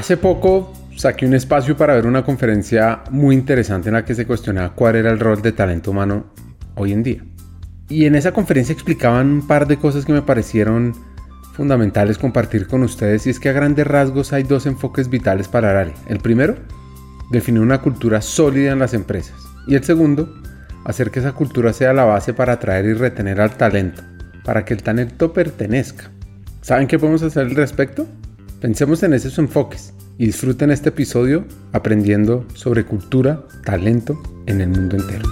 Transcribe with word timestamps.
Hace 0.00 0.16
poco 0.16 0.72
saqué 0.96 1.26
un 1.26 1.34
espacio 1.34 1.76
para 1.76 1.92
ver 1.92 2.06
una 2.06 2.24
conferencia 2.24 3.02
muy 3.10 3.34
interesante 3.34 3.90
en 3.90 3.96
la 3.96 4.04
que 4.06 4.14
se 4.14 4.26
cuestionaba 4.26 4.74
cuál 4.74 4.96
era 4.96 5.10
el 5.10 5.20
rol 5.20 5.42
de 5.42 5.52
talento 5.52 5.90
humano 5.90 6.32
hoy 6.74 6.92
en 6.92 7.02
día. 7.02 7.22
Y 7.90 8.06
en 8.06 8.14
esa 8.14 8.32
conferencia 8.32 8.72
explicaban 8.72 9.28
un 9.28 9.46
par 9.46 9.66
de 9.66 9.76
cosas 9.76 10.06
que 10.06 10.14
me 10.14 10.22
parecieron 10.22 10.94
fundamentales 11.52 12.16
compartir 12.16 12.66
con 12.66 12.82
ustedes 12.82 13.26
y 13.26 13.30
es 13.30 13.38
que 13.38 13.50
a 13.50 13.52
grandes 13.52 13.86
rasgos 13.86 14.32
hay 14.32 14.42
dos 14.42 14.64
enfoques 14.64 15.10
vitales 15.10 15.48
para 15.48 15.68
Arale. 15.68 15.92
El 16.08 16.20
primero, 16.20 16.56
definir 17.30 17.60
una 17.60 17.82
cultura 17.82 18.22
sólida 18.22 18.72
en 18.72 18.78
las 18.78 18.94
empresas 18.94 19.36
y 19.66 19.74
el 19.74 19.84
segundo, 19.84 20.34
hacer 20.86 21.10
que 21.10 21.20
esa 21.20 21.32
cultura 21.32 21.74
sea 21.74 21.92
la 21.92 22.06
base 22.06 22.32
para 22.32 22.54
atraer 22.54 22.86
y 22.86 22.94
retener 22.94 23.38
al 23.38 23.54
talento, 23.58 24.00
para 24.46 24.64
que 24.64 24.72
el 24.72 24.82
talento 24.82 25.34
pertenezca. 25.34 26.10
¿Saben 26.62 26.86
qué 26.86 26.98
podemos 26.98 27.22
hacer 27.22 27.44
al 27.44 27.54
respecto? 27.54 28.06
Pensemos 28.60 29.02
en 29.02 29.14
esos 29.14 29.38
enfoques 29.38 29.94
y 30.18 30.26
disfruten 30.26 30.70
este 30.70 30.90
episodio 30.90 31.46
aprendiendo 31.72 32.44
sobre 32.52 32.84
cultura, 32.84 33.42
talento 33.64 34.20
en 34.44 34.60
el 34.60 34.68
mundo 34.68 34.96
entero. 34.96 35.26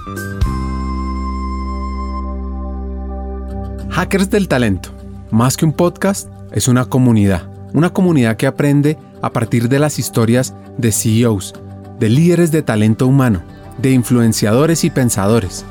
Hackers 3.90 4.30
del 4.30 4.48
Talento. 4.48 4.94
Más 5.30 5.58
que 5.58 5.66
un 5.66 5.74
podcast, 5.74 6.30
es 6.52 6.68
una 6.68 6.86
comunidad. 6.86 7.50
Una 7.74 7.90
comunidad 7.90 8.38
que 8.38 8.46
aprende 8.46 8.96
a 9.20 9.30
partir 9.30 9.68
de 9.68 9.78
las 9.78 9.98
historias 9.98 10.54
de 10.78 10.90
CEOs, 10.90 11.52
de 12.00 12.08
líderes 12.08 12.50
de 12.50 12.62
talento 12.62 13.06
humano, 13.06 13.42
de 13.76 13.90
influenciadores 13.90 14.84
y 14.84 14.90
pensadores, 14.90 15.66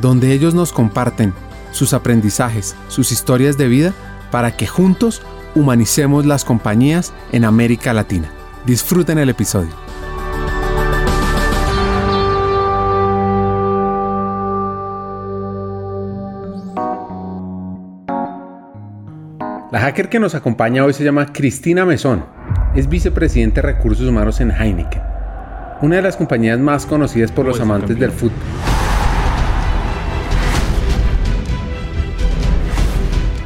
donde 0.00 0.32
ellos 0.32 0.54
nos 0.54 0.72
comparten 0.72 1.34
sus 1.72 1.92
aprendizajes, 1.92 2.74
sus 2.88 3.12
historias 3.12 3.58
de 3.58 3.68
vida, 3.68 3.92
para 4.30 4.56
que 4.56 4.66
juntos 4.66 5.20
humanicemos 5.54 6.26
las 6.26 6.44
compañías 6.44 7.12
en 7.32 7.44
América 7.44 7.92
Latina. 7.92 8.30
Disfruten 8.66 9.18
el 9.18 9.28
episodio. 9.28 9.70
La 19.70 19.80
hacker 19.80 20.10
que 20.10 20.20
nos 20.20 20.34
acompaña 20.34 20.84
hoy 20.84 20.92
se 20.92 21.02
llama 21.02 21.32
Cristina 21.32 21.86
Mesón. 21.86 22.24
Es 22.74 22.88
vicepresidente 22.88 23.62
de 23.62 23.68
recursos 23.72 24.06
humanos 24.06 24.40
en 24.40 24.50
Heineken, 24.50 25.02
una 25.80 25.96
de 25.96 26.02
las 26.02 26.16
compañías 26.16 26.58
más 26.58 26.84
conocidas 26.84 27.32
por 27.32 27.46
los 27.46 27.58
amantes 27.58 27.98
del 27.98 28.12
fútbol. 28.12 28.36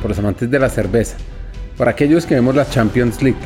Por 0.02 0.10
los 0.10 0.18
amantes 0.18 0.50
de 0.50 0.58
la 0.58 0.68
cerveza 0.68 1.16
para 1.76 1.92
aquellos 1.92 2.26
que 2.26 2.34
vemos 2.34 2.54
la 2.54 2.68
Champions 2.68 3.22
League. 3.22 3.38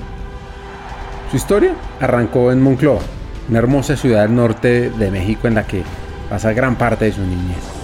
Su 1.30 1.36
historia 1.36 1.74
arrancó 2.00 2.52
en 2.52 2.60
Moncloa, 2.60 3.00
una 3.48 3.58
hermosa 3.58 3.96
ciudad 3.96 4.22
del 4.22 4.34
norte 4.34 4.90
de 4.90 5.10
México 5.10 5.48
en 5.48 5.54
la 5.54 5.66
que 5.66 5.82
pasa 6.28 6.52
gran 6.52 6.76
parte 6.76 7.06
de 7.06 7.12
su 7.12 7.22
niñez. 7.22 7.79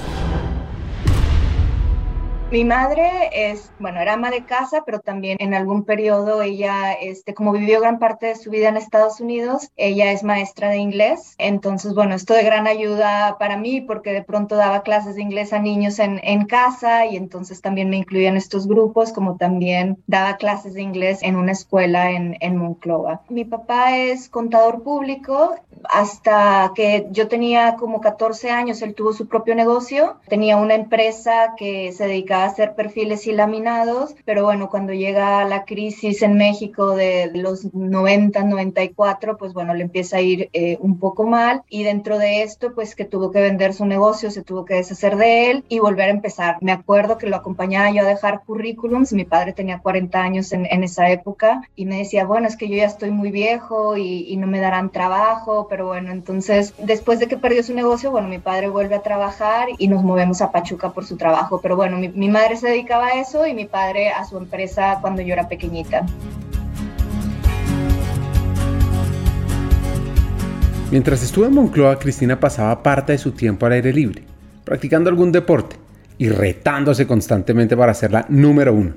Mi 2.48 2.64
madre 2.64 3.28
es, 3.32 3.72
bueno, 3.80 4.00
era 4.00 4.12
ama 4.12 4.30
de 4.30 4.44
casa, 4.44 4.84
pero 4.86 5.00
también 5.00 5.36
en 5.40 5.52
algún 5.52 5.82
periodo 5.82 6.42
ella, 6.42 6.92
este, 6.92 7.34
como 7.34 7.50
vivió 7.50 7.80
gran 7.80 7.98
parte 7.98 8.26
de 8.26 8.36
su 8.36 8.50
vida 8.50 8.68
en 8.68 8.76
Estados 8.76 9.20
Unidos, 9.20 9.72
ella 9.76 10.12
es 10.12 10.22
maestra 10.22 10.68
de 10.68 10.76
inglés. 10.76 11.34
Entonces, 11.38 11.92
bueno, 11.92 12.14
esto 12.14 12.34
de 12.34 12.44
gran 12.44 12.68
ayuda 12.68 13.36
para 13.40 13.56
mí 13.56 13.80
porque 13.80 14.12
de 14.12 14.22
pronto 14.22 14.54
daba 14.54 14.82
clases 14.82 15.16
de 15.16 15.22
inglés 15.22 15.52
a 15.52 15.58
niños 15.58 15.98
en, 15.98 16.20
en 16.22 16.46
casa 16.46 17.04
y 17.06 17.16
entonces 17.16 17.60
también 17.60 17.90
me 17.90 17.96
incluía 17.96 18.28
en 18.28 18.36
estos 18.36 18.68
grupos, 18.68 19.12
como 19.12 19.36
también 19.36 19.98
daba 20.06 20.36
clases 20.36 20.74
de 20.74 20.82
inglés 20.82 21.18
en 21.22 21.34
una 21.34 21.50
escuela 21.50 22.12
en, 22.12 22.36
en 22.38 22.56
Monclova. 22.56 23.22
Mi 23.28 23.44
papá 23.44 23.96
es 23.96 24.28
contador 24.28 24.84
público. 24.84 25.56
Hasta 25.90 26.72
que 26.74 27.06
yo 27.10 27.28
tenía 27.28 27.76
como 27.76 28.00
14 28.00 28.50
años, 28.50 28.82
él 28.82 28.94
tuvo 28.94 29.12
su 29.12 29.26
propio 29.26 29.56
negocio. 29.56 30.16
Tenía 30.28 30.56
una 30.56 30.74
empresa 30.74 31.54
que 31.56 31.92
se 31.92 32.06
dedicaba 32.06 32.35
hacer 32.44 32.74
perfiles 32.74 33.26
y 33.26 33.32
laminados, 33.32 34.14
pero 34.24 34.44
bueno, 34.44 34.68
cuando 34.70 34.92
llega 34.92 35.44
la 35.44 35.64
crisis 35.64 36.22
en 36.22 36.36
México 36.36 36.94
de 36.94 37.30
los 37.34 37.72
90, 37.74 38.42
94, 38.44 39.36
pues 39.36 39.52
bueno, 39.52 39.74
le 39.74 39.82
empieza 39.82 40.18
a 40.18 40.20
ir 40.20 40.50
eh, 40.52 40.78
un 40.80 40.98
poco 40.98 41.24
mal 41.24 41.62
y 41.68 41.82
dentro 41.82 42.18
de 42.18 42.42
esto, 42.42 42.74
pues 42.74 42.94
que 42.94 43.04
tuvo 43.04 43.30
que 43.30 43.40
vender 43.40 43.74
su 43.74 43.86
negocio, 43.86 44.30
se 44.30 44.42
tuvo 44.42 44.64
que 44.64 44.74
deshacer 44.74 45.16
de 45.16 45.50
él 45.50 45.64
y 45.68 45.78
volver 45.78 46.08
a 46.08 46.12
empezar. 46.12 46.56
Me 46.60 46.72
acuerdo 46.72 47.18
que 47.18 47.26
lo 47.26 47.36
acompañaba 47.36 47.90
yo 47.90 48.02
a 48.02 48.06
dejar 48.06 48.42
currículums, 48.44 49.12
mi 49.12 49.24
padre 49.24 49.52
tenía 49.52 49.78
40 49.78 50.20
años 50.20 50.52
en, 50.52 50.66
en 50.66 50.84
esa 50.84 51.10
época 51.10 51.62
y 51.74 51.86
me 51.86 51.98
decía, 51.98 52.24
bueno, 52.24 52.46
es 52.46 52.56
que 52.56 52.68
yo 52.68 52.76
ya 52.76 52.86
estoy 52.86 53.10
muy 53.10 53.30
viejo 53.30 53.96
y, 53.96 54.26
y 54.28 54.36
no 54.36 54.46
me 54.46 54.60
darán 54.60 54.90
trabajo, 54.90 55.66
pero 55.68 55.86
bueno, 55.86 56.10
entonces 56.12 56.74
después 56.78 57.18
de 57.18 57.28
que 57.28 57.36
perdió 57.36 57.62
su 57.62 57.74
negocio, 57.74 58.10
bueno, 58.10 58.28
mi 58.28 58.38
padre 58.38 58.68
vuelve 58.68 58.94
a 58.94 59.02
trabajar 59.02 59.68
y 59.78 59.88
nos 59.88 60.02
movemos 60.02 60.42
a 60.42 60.50
Pachuca 60.52 60.90
por 60.90 61.04
su 61.04 61.16
trabajo, 61.16 61.60
pero 61.60 61.76
bueno, 61.76 61.96
mi, 61.96 62.08
mi 62.08 62.25
madre 62.28 62.56
se 62.56 62.68
dedicaba 62.68 63.08
a 63.08 63.20
eso 63.20 63.46
y 63.46 63.54
mi 63.54 63.66
padre 63.66 64.10
a 64.10 64.24
su 64.24 64.36
empresa 64.36 64.98
cuando 65.00 65.22
yo 65.22 65.32
era 65.32 65.48
pequeñita. 65.48 66.06
Mientras 70.90 71.22
estuvo 71.22 71.44
en 71.46 71.54
Moncloa, 71.54 71.98
Cristina 71.98 72.38
pasaba 72.38 72.82
parte 72.82 73.12
de 73.12 73.18
su 73.18 73.32
tiempo 73.32 73.66
al 73.66 73.72
aire 73.72 73.92
libre, 73.92 74.22
practicando 74.64 75.10
algún 75.10 75.32
deporte 75.32 75.76
y 76.16 76.28
retándose 76.28 77.06
constantemente 77.06 77.76
para 77.76 77.92
ser 77.92 78.12
la 78.12 78.24
número 78.28 78.72
uno. 78.72 78.94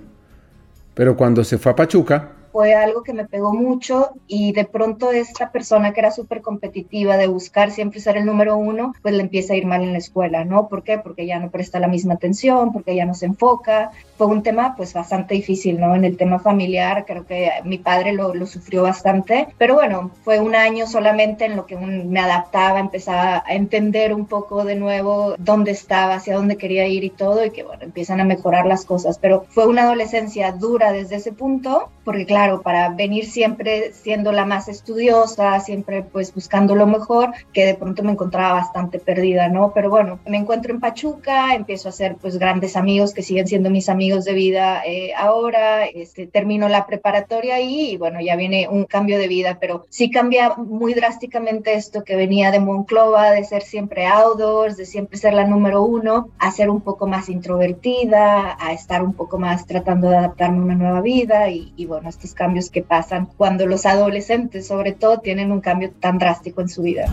Pero 0.94 1.18
cuando 1.18 1.44
se 1.44 1.58
fue 1.58 1.72
a 1.72 1.76
Pachuca, 1.76 2.34
fue 2.60 2.74
algo 2.74 3.04
que 3.04 3.14
me 3.14 3.26
pegó 3.26 3.54
mucho 3.54 4.10
y 4.28 4.52
de 4.52 4.66
pronto 4.66 5.14
esta 5.14 5.50
persona 5.50 5.94
que 5.94 6.02
era 6.02 6.12
súper 6.12 6.42
competitiva 6.42 7.16
de 7.16 7.28
buscar 7.28 7.72
siempre 7.72 8.02
ser 8.02 8.18
el 8.18 8.26
número 8.26 8.58
uno, 8.58 8.94
pues 9.02 9.14
le 9.14 9.22
empieza 9.22 9.54
a 9.54 9.56
ir 9.56 9.66
mal 9.66 9.82
en 9.82 9.94
la 9.94 10.00
escuela, 10.00 10.44
¿no? 10.44 10.68
¿Por 10.68 10.84
qué? 10.84 10.98
Porque 10.98 11.26
ya 11.26 11.40
no 11.40 11.52
presta 11.52 11.80
la 11.80 11.88
misma 11.88 12.16
atención, 12.16 12.74
porque 12.74 12.98
ya 12.98 13.06
no 13.06 13.14
se 13.14 13.28
enfoca. 13.28 13.92
Fue 14.18 14.28
un 14.28 14.44
tema 14.44 14.76
pues 14.76 14.94
bastante 14.94 15.36
difícil, 15.36 15.80
¿no? 15.80 15.96
En 15.96 16.04
el 16.04 16.18
tema 16.18 16.40
familiar, 16.40 17.06
creo 17.08 17.26
que 17.26 17.50
mi 17.64 17.78
padre 17.78 18.12
lo, 18.12 18.36
lo 18.36 18.46
sufrió 18.46 18.84
bastante, 18.84 19.48
pero 19.58 19.76
bueno, 19.76 20.12
fue 20.26 20.42
un 20.42 20.54
año 20.54 20.86
solamente 20.86 21.46
en 21.46 21.56
lo 21.56 21.66
que 21.66 21.78
me 21.78 22.20
adaptaba, 22.20 22.82
empezaba 22.82 23.42
a 23.48 23.54
entender 23.54 24.14
un 24.14 24.26
poco 24.26 24.66
de 24.66 24.76
nuevo 24.76 25.36
dónde 25.38 25.72
estaba, 25.72 26.16
hacia 26.16 26.36
dónde 26.36 26.58
quería 26.58 26.86
ir 26.88 27.06
y 27.06 27.10
todo, 27.10 27.46
y 27.46 27.52
que 27.52 27.64
bueno, 27.64 27.84
empiezan 27.84 28.20
a 28.20 28.26
mejorar 28.26 28.66
las 28.66 28.84
cosas, 28.84 29.18
pero 29.18 29.46
fue 29.48 29.66
una 29.66 29.84
adolescencia 29.84 30.52
dura 30.52 30.92
desde 30.92 31.16
ese 31.16 31.32
punto, 31.32 31.90
porque 32.04 32.26
claro, 32.26 32.49
claro, 32.50 32.62
para 32.62 32.90
venir 32.90 33.26
siempre 33.26 33.92
siendo 33.94 34.32
la 34.32 34.46
más 34.46 34.68
estudiosa, 34.68 35.60
siempre 35.60 36.04
pues 36.04 36.34
buscando 36.34 36.76
lo 36.76 36.88
mejor, 36.88 37.32
que 37.54 37.66
de 37.66 37.76
pronto 37.76 38.04
me 38.04 38.12
encontraba 38.12 38.54
bastante 38.54 39.00
perdida, 39.00 39.50
¿no? 39.50 39.72
Pero 39.74 39.90
bueno, 39.90 40.20
me 40.26 40.38
encuentro 40.38 40.74
en 40.74 40.80
Pachuca, 40.80 41.54
empiezo 41.54 41.90
a 41.90 41.92
hacer 41.92 42.16
pues 42.20 42.38
grandes 42.38 42.76
amigos 42.76 43.14
que 43.14 43.22
siguen 43.22 43.48
siendo 43.48 43.70
mis 43.70 43.90
amigos 43.90 44.26
de 44.26 44.34
vida 44.34 44.82
eh, 44.86 45.14
ahora, 45.16 45.86
este, 45.86 46.28
termino 46.28 46.70
la 46.70 46.86
preparatoria 46.86 47.56
ahí 47.56 47.92
y 47.92 47.98
bueno, 47.98 48.20
ya 48.22 48.36
viene 48.36 48.68
un 48.68 48.86
cambio 48.86 49.20
de 49.20 49.28
vida, 49.28 49.58
pero 49.60 49.86
sí 49.90 50.10
cambia 50.10 50.56
muy 50.56 50.94
drásticamente 50.94 51.74
esto 51.74 52.04
que 52.04 52.16
venía 52.16 52.52
de 52.52 52.60
Monclova, 52.60 53.32
de 53.32 53.44
ser 53.44 53.62
siempre 53.62 54.06
outdoors, 54.08 54.78
de 54.78 54.86
siempre 54.86 55.18
ser 55.18 55.34
la 55.34 55.46
número 55.46 55.84
uno, 55.84 56.30
a 56.40 56.52
ser 56.52 56.70
un 56.70 56.82
poco 56.82 57.06
más 57.08 57.30
introvertida, 57.30 58.58
a 58.60 58.74
estar 58.74 59.04
un 59.04 59.14
poco 59.14 59.38
más 59.38 59.66
tratando 59.66 60.10
de 60.10 60.18
adaptarme 60.18 60.60
a 60.60 60.62
una 60.64 60.76
nueva 60.76 61.02
vida 61.02 61.50
y, 61.50 61.74
y 61.76 61.86
bueno, 61.86 62.10
este 62.10 62.29
cambios 62.34 62.70
que 62.70 62.82
pasan 62.82 63.28
cuando 63.38 63.66
los 63.66 63.86
adolescentes 63.86 64.68
sobre 64.68 64.94
todo 64.94 65.20
tienen 65.20 65.52
un 65.52 65.62
cambio 65.62 65.92
tan 66.00 66.18
drástico 66.18 66.62
en 66.62 66.70
su 66.70 66.84
vida. 66.84 67.06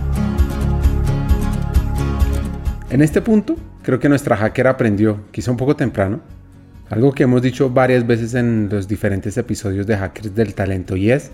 En 2.90 3.02
este 3.02 3.20
punto, 3.20 3.56
creo 3.82 3.98
que 3.98 4.08
nuestra 4.08 4.36
hacker 4.36 4.68
aprendió, 4.68 5.20
quizá 5.30 5.50
un 5.50 5.56
poco 5.56 5.76
temprano, 5.76 6.20
algo 6.88 7.12
que 7.12 7.24
hemos 7.24 7.42
dicho 7.42 7.68
varias 7.68 8.06
veces 8.06 8.34
en 8.34 8.68
los 8.70 8.86
diferentes 8.86 9.36
episodios 9.36 9.86
de 9.86 9.96
Hackers 9.96 10.34
del 10.34 10.54
Talento 10.54 10.96
y 10.96 11.10
es, 11.10 11.32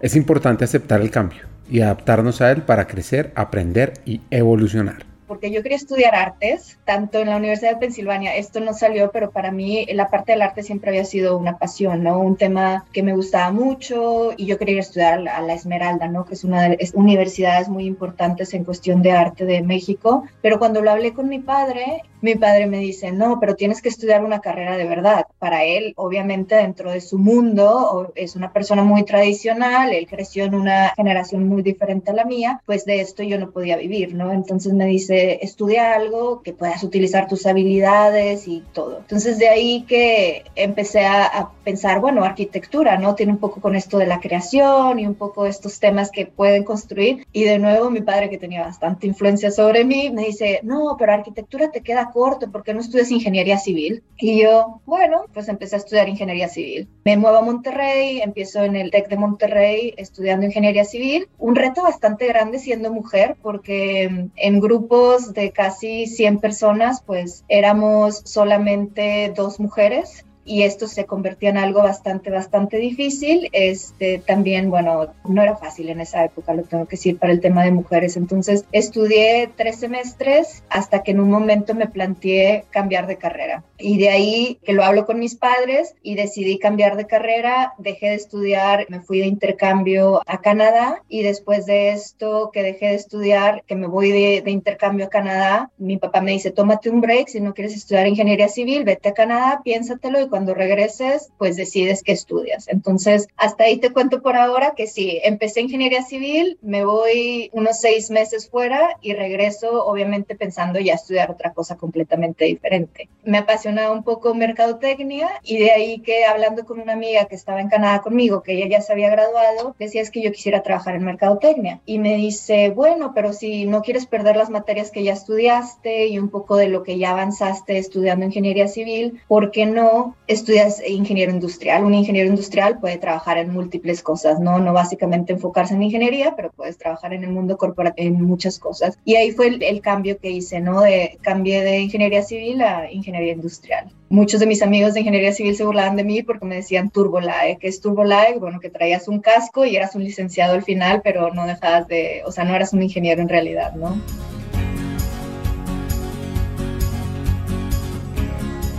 es 0.00 0.16
importante 0.16 0.64
aceptar 0.64 1.02
el 1.02 1.10
cambio 1.10 1.42
y 1.70 1.80
adaptarnos 1.80 2.40
a 2.40 2.50
él 2.50 2.62
para 2.62 2.86
crecer, 2.86 3.32
aprender 3.36 3.94
y 4.06 4.22
evolucionar 4.30 5.11
porque 5.32 5.50
yo 5.50 5.62
quería 5.62 5.78
estudiar 5.78 6.14
artes, 6.14 6.78
tanto 6.84 7.20
en 7.20 7.30
la 7.30 7.38
Universidad 7.38 7.70
de 7.70 7.78
Pensilvania, 7.78 8.36
esto 8.36 8.60
no 8.60 8.74
salió, 8.74 9.10
pero 9.12 9.30
para 9.30 9.50
mí 9.50 9.86
la 9.94 10.08
parte 10.08 10.32
del 10.32 10.42
arte 10.42 10.62
siempre 10.62 10.90
había 10.90 11.06
sido 11.06 11.38
una 11.38 11.56
pasión, 11.56 12.02
¿no? 12.02 12.18
Un 12.18 12.36
tema 12.36 12.84
que 12.92 13.02
me 13.02 13.14
gustaba 13.14 13.50
mucho 13.50 14.34
y 14.36 14.44
yo 14.44 14.58
quería 14.58 14.78
estudiar 14.78 15.26
a 15.26 15.40
la 15.40 15.54
Esmeralda, 15.54 16.06
¿no? 16.06 16.26
Que 16.26 16.34
es 16.34 16.44
una 16.44 16.68
de 16.68 16.76
las 16.78 16.92
universidades 16.92 17.70
muy 17.70 17.86
importantes 17.86 18.52
en 18.52 18.64
cuestión 18.64 19.00
de 19.00 19.12
arte 19.12 19.46
de 19.46 19.62
México, 19.62 20.24
pero 20.42 20.58
cuando 20.58 20.82
lo 20.82 20.90
hablé 20.90 21.14
con 21.14 21.30
mi 21.30 21.38
padre, 21.38 22.02
mi 22.22 22.34
padre 22.36 22.66
me 22.66 22.78
dice, 22.78 23.12
no, 23.12 23.38
pero 23.40 23.56
tienes 23.56 23.82
que 23.82 23.88
estudiar 23.88 24.24
una 24.24 24.40
carrera 24.40 24.76
de 24.76 24.86
verdad. 24.86 25.26
Para 25.38 25.64
él, 25.64 25.92
obviamente, 25.96 26.54
dentro 26.54 26.90
de 26.90 27.00
su 27.00 27.18
mundo, 27.18 28.12
es 28.14 28.36
una 28.36 28.52
persona 28.52 28.82
muy 28.82 29.04
tradicional, 29.04 29.92
él 29.92 30.06
creció 30.06 30.44
en 30.44 30.54
una 30.54 30.90
generación 30.96 31.48
muy 31.48 31.62
diferente 31.62 32.10
a 32.10 32.14
la 32.14 32.24
mía, 32.24 32.60
pues 32.66 32.84
de 32.84 33.00
esto 33.00 33.22
yo 33.22 33.38
no 33.38 33.50
podía 33.50 33.76
vivir, 33.76 34.14
¿no? 34.14 34.32
Entonces 34.32 34.72
me 34.72 34.86
dice, 34.86 35.38
estudia 35.42 35.94
algo 35.94 36.42
que 36.42 36.52
puedas 36.52 36.82
utilizar 36.82 37.28
tus 37.28 37.46
habilidades 37.46 38.46
y 38.48 38.62
todo. 38.72 38.98
Entonces 38.98 39.38
de 39.38 39.48
ahí 39.48 39.82
que 39.82 40.44
empecé 40.54 41.04
a, 41.04 41.24
a 41.26 41.52
pensar, 41.64 42.00
bueno, 42.00 42.24
arquitectura, 42.24 42.98
¿no? 42.98 43.14
Tiene 43.14 43.32
un 43.32 43.38
poco 43.38 43.60
con 43.60 43.74
esto 43.76 43.98
de 43.98 44.06
la 44.06 44.20
creación 44.20 44.98
y 44.98 45.06
un 45.06 45.14
poco 45.14 45.46
estos 45.46 45.80
temas 45.80 46.10
que 46.10 46.26
pueden 46.26 46.64
construir. 46.64 47.26
Y 47.32 47.44
de 47.44 47.58
nuevo 47.58 47.90
mi 47.90 48.00
padre, 48.00 48.30
que 48.30 48.38
tenía 48.38 48.62
bastante 48.62 49.06
influencia 49.06 49.50
sobre 49.50 49.84
mí, 49.84 50.10
me 50.10 50.24
dice, 50.24 50.60
no, 50.62 50.96
pero 50.98 51.12
arquitectura 51.12 51.70
te 51.70 51.82
queda 51.82 52.10
corto, 52.12 52.50
¿por 52.50 52.62
qué 52.62 52.74
no 52.74 52.80
estudias 52.80 53.10
ingeniería 53.10 53.58
civil? 53.58 54.02
Y 54.18 54.42
yo, 54.42 54.80
bueno, 54.86 55.24
pues 55.32 55.48
empecé 55.48 55.76
a 55.76 55.78
estudiar 55.78 56.08
ingeniería 56.08 56.48
civil. 56.48 56.88
Me 57.04 57.16
muevo 57.16 57.38
a 57.38 57.42
Monterrey, 57.42 58.20
empiezo 58.20 58.62
en 58.62 58.76
el 58.76 58.90
TEC 58.90 59.08
de 59.08 59.16
Monterrey 59.16 59.94
estudiando 59.96 60.46
ingeniería 60.46 60.84
civil. 60.84 61.28
Un 61.38 61.56
reto 61.56 61.82
bastante 61.82 62.26
grande 62.26 62.58
siendo 62.58 62.92
mujer, 62.92 63.36
porque 63.42 64.28
en 64.36 64.60
grupos 64.60 65.32
de 65.34 65.50
casi 65.52 66.06
100 66.06 66.38
personas, 66.38 67.02
pues 67.02 67.44
éramos 67.48 68.22
solamente 68.24 69.32
dos 69.34 69.58
mujeres 69.58 70.24
y 70.44 70.62
esto 70.62 70.88
se 70.88 71.06
convertía 71.06 71.50
en 71.50 71.58
algo 71.58 71.82
bastante, 71.82 72.30
bastante 72.30 72.78
difícil. 72.78 73.48
Este, 73.52 74.18
también, 74.18 74.70
bueno, 74.70 75.08
no 75.24 75.42
era 75.42 75.56
fácil 75.56 75.88
en 75.88 76.00
esa 76.00 76.24
época, 76.24 76.54
lo 76.54 76.62
tengo 76.64 76.86
que 76.86 76.96
decir, 76.96 77.18
para 77.18 77.32
el 77.32 77.40
tema 77.40 77.64
de 77.64 77.72
mujeres. 77.72 78.16
Entonces, 78.16 78.64
estudié 78.72 79.50
tres 79.56 79.80
semestres 79.80 80.64
hasta 80.68 81.02
que 81.02 81.12
en 81.12 81.20
un 81.20 81.30
momento 81.30 81.74
me 81.74 81.88
planteé 81.88 82.64
cambiar 82.70 83.06
de 83.06 83.16
carrera. 83.16 83.64
Y 83.78 83.98
de 83.98 84.08
ahí 84.10 84.58
que 84.64 84.72
lo 84.72 84.84
hablo 84.84 85.06
con 85.06 85.18
mis 85.18 85.34
padres 85.34 85.94
y 86.02 86.14
decidí 86.14 86.58
cambiar 86.58 86.96
de 86.96 87.06
carrera, 87.06 87.74
dejé 87.78 88.10
de 88.10 88.14
estudiar, 88.14 88.86
me 88.88 89.00
fui 89.00 89.20
de 89.20 89.26
intercambio 89.26 90.22
a 90.26 90.40
Canadá 90.40 91.02
y 91.08 91.22
después 91.22 91.66
de 91.66 91.90
esto 91.90 92.50
que 92.52 92.62
dejé 92.62 92.86
de 92.86 92.94
estudiar, 92.94 93.64
que 93.66 93.76
me 93.76 93.86
voy 93.86 94.10
de, 94.10 94.42
de 94.42 94.50
intercambio 94.50 95.06
a 95.06 95.10
Canadá, 95.10 95.70
mi 95.78 95.96
papá 95.96 96.20
me 96.20 96.32
dice, 96.32 96.50
tómate 96.50 96.90
un 96.90 97.00
break, 97.00 97.28
si 97.28 97.40
no 97.40 97.54
quieres 97.54 97.74
estudiar 97.74 98.06
ingeniería 98.06 98.48
civil, 98.48 98.84
vete 98.84 99.08
a 99.08 99.14
Canadá, 99.14 99.60
piénsatelo 99.64 100.20
y 100.20 100.28
cuando 100.32 100.54
regreses, 100.54 101.30
pues 101.36 101.56
decides 101.56 102.02
qué 102.02 102.12
estudias. 102.12 102.66
Entonces, 102.68 103.28
hasta 103.36 103.64
ahí 103.64 103.76
te 103.76 103.92
cuento 103.92 104.22
por 104.22 104.34
ahora 104.34 104.72
que 104.74 104.86
sí, 104.86 105.20
empecé 105.24 105.60
ingeniería 105.60 106.02
civil, 106.04 106.56
me 106.62 106.86
voy 106.86 107.50
unos 107.52 107.78
seis 107.78 108.10
meses 108.10 108.48
fuera 108.48 108.96
y 109.02 109.12
regreso, 109.12 109.84
obviamente 109.84 110.34
pensando 110.34 110.80
ya 110.80 110.94
estudiar 110.94 111.30
otra 111.30 111.52
cosa 111.52 111.76
completamente 111.76 112.46
diferente. 112.46 113.10
Me 113.24 113.36
apasiona 113.36 113.90
un 113.90 114.04
poco 114.04 114.34
mercadotecnia 114.34 115.28
y 115.42 115.58
de 115.58 115.70
ahí 115.70 115.98
que 115.98 116.24
hablando 116.24 116.64
con 116.64 116.80
una 116.80 116.94
amiga 116.94 117.26
que 117.26 117.34
estaba 117.34 117.60
en 117.60 117.68
Canadá 117.68 118.00
conmigo, 118.00 118.42
que 118.42 118.54
ella 118.54 118.78
ya 118.78 118.80
se 118.80 118.94
había 118.94 119.10
graduado, 119.10 119.76
decía 119.78 120.00
es 120.00 120.10
que 120.10 120.22
yo 120.22 120.32
quisiera 120.32 120.62
trabajar 120.62 120.94
en 120.94 121.04
mercadotecnia. 121.04 121.82
Y 121.84 121.98
me 121.98 122.16
dice, 122.16 122.70
bueno, 122.70 123.12
pero 123.14 123.34
si 123.34 123.66
no 123.66 123.82
quieres 123.82 124.06
perder 124.06 124.36
las 124.36 124.48
materias 124.48 124.90
que 124.90 125.02
ya 125.02 125.12
estudiaste 125.12 126.06
y 126.06 126.18
un 126.18 126.30
poco 126.30 126.56
de 126.56 126.68
lo 126.68 126.84
que 126.84 126.96
ya 126.96 127.10
avanzaste 127.10 127.76
estudiando 127.76 128.24
ingeniería 128.24 128.66
civil, 128.66 129.20
¿por 129.28 129.50
qué 129.50 129.66
no 129.66 130.16
estudias 130.26 130.82
ingeniero 130.86 131.32
industrial. 131.32 131.84
Un 131.84 131.94
ingeniero 131.94 132.28
industrial 132.28 132.78
puede 132.78 132.98
trabajar 132.98 133.38
en 133.38 133.52
múltiples 133.52 134.02
cosas, 134.02 134.40
¿no? 134.40 134.58
No 134.58 134.72
básicamente 134.72 135.32
enfocarse 135.32 135.74
en 135.74 135.82
ingeniería, 135.82 136.34
pero 136.36 136.50
puedes 136.52 136.78
trabajar 136.78 137.12
en 137.12 137.24
el 137.24 137.30
mundo 137.30 137.56
corporativo 137.56 138.08
en 138.08 138.22
muchas 138.22 138.58
cosas. 138.58 138.98
Y 139.04 139.16
ahí 139.16 139.32
fue 139.32 139.48
el, 139.48 139.80
cambio 139.80 140.18
que 140.18 140.30
hice, 140.30 140.60
¿no? 140.60 140.80
De, 140.80 141.18
cambié 141.22 141.62
de 141.62 141.80
ingeniería 141.80 142.22
civil 142.22 142.62
a 142.62 142.90
ingeniería 142.90 143.32
industrial. 143.32 143.92
Muchos 144.08 144.40
de 144.40 144.46
mis 144.46 144.62
amigos 144.62 144.94
de 144.94 145.00
ingeniería 145.00 145.32
civil 145.32 145.56
se 145.56 145.64
burlaban 145.64 145.96
de 145.96 146.04
mí 146.04 146.22
porque 146.22 146.44
me 146.44 146.56
decían 146.56 146.90
turbolae. 146.90 147.58
¿Qué 147.58 147.68
es 147.68 147.80
turbolae? 147.80 148.38
Bueno, 148.38 148.60
que 148.60 148.70
traías 148.70 149.08
un 149.08 149.20
casco 149.20 149.64
y 149.64 149.74
eras 149.76 149.94
un 149.94 150.04
licenciado 150.04 150.54
al 150.54 150.62
final, 150.62 151.00
pero 151.02 151.32
no 151.32 151.46
dejabas 151.46 151.88
de, 151.88 152.22
o 152.26 152.32
sea, 152.32 152.44
no 152.44 152.54
eras 152.54 152.72
un 152.72 152.82
ingeniero 152.82 153.22
en 153.22 153.28
realidad, 153.28 153.74
¿no? 153.74 154.00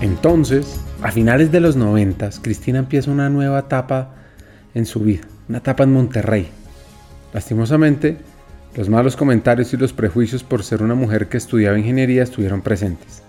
Entonces, 0.04 0.82
a 1.02 1.14
finales 1.14 1.50
de 1.54 1.62
los 1.62 1.78
90, 1.78 2.30
Cristina 2.42 2.80
empieza 2.80 3.10
una 3.10 3.30
nueva 3.30 3.60
etapa 3.60 4.14
en 4.74 4.86
su 4.86 5.00
vida, 5.00 5.22
una 5.48 5.60
etapa 5.60 5.86
en 5.86 5.94
Monterrey. 5.94 6.50
Lastimosamente, 7.34 8.18
los 8.76 8.90
malos 8.90 9.16
comentarios 9.16 9.74
y 9.74 9.78
los 9.78 9.94
prejuicios 9.94 10.44
por 10.44 10.62
ser 10.66 10.84
una 10.84 10.94
mujer 10.94 11.30
que 11.30 11.38
estudiaba 11.38 11.80
ingeniería 11.80 12.24
estuvieron 12.24 12.62
presentes. 12.62 13.24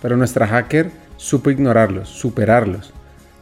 Pero 0.00 0.16
nuestra 0.16 0.46
hacker 0.46 0.92
supo 1.16 1.50
ignorarlos, 1.50 2.08
superarlos, 2.08 2.92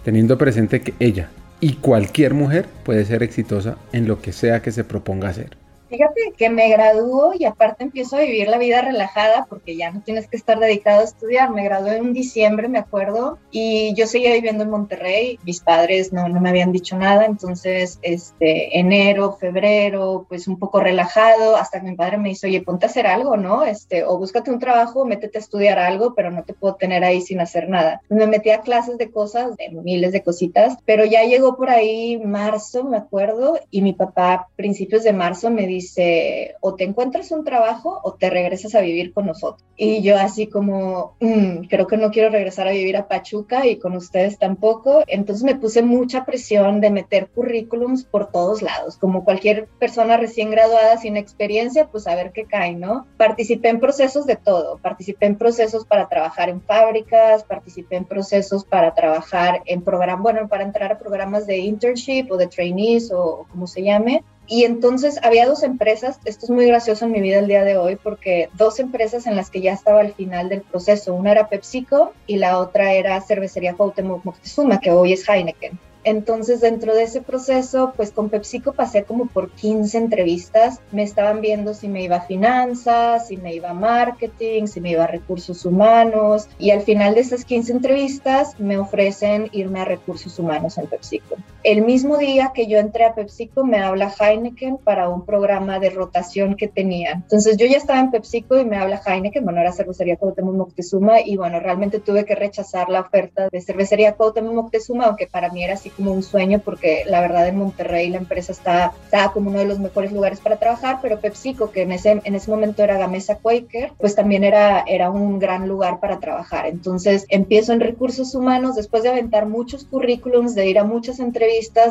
teniendo 0.02 0.38
presente 0.38 0.80
que 0.80 0.94
ella 1.00 1.28
y 1.60 1.74
cualquier 1.74 2.32
mujer 2.32 2.64
puede 2.82 3.04
ser 3.04 3.22
exitosa 3.22 3.76
en 3.92 4.08
lo 4.08 4.22
que 4.22 4.32
sea 4.32 4.62
que 4.62 4.72
se 4.72 4.84
proponga 4.84 5.28
hacer. 5.28 5.58
Fíjate 5.90 6.34
que 6.36 6.50
me 6.50 6.68
gradúo 6.68 7.32
y 7.36 7.44
aparte 7.44 7.82
empiezo 7.82 8.16
a 8.16 8.20
vivir 8.20 8.46
la 8.46 8.58
vida 8.58 8.80
relajada 8.80 9.46
porque 9.50 9.76
ya 9.76 9.90
no 9.90 10.02
tienes 10.02 10.28
que 10.28 10.36
estar 10.36 10.60
dedicado 10.60 11.00
a 11.00 11.04
estudiar. 11.04 11.50
Me 11.50 11.64
gradué 11.64 11.96
en 11.96 12.12
diciembre, 12.12 12.68
me 12.68 12.78
acuerdo, 12.78 13.38
y 13.50 13.92
yo 13.94 14.06
seguía 14.06 14.32
viviendo 14.32 14.62
en 14.62 14.70
Monterrey. 14.70 15.40
Mis 15.42 15.60
padres 15.60 16.12
no, 16.12 16.28
no 16.28 16.40
me 16.40 16.48
habían 16.48 16.70
dicho 16.70 16.96
nada, 16.96 17.24
entonces 17.24 17.98
este 18.02 18.78
enero, 18.78 19.32
febrero, 19.32 20.26
pues 20.28 20.46
un 20.46 20.60
poco 20.60 20.78
relajado, 20.78 21.56
hasta 21.56 21.80
que 21.80 21.90
mi 21.90 21.96
padre 21.96 22.18
me 22.18 22.28
dice, 22.28 22.46
oye, 22.46 22.62
ponte 22.62 22.86
a 22.86 22.88
hacer 22.88 23.08
algo, 23.08 23.36
¿no? 23.36 23.64
Este, 23.64 24.04
o 24.04 24.16
búscate 24.16 24.52
un 24.52 24.60
trabajo, 24.60 25.04
métete 25.04 25.38
a 25.38 25.40
estudiar 25.40 25.80
algo, 25.80 26.14
pero 26.14 26.30
no 26.30 26.44
te 26.44 26.54
puedo 26.54 26.76
tener 26.76 27.02
ahí 27.02 27.20
sin 27.20 27.40
hacer 27.40 27.68
nada. 27.68 28.00
Me 28.08 28.28
metí 28.28 28.50
a 28.50 28.60
clases 28.60 28.96
de 28.96 29.10
cosas, 29.10 29.56
de 29.56 29.70
miles 29.70 30.12
de 30.12 30.22
cositas, 30.22 30.76
pero 30.84 31.04
ya 31.04 31.24
llegó 31.24 31.56
por 31.56 31.68
ahí 31.68 32.16
marzo, 32.18 32.84
me 32.84 32.96
acuerdo, 32.96 33.58
y 33.72 33.82
mi 33.82 33.92
papá, 33.92 34.48
principios 34.54 35.02
de 35.02 35.12
marzo, 35.12 35.50
me 35.50 35.66
dice, 35.66 35.79
dice, 35.80 36.56
o 36.60 36.74
te 36.74 36.84
encuentras 36.84 37.30
un 37.32 37.44
trabajo 37.44 38.00
o 38.02 38.14
te 38.14 38.30
regresas 38.30 38.74
a 38.74 38.80
vivir 38.80 39.12
con 39.12 39.26
nosotros. 39.26 39.64
Y 39.76 40.02
yo 40.02 40.18
así 40.18 40.46
como, 40.46 41.16
mmm, 41.20 41.64
creo 41.68 41.86
que 41.86 41.96
no 41.96 42.10
quiero 42.10 42.30
regresar 42.30 42.68
a 42.68 42.72
vivir 42.72 42.96
a 42.96 43.08
Pachuca 43.08 43.66
y 43.66 43.78
con 43.78 43.96
ustedes 43.96 44.38
tampoco. 44.38 45.02
Entonces 45.06 45.42
me 45.42 45.56
puse 45.56 45.82
mucha 45.82 46.24
presión 46.24 46.80
de 46.80 46.90
meter 46.90 47.28
currículums 47.28 48.04
por 48.04 48.30
todos 48.30 48.62
lados, 48.62 48.98
como 48.98 49.24
cualquier 49.24 49.66
persona 49.78 50.16
recién 50.16 50.50
graduada 50.50 50.98
sin 50.98 51.16
experiencia, 51.16 51.88
pues 51.88 52.06
a 52.06 52.14
ver 52.14 52.32
qué 52.32 52.44
cae, 52.44 52.74
¿no? 52.74 53.06
Participé 53.16 53.68
en 53.70 53.80
procesos 53.80 54.26
de 54.26 54.36
todo, 54.36 54.78
participé 54.78 55.26
en 55.26 55.36
procesos 55.36 55.84
para 55.86 56.08
trabajar 56.08 56.48
en 56.50 56.60
fábricas, 56.60 57.44
participé 57.44 57.96
en 57.96 58.04
procesos 58.04 58.64
para 58.64 58.94
trabajar 58.94 59.62
en 59.64 59.82
programas, 59.82 60.22
bueno, 60.22 60.48
para 60.48 60.64
entrar 60.64 60.92
a 60.92 60.98
programas 60.98 61.46
de 61.46 61.58
internship 61.58 62.30
o 62.30 62.36
de 62.36 62.46
trainees 62.46 63.10
o 63.12 63.46
como 63.50 63.66
se 63.66 63.82
llame, 63.82 64.22
y 64.50 64.64
entonces 64.64 65.20
había 65.22 65.46
dos 65.46 65.62
empresas, 65.62 66.18
esto 66.24 66.46
es 66.46 66.50
muy 66.50 66.66
gracioso 66.66 67.04
en 67.04 67.12
mi 67.12 67.20
vida 67.20 67.38
el 67.38 67.46
día 67.46 67.62
de 67.62 67.76
hoy, 67.76 67.94
porque 67.94 68.50
dos 68.54 68.80
empresas 68.80 69.28
en 69.28 69.36
las 69.36 69.48
que 69.48 69.60
ya 69.60 69.72
estaba 69.72 70.00
al 70.00 70.12
final 70.12 70.48
del 70.48 70.62
proceso, 70.62 71.14
una 71.14 71.30
era 71.30 71.48
PepsiCo 71.48 72.12
y 72.26 72.38
la 72.38 72.58
otra 72.58 72.92
era 72.94 73.20
Cervecería 73.20 73.74
Cuauhtémoc 73.74 74.24
Moctezuma, 74.24 74.80
que 74.80 74.90
hoy 74.90 75.12
es 75.12 75.28
Heineken. 75.28 75.78
Entonces, 76.02 76.60
dentro 76.60 76.96
de 76.96 77.04
ese 77.04 77.20
proceso, 77.20 77.92
pues 77.94 78.10
con 78.10 78.28
PepsiCo 78.28 78.72
pasé 78.72 79.04
como 79.04 79.26
por 79.26 79.50
15 79.50 79.98
entrevistas. 79.98 80.80
Me 80.90 81.04
estaban 81.04 81.40
viendo 81.42 81.72
si 81.72 81.86
me 81.86 82.02
iba 82.02 82.16
a 82.16 82.22
finanzas, 82.22 83.28
si 83.28 83.36
me 83.36 83.54
iba 83.54 83.70
a 83.70 83.74
marketing, 83.74 84.66
si 84.66 84.80
me 84.80 84.90
iba 84.90 85.04
a 85.04 85.08
recursos 85.08 85.64
humanos. 85.64 86.48
Y 86.58 86.70
al 86.70 86.80
final 86.80 87.14
de 87.14 87.20
esas 87.20 87.44
15 87.44 87.72
entrevistas 87.72 88.58
me 88.58 88.78
ofrecen 88.78 89.48
irme 89.52 89.80
a 89.80 89.84
recursos 89.84 90.38
humanos 90.38 90.76
en 90.78 90.86
PepsiCo. 90.86 91.36
El 91.62 91.82
mismo 91.82 92.16
día 92.16 92.52
que 92.54 92.66
yo 92.66 92.78
entré 92.78 93.04
a 93.04 93.14
PepsiCo 93.14 93.64
me 93.64 93.80
habla 93.80 94.10
Heineken 94.18 94.78
para 94.78 95.10
un 95.10 95.26
programa 95.26 95.78
de 95.78 95.90
rotación 95.90 96.54
que 96.56 96.68
tenía. 96.68 97.12
Entonces 97.12 97.58
yo 97.58 97.66
ya 97.66 97.76
estaba 97.76 98.00
en 98.00 98.10
PepsiCo 98.10 98.58
y 98.58 98.64
me 98.64 98.78
habla 98.78 99.02
Heineken, 99.04 99.44
bueno, 99.44 99.60
era 99.60 99.70
cervecería 99.72 100.16
Cuauhtémoc 100.16 100.54
Moctezuma 100.54 101.20
y 101.20 101.36
bueno, 101.36 101.60
realmente 101.60 102.00
tuve 102.00 102.24
que 102.24 102.34
rechazar 102.34 102.88
la 102.88 103.00
oferta 103.00 103.50
de 103.52 103.60
cervecería 103.60 104.14
Cuauhtémoc 104.14 104.54
Moctezuma, 104.54 105.04
aunque 105.04 105.26
para 105.26 105.50
mí 105.50 105.62
era 105.62 105.74
así 105.74 105.90
como 105.90 106.12
un 106.12 106.22
sueño 106.22 106.60
porque 106.64 107.04
la 107.06 107.20
verdad 107.20 107.46
en 107.46 107.58
Monterrey 107.58 108.08
la 108.08 108.16
empresa 108.16 108.52
está, 108.52 108.94
estaba 109.04 109.34
como 109.34 109.50
uno 109.50 109.58
de 109.58 109.66
los 109.66 109.78
mejores 109.78 110.12
lugares 110.12 110.40
para 110.40 110.56
trabajar, 110.56 111.00
pero 111.02 111.20
PepsiCo, 111.20 111.72
que 111.72 111.82
en 111.82 111.92
ese, 111.92 112.22
en 112.24 112.34
ese 112.34 112.50
momento 112.50 112.82
era 112.82 112.96
Gamesa 112.96 113.36
Quaker, 113.36 113.92
pues 113.98 114.14
también 114.14 114.44
era, 114.44 114.82
era 114.86 115.10
un 115.10 115.38
gran 115.38 115.68
lugar 115.68 116.00
para 116.00 116.20
trabajar. 116.20 116.66
Entonces 116.66 117.26
empiezo 117.28 117.74
en 117.74 117.80
recursos 117.80 118.34
humanos, 118.34 118.76
después 118.76 119.02
de 119.02 119.10
aventar 119.10 119.44
muchos 119.44 119.84
currículums, 119.84 120.54
de 120.54 120.66
ir 120.66 120.78
a 120.78 120.84
muchas 120.84 121.20
entrevistas, 121.20 121.49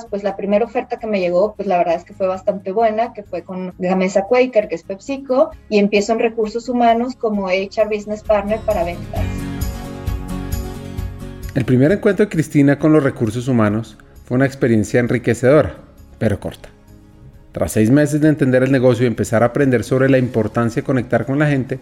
pues 0.09 0.23
la 0.23 0.35
primera 0.35 0.65
oferta 0.65 0.99
que 0.99 1.07
me 1.07 1.19
llegó, 1.19 1.55
pues 1.55 1.67
la 1.67 1.77
verdad 1.77 1.95
es 1.95 2.03
que 2.03 2.13
fue 2.13 2.27
bastante 2.27 2.71
buena, 2.71 3.13
que 3.13 3.23
fue 3.23 3.43
con 3.43 3.73
Gamesa 3.77 4.23
Quaker, 4.23 4.67
que 4.67 4.75
es 4.75 4.83
PepsiCo, 4.83 5.51
y 5.69 5.79
empiezo 5.79 6.13
en 6.13 6.19
recursos 6.19 6.69
humanos 6.69 7.15
como 7.15 7.47
HR 7.47 7.87
Business 7.89 8.23
Partner 8.23 8.59
para 8.61 8.83
ventas. 8.83 9.21
El 11.55 11.65
primer 11.65 11.91
encuentro 11.91 12.25
de 12.25 12.29
Cristina 12.31 12.79
con 12.79 12.93
los 12.93 13.03
recursos 13.03 13.47
humanos 13.47 13.97
fue 14.25 14.35
una 14.35 14.45
experiencia 14.45 14.99
enriquecedora, 14.99 15.77
pero 16.17 16.39
corta. 16.39 16.69
Tras 17.51 17.71
seis 17.71 17.89
meses 17.89 18.21
de 18.21 18.29
entender 18.29 18.63
el 18.63 18.71
negocio 18.71 19.03
y 19.03 19.07
empezar 19.07 19.41
a 19.41 19.47
aprender 19.47 19.83
sobre 19.83 20.09
la 20.09 20.19
importancia 20.19 20.81
de 20.81 20.85
conectar 20.85 21.25
con 21.25 21.39
la 21.39 21.47
gente, 21.47 21.79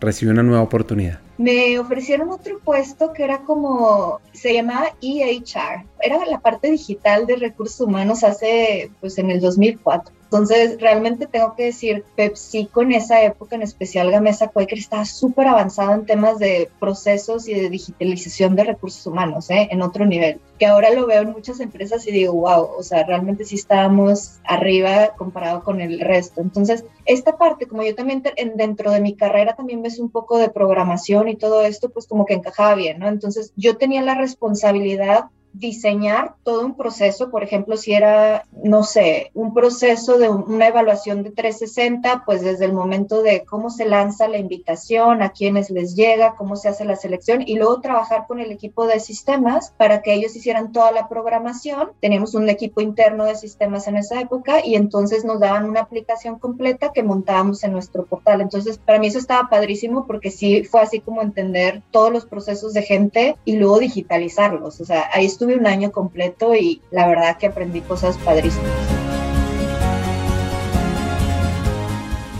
recibe 0.00 0.32
una 0.32 0.42
nueva 0.42 0.62
oportunidad? 0.62 1.20
Me 1.38 1.78
ofrecieron 1.78 2.30
otro 2.30 2.58
puesto 2.58 3.12
que 3.12 3.24
era 3.24 3.42
como, 3.42 4.20
se 4.32 4.52
llamaba 4.52 4.94
EHR, 5.00 5.84
era 6.00 6.24
la 6.26 6.40
parte 6.40 6.70
digital 6.70 7.26
de 7.26 7.36
recursos 7.36 7.80
humanos 7.80 8.24
hace, 8.24 8.90
pues 9.00 9.18
en 9.18 9.30
el 9.30 9.40
2004. 9.40 10.19
Entonces, 10.30 10.80
realmente 10.80 11.26
tengo 11.26 11.56
que 11.56 11.64
decir, 11.64 12.04
PepsiCo 12.14 12.82
en 12.82 12.92
esa 12.92 13.20
época, 13.24 13.56
en 13.56 13.62
especial 13.62 14.12
Gamesa 14.12 14.46
Quaker, 14.46 14.78
estaba 14.78 15.04
súper 15.04 15.48
avanzado 15.48 15.92
en 15.92 16.06
temas 16.06 16.38
de 16.38 16.70
procesos 16.78 17.48
y 17.48 17.54
de 17.54 17.68
digitalización 17.68 18.54
de 18.54 18.62
recursos 18.62 19.04
humanos, 19.08 19.50
¿eh? 19.50 19.66
en 19.72 19.82
otro 19.82 20.06
nivel. 20.06 20.38
Que 20.60 20.66
ahora 20.66 20.90
lo 20.90 21.08
veo 21.08 21.22
en 21.22 21.32
muchas 21.32 21.58
empresas 21.58 22.06
y 22.06 22.12
digo, 22.12 22.34
wow, 22.34 22.68
o 22.78 22.82
sea, 22.84 23.02
realmente 23.02 23.44
sí 23.44 23.56
estábamos 23.56 24.38
arriba 24.44 25.16
comparado 25.16 25.64
con 25.64 25.80
el 25.80 25.98
resto. 25.98 26.40
Entonces, 26.40 26.84
esta 27.06 27.36
parte, 27.36 27.66
como 27.66 27.82
yo 27.82 27.96
también 27.96 28.22
dentro 28.54 28.92
de 28.92 29.00
mi 29.00 29.16
carrera 29.16 29.56
también 29.56 29.82
ves 29.82 29.98
un 29.98 30.10
poco 30.10 30.38
de 30.38 30.48
programación 30.48 31.28
y 31.28 31.34
todo 31.34 31.62
esto, 31.62 31.88
pues 31.88 32.06
como 32.06 32.24
que 32.24 32.34
encajaba 32.34 32.76
bien, 32.76 33.00
¿no? 33.00 33.08
Entonces, 33.08 33.52
yo 33.56 33.78
tenía 33.78 34.00
la 34.02 34.14
responsabilidad 34.14 35.24
diseñar 35.52 36.34
todo 36.42 36.64
un 36.64 36.76
proceso, 36.76 37.30
por 37.30 37.42
ejemplo, 37.42 37.76
si 37.76 37.92
era, 37.92 38.44
no 38.62 38.82
sé, 38.82 39.30
un 39.34 39.52
proceso 39.52 40.18
de 40.18 40.28
una 40.28 40.68
evaluación 40.68 41.22
de 41.22 41.30
360, 41.30 42.22
pues 42.24 42.42
desde 42.42 42.64
el 42.64 42.72
momento 42.72 43.22
de 43.22 43.44
cómo 43.44 43.70
se 43.70 43.84
lanza 43.84 44.28
la 44.28 44.38
invitación, 44.38 45.22
a 45.22 45.30
quienes 45.30 45.70
les 45.70 45.94
llega, 45.94 46.34
cómo 46.36 46.56
se 46.56 46.68
hace 46.68 46.84
la 46.84 46.96
selección 46.96 47.42
y 47.46 47.56
luego 47.56 47.80
trabajar 47.80 48.26
con 48.26 48.40
el 48.40 48.52
equipo 48.52 48.86
de 48.86 49.00
sistemas 49.00 49.72
para 49.76 50.02
que 50.02 50.14
ellos 50.14 50.36
hicieran 50.36 50.72
toda 50.72 50.92
la 50.92 51.08
programación. 51.08 51.92
Teníamos 52.00 52.34
un 52.34 52.48
equipo 52.48 52.80
interno 52.80 53.24
de 53.24 53.36
sistemas 53.36 53.88
en 53.88 53.96
esa 53.96 54.20
época 54.20 54.64
y 54.64 54.74
entonces 54.74 55.24
nos 55.24 55.40
daban 55.40 55.68
una 55.68 55.80
aplicación 55.80 56.38
completa 56.38 56.92
que 56.92 57.02
montábamos 57.02 57.64
en 57.64 57.72
nuestro 57.72 58.06
portal. 58.06 58.40
Entonces, 58.40 58.78
para 58.78 58.98
mí 58.98 59.08
eso 59.08 59.18
estaba 59.18 59.48
padrísimo 59.48 60.06
porque 60.06 60.30
sí 60.30 60.64
fue 60.64 60.80
así 60.80 61.00
como 61.00 61.22
entender 61.22 61.82
todos 61.90 62.12
los 62.12 62.26
procesos 62.26 62.72
de 62.72 62.82
gente 62.82 63.36
y 63.44 63.56
luego 63.56 63.78
digitalizarlos. 63.78 64.80
O 64.80 64.84
sea, 64.84 65.08
ahí 65.12 65.26
estuve 65.40 65.56
un 65.56 65.66
año 65.66 65.90
completo 65.90 66.54
y 66.54 66.82
la 66.90 67.08
verdad 67.08 67.38
que 67.38 67.46
aprendí 67.46 67.80
cosas 67.80 68.18
padrísimas. 68.18 68.70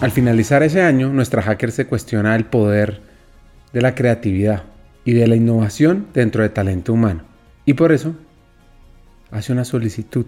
Al 0.03 0.11
finalizar 0.11 0.63
ese 0.63 0.83
año, 0.83 1.09
nuestra 1.09 1.41
hacker 1.41 1.73
se 1.73 1.87
cuestiona 1.87 2.37
el 2.37 2.45
poder 2.45 3.01
de 3.73 3.81
la 3.81 3.95
creatividad 3.95 4.65
y 5.07 5.15
de 5.15 5.27
la 5.27 5.37
innovación 5.37 6.09
dentro 6.13 6.43
de 6.43 6.51
talento 6.51 6.93
humano. 6.93 7.23
Y 7.65 7.73
por 7.73 7.91
eso 7.91 8.13
hace 9.31 9.51
una 9.51 9.65
solicitud 9.65 10.27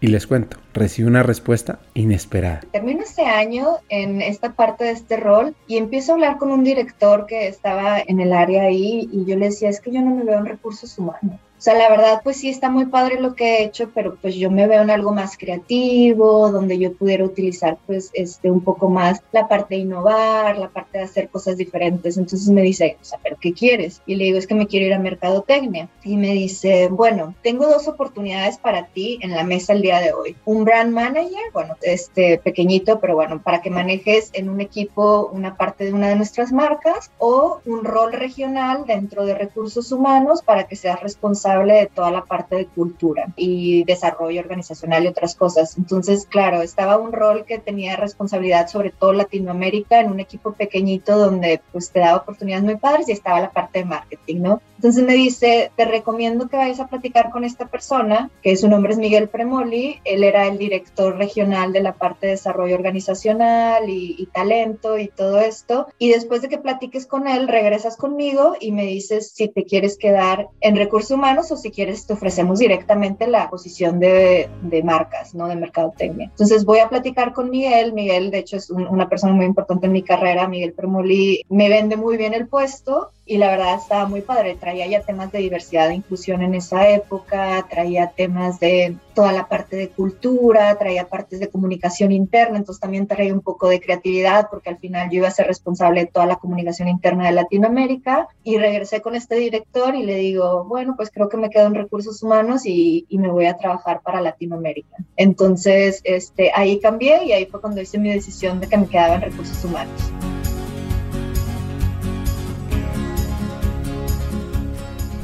y 0.00 0.08
les 0.08 0.26
cuento, 0.26 0.56
recibe 0.74 1.06
una 1.06 1.22
respuesta 1.22 1.78
inesperada. 1.94 2.62
Termino 2.72 3.04
este 3.04 3.22
año 3.24 3.76
en 3.88 4.20
esta 4.20 4.52
parte 4.52 4.82
de 4.82 4.90
este 4.90 5.16
rol 5.16 5.54
y 5.68 5.76
empiezo 5.76 6.10
a 6.10 6.14
hablar 6.16 6.38
con 6.38 6.50
un 6.50 6.64
director 6.64 7.26
que 7.26 7.46
estaba 7.46 8.00
en 8.04 8.18
el 8.18 8.32
área 8.32 8.64
ahí 8.64 9.08
y 9.12 9.24
yo 9.26 9.36
le 9.36 9.46
decía, 9.46 9.68
es 9.68 9.80
que 9.80 9.92
yo 9.92 10.02
no 10.02 10.12
me 10.16 10.24
veo 10.24 10.38
en 10.38 10.46
recursos 10.46 10.98
humanos. 10.98 11.38
O 11.58 11.60
sea, 11.60 11.74
la 11.74 11.90
verdad, 11.90 12.20
pues 12.22 12.36
sí 12.36 12.48
está 12.48 12.70
muy 12.70 12.86
padre 12.86 13.20
lo 13.20 13.34
que 13.34 13.56
he 13.56 13.64
hecho, 13.64 13.90
pero 13.92 14.14
pues 14.14 14.36
yo 14.36 14.48
me 14.48 14.68
veo 14.68 14.80
en 14.82 14.90
algo 14.90 15.12
más 15.12 15.36
creativo, 15.36 16.52
donde 16.52 16.78
yo 16.78 16.94
pudiera 16.94 17.24
utilizar 17.24 17.78
pues 17.84 18.10
este 18.12 18.48
un 18.48 18.60
poco 18.60 18.88
más 18.88 19.20
la 19.32 19.48
parte 19.48 19.74
de 19.74 19.80
innovar, 19.80 20.56
la 20.56 20.68
parte 20.68 20.98
de 20.98 21.04
hacer 21.04 21.28
cosas 21.28 21.56
diferentes. 21.56 22.16
Entonces 22.16 22.48
me 22.48 22.62
dice, 22.62 22.96
o 23.02 23.04
sea, 23.04 23.18
¿pero 23.20 23.36
qué 23.40 23.52
quieres? 23.52 24.02
Y 24.06 24.14
le 24.14 24.26
digo, 24.26 24.38
es 24.38 24.46
que 24.46 24.54
me 24.54 24.68
quiero 24.68 24.86
ir 24.86 24.94
a 24.94 25.00
mercadotecnia. 25.00 25.88
Y 26.04 26.16
me 26.16 26.32
dice, 26.32 26.88
bueno, 26.90 27.34
tengo 27.42 27.66
dos 27.66 27.88
oportunidades 27.88 28.56
para 28.58 28.86
ti 28.86 29.18
en 29.22 29.32
la 29.32 29.42
mesa 29.42 29.72
el 29.72 29.82
día 29.82 29.98
de 29.98 30.12
hoy. 30.12 30.36
Un 30.44 30.64
brand 30.64 30.92
manager, 30.92 31.42
bueno, 31.52 31.76
este 31.82 32.38
pequeñito, 32.38 33.00
pero 33.00 33.16
bueno, 33.16 33.42
para 33.42 33.62
que 33.62 33.70
manejes 33.70 34.30
en 34.32 34.48
un 34.48 34.60
equipo 34.60 35.28
una 35.32 35.56
parte 35.56 35.86
de 35.86 35.92
una 35.92 36.08
de 36.08 36.14
nuestras 36.14 36.52
marcas 36.52 37.10
o 37.18 37.60
un 37.66 37.84
rol 37.84 38.12
regional 38.12 38.84
dentro 38.86 39.26
de 39.26 39.34
recursos 39.34 39.90
humanos 39.90 40.42
para 40.42 40.68
que 40.68 40.76
seas 40.76 41.02
responsable 41.02 41.47
de 41.56 41.90
toda 41.92 42.10
la 42.10 42.24
parte 42.24 42.56
de 42.56 42.66
cultura 42.66 43.32
y 43.36 43.84
desarrollo 43.84 44.40
organizacional 44.40 45.04
y 45.04 45.08
otras 45.08 45.34
cosas. 45.34 45.76
Entonces, 45.78 46.26
claro, 46.26 46.62
estaba 46.62 46.96
un 46.98 47.12
rol 47.12 47.44
que 47.44 47.58
tenía 47.58 47.96
responsabilidad 47.96 48.68
sobre 48.68 48.90
todo 48.90 49.12
Latinoamérica 49.12 50.00
en 50.00 50.10
un 50.10 50.20
equipo 50.20 50.52
pequeñito 50.52 51.18
donde 51.18 51.60
pues 51.72 51.90
te 51.90 52.00
daba 52.00 52.18
oportunidades 52.18 52.64
muy 52.64 52.76
padres 52.76 53.08
y 53.08 53.12
estaba 53.12 53.40
la 53.40 53.50
parte 53.50 53.80
de 53.80 53.84
marketing, 53.86 54.40
¿no? 54.40 54.60
Entonces 54.78 55.04
me 55.04 55.14
dice, 55.14 55.72
te 55.76 55.84
recomiendo 55.84 56.48
que 56.48 56.56
vayas 56.56 56.78
a 56.78 56.86
platicar 56.86 57.30
con 57.30 57.42
esta 57.42 57.66
persona, 57.66 58.30
que 58.42 58.56
su 58.56 58.68
nombre 58.68 58.92
es 58.92 58.98
Miguel 58.98 59.28
Premoli, 59.28 60.00
él 60.04 60.22
era 60.22 60.46
el 60.46 60.56
director 60.56 61.16
regional 61.16 61.72
de 61.72 61.82
la 61.82 61.94
parte 61.94 62.26
de 62.26 62.32
desarrollo 62.32 62.76
organizacional 62.76 63.90
y, 63.90 64.14
y 64.16 64.26
talento 64.26 64.96
y 64.98 65.08
todo 65.08 65.40
esto, 65.40 65.88
y 65.98 66.10
después 66.10 66.42
de 66.42 66.48
que 66.48 66.58
platiques 66.58 67.06
con 67.06 67.26
él, 67.26 67.48
regresas 67.48 67.96
conmigo 67.96 68.54
y 68.60 68.70
me 68.70 68.84
dices 68.86 69.32
si 69.34 69.48
te 69.48 69.64
quieres 69.64 69.98
quedar 69.98 70.48
en 70.60 70.76
recursos 70.76 71.10
humanos 71.10 71.50
o 71.50 71.56
si 71.56 71.70
quieres 71.70 72.06
te 72.06 72.12
ofrecemos 72.12 72.60
directamente 72.60 73.26
la 73.26 73.50
posición 73.50 73.98
de, 73.98 74.48
de 74.62 74.82
marcas, 74.82 75.34
¿no? 75.34 75.48
De 75.48 75.56
mercadotecnia. 75.56 76.26
Entonces 76.26 76.64
voy 76.64 76.78
a 76.78 76.88
platicar 76.88 77.32
con 77.32 77.50
Miguel. 77.50 77.92
Miguel, 77.92 78.30
de 78.30 78.38
hecho, 78.38 78.56
es 78.56 78.70
una 78.70 79.08
persona 79.08 79.32
muy 79.32 79.44
importante 79.44 79.86
en 79.86 79.92
mi 79.92 80.02
carrera. 80.02 80.48
Miguel 80.48 80.72
Premoli 80.72 81.42
me 81.48 81.68
vende 81.68 81.96
muy 81.96 82.16
bien 82.16 82.34
el 82.34 82.46
puesto 82.46 83.10
y 83.28 83.36
la 83.36 83.50
verdad 83.50 83.76
estaba 83.76 84.06
muy 84.06 84.22
padre. 84.22 84.56
Traía 84.56 84.86
ya 84.86 85.02
temas 85.02 85.30
de 85.30 85.38
diversidad 85.38 85.90
e 85.90 85.94
inclusión 85.94 86.42
en 86.42 86.54
esa 86.54 86.88
época, 86.88 87.66
traía 87.68 88.08
temas 88.08 88.58
de 88.58 88.96
toda 89.14 89.32
la 89.32 89.48
parte 89.48 89.76
de 89.76 89.90
cultura, 89.90 90.78
traía 90.78 91.08
partes 91.08 91.38
de 91.38 91.48
comunicación 91.48 92.10
interna, 92.10 92.56
entonces 92.56 92.80
también 92.80 93.06
traía 93.06 93.34
un 93.34 93.42
poco 93.42 93.68
de 93.68 93.80
creatividad 93.80 94.48
porque 94.50 94.70
al 94.70 94.78
final 94.78 95.10
yo 95.10 95.18
iba 95.18 95.28
a 95.28 95.32
ser 95.32 95.46
responsable 95.46 96.00
de 96.00 96.06
toda 96.06 96.24
la 96.24 96.36
comunicación 96.36 96.88
interna 96.88 97.26
de 97.26 97.32
Latinoamérica 97.32 98.28
y 98.42 98.56
regresé 98.56 99.02
con 99.02 99.14
este 99.14 99.34
director 99.34 99.94
y 99.94 100.04
le 100.04 100.16
digo, 100.16 100.64
bueno, 100.64 100.94
pues 100.96 101.10
creo 101.10 101.28
que 101.28 101.36
me 101.36 101.50
quedo 101.50 101.66
en 101.66 101.74
recursos 101.74 102.22
humanos 102.22 102.64
y, 102.64 103.04
y 103.08 103.18
me 103.18 103.28
voy 103.28 103.46
a 103.46 103.56
trabajar 103.56 104.00
para 104.02 104.22
Latinoamérica. 104.22 104.96
Entonces, 105.16 106.00
este, 106.04 106.50
ahí 106.54 106.80
cambié 106.80 107.24
y 107.24 107.32
ahí 107.32 107.44
fue 107.46 107.60
cuando 107.60 107.82
hice 107.82 107.98
mi 107.98 108.10
decisión 108.10 108.60
de 108.60 108.68
que 108.68 108.78
me 108.78 108.86
quedaba 108.86 109.16
en 109.16 109.22
recursos 109.22 109.62
humanos. 109.64 110.12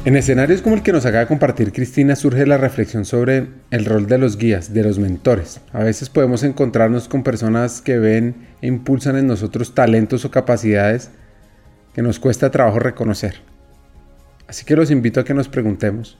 En 0.05 0.15
escenarios 0.15 0.61
como 0.61 0.75
el 0.75 0.83
que 0.83 0.91
nos 0.91 1.07
acaba 1.07 1.21
de 1.21 1.27
compartir 1.27 1.71
Cristina 1.73 2.15
surge 2.15 2.45
la 2.45 2.59
reflexión 2.59 3.05
sobre 3.05 3.47
el 3.71 3.85
rol 3.85 4.05
de 4.05 4.19
los 4.19 4.37
guías, 4.37 4.71
de 4.71 4.83
los 4.83 4.99
mentores. 4.99 5.61
A 5.73 5.79
veces 5.79 6.09
podemos 6.09 6.43
encontrarnos 6.43 7.07
con 7.07 7.23
personas 7.23 7.81
que 7.81 7.97
ven 7.97 8.35
e 8.61 8.67
impulsan 8.67 9.15
en 9.17 9.25
nosotros 9.25 9.73
talentos 9.73 10.23
o 10.23 10.29
capacidades 10.29 11.09
que 11.95 12.03
nos 12.03 12.19
cuesta 12.19 12.51
trabajo 12.51 12.77
reconocer. 12.77 13.41
Así 14.47 14.63
que 14.63 14.75
los 14.75 14.91
invito 14.91 15.21
a 15.21 15.25
que 15.25 15.33
nos 15.33 15.49
preguntemos, 15.49 16.19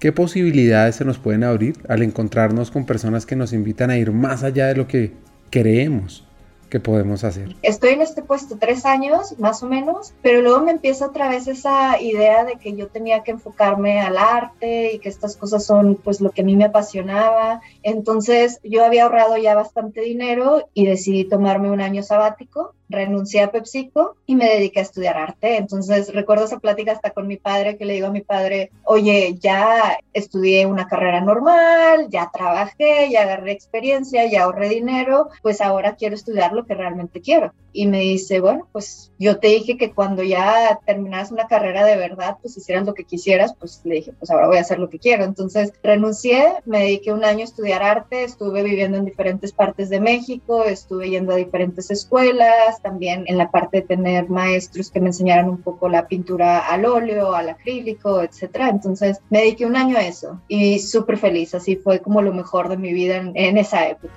¿qué 0.00 0.10
posibilidades 0.10 0.96
se 0.96 1.04
nos 1.04 1.20
pueden 1.20 1.44
abrir 1.44 1.76
al 1.88 2.02
encontrarnos 2.02 2.72
con 2.72 2.84
personas 2.84 3.26
que 3.26 3.36
nos 3.36 3.52
invitan 3.52 3.90
a 3.90 3.96
ir 3.96 4.10
más 4.10 4.42
allá 4.42 4.66
de 4.66 4.74
lo 4.74 4.88
que 4.88 5.12
creemos? 5.50 6.26
¿Qué 6.70 6.78
podemos 6.78 7.24
hacer? 7.24 7.56
Estoy 7.62 7.90
en 7.90 8.00
este 8.00 8.22
puesto 8.22 8.56
tres 8.56 8.86
años, 8.86 9.36
más 9.40 9.60
o 9.64 9.66
menos, 9.66 10.14
pero 10.22 10.40
luego 10.40 10.60
me 10.60 10.70
empieza 10.70 11.06
otra 11.06 11.28
vez 11.28 11.48
esa 11.48 12.00
idea 12.00 12.44
de 12.44 12.54
que 12.54 12.76
yo 12.76 12.86
tenía 12.86 13.24
que 13.24 13.32
enfocarme 13.32 14.00
al 14.00 14.16
arte 14.16 14.94
y 14.94 15.00
que 15.00 15.08
estas 15.08 15.36
cosas 15.36 15.66
son 15.66 15.96
pues 15.96 16.20
lo 16.20 16.30
que 16.30 16.42
a 16.42 16.44
mí 16.44 16.54
me 16.54 16.66
apasionaba. 16.66 17.60
Entonces 17.82 18.60
yo 18.62 18.84
había 18.84 19.02
ahorrado 19.02 19.36
ya 19.36 19.56
bastante 19.56 20.00
dinero 20.00 20.68
y 20.72 20.86
decidí 20.86 21.24
tomarme 21.24 21.72
un 21.72 21.80
año 21.80 22.04
sabático 22.04 22.72
renuncié 22.90 23.42
a 23.42 23.50
PepsiCo 23.50 24.16
y 24.26 24.36
me 24.36 24.46
dediqué 24.46 24.80
a 24.80 24.82
estudiar 24.82 25.16
arte. 25.16 25.56
Entonces 25.56 26.12
recuerdo 26.12 26.44
esa 26.44 26.58
plática 26.58 26.92
hasta 26.92 27.10
con 27.10 27.26
mi 27.26 27.36
padre 27.36 27.76
que 27.76 27.84
le 27.84 27.94
digo 27.94 28.08
a 28.08 28.12
mi 28.12 28.20
padre, 28.20 28.70
oye, 28.84 29.36
ya 29.40 29.98
estudié 30.12 30.66
una 30.66 30.88
carrera 30.88 31.20
normal, 31.20 32.08
ya 32.10 32.30
trabajé, 32.32 33.08
ya 33.10 33.22
agarré 33.22 33.52
experiencia, 33.52 34.26
ya 34.26 34.44
ahorré 34.44 34.68
dinero, 34.68 35.28
pues 35.42 35.60
ahora 35.60 35.94
quiero 35.94 36.14
estudiar 36.14 36.52
lo 36.52 36.66
que 36.66 36.74
realmente 36.74 37.20
quiero. 37.20 37.52
Y 37.72 37.86
me 37.86 38.00
dice, 38.00 38.40
bueno, 38.40 38.66
pues 38.72 39.12
yo 39.18 39.38
te 39.38 39.46
dije 39.48 39.76
que 39.76 39.92
cuando 39.92 40.24
ya 40.24 40.80
terminas 40.84 41.30
una 41.30 41.46
carrera 41.46 41.84
de 41.84 41.96
verdad, 41.96 42.38
pues 42.42 42.56
hicieras 42.56 42.84
lo 42.84 42.94
que 42.94 43.04
quisieras, 43.04 43.54
pues 43.54 43.80
le 43.84 43.96
dije, 43.96 44.12
pues 44.18 44.30
ahora 44.30 44.48
voy 44.48 44.56
a 44.56 44.62
hacer 44.62 44.80
lo 44.80 44.90
que 44.90 44.98
quiero. 44.98 45.24
Entonces 45.24 45.72
renuncié, 45.82 46.54
me 46.64 46.80
dediqué 46.80 47.12
un 47.12 47.24
año 47.24 47.42
a 47.42 47.44
estudiar 47.44 47.82
arte, 47.82 48.24
estuve 48.24 48.64
viviendo 48.64 48.98
en 48.98 49.04
diferentes 49.04 49.52
partes 49.52 49.88
de 49.88 50.00
México, 50.00 50.64
estuve 50.64 51.10
yendo 51.10 51.32
a 51.32 51.36
diferentes 51.36 51.90
escuelas, 51.90 52.79
también 52.82 53.24
en 53.26 53.38
la 53.38 53.50
parte 53.50 53.78
de 53.78 53.86
tener 53.86 54.28
maestros 54.28 54.90
que 54.90 55.00
me 55.00 55.08
enseñaran 55.08 55.48
un 55.48 55.62
poco 55.62 55.88
la 55.88 56.06
pintura 56.06 56.58
al 56.60 56.84
óleo, 56.84 57.34
al 57.34 57.50
acrílico, 57.50 58.22
etcétera. 58.22 58.68
Entonces 58.68 59.20
me 59.30 59.40
dediqué 59.40 59.66
un 59.66 59.76
año 59.76 59.96
a 59.96 60.06
eso 60.06 60.40
y 60.48 60.78
súper 60.78 61.16
feliz, 61.16 61.54
así 61.54 61.76
fue 61.76 62.00
como 62.00 62.22
lo 62.22 62.32
mejor 62.32 62.68
de 62.68 62.76
mi 62.76 62.92
vida 62.92 63.16
en, 63.16 63.32
en 63.34 63.58
esa 63.58 63.88
época. 63.88 64.12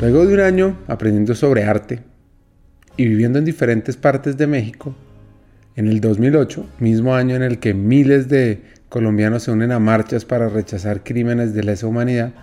Luego 0.00 0.26
de 0.26 0.34
un 0.34 0.40
año 0.40 0.78
aprendiendo 0.88 1.34
sobre 1.34 1.64
arte 1.64 2.00
y 2.96 3.06
viviendo 3.06 3.38
en 3.38 3.44
diferentes 3.44 3.98
partes 3.98 4.36
de 4.38 4.46
México, 4.46 4.94
en 5.76 5.88
el 5.88 6.00
2008, 6.00 6.66
mismo 6.78 7.14
año 7.14 7.36
en 7.36 7.42
el 7.42 7.58
que 7.58 7.74
miles 7.74 8.28
de 8.28 8.62
colombianos 8.90 9.44
se 9.44 9.52
unen 9.52 9.72
a 9.72 9.78
marchas 9.78 10.26
para 10.26 10.50
rechazar 10.50 11.02
crímenes 11.02 11.54
de 11.54 11.62
lesa 11.62 11.86
humanidad, 11.86 12.34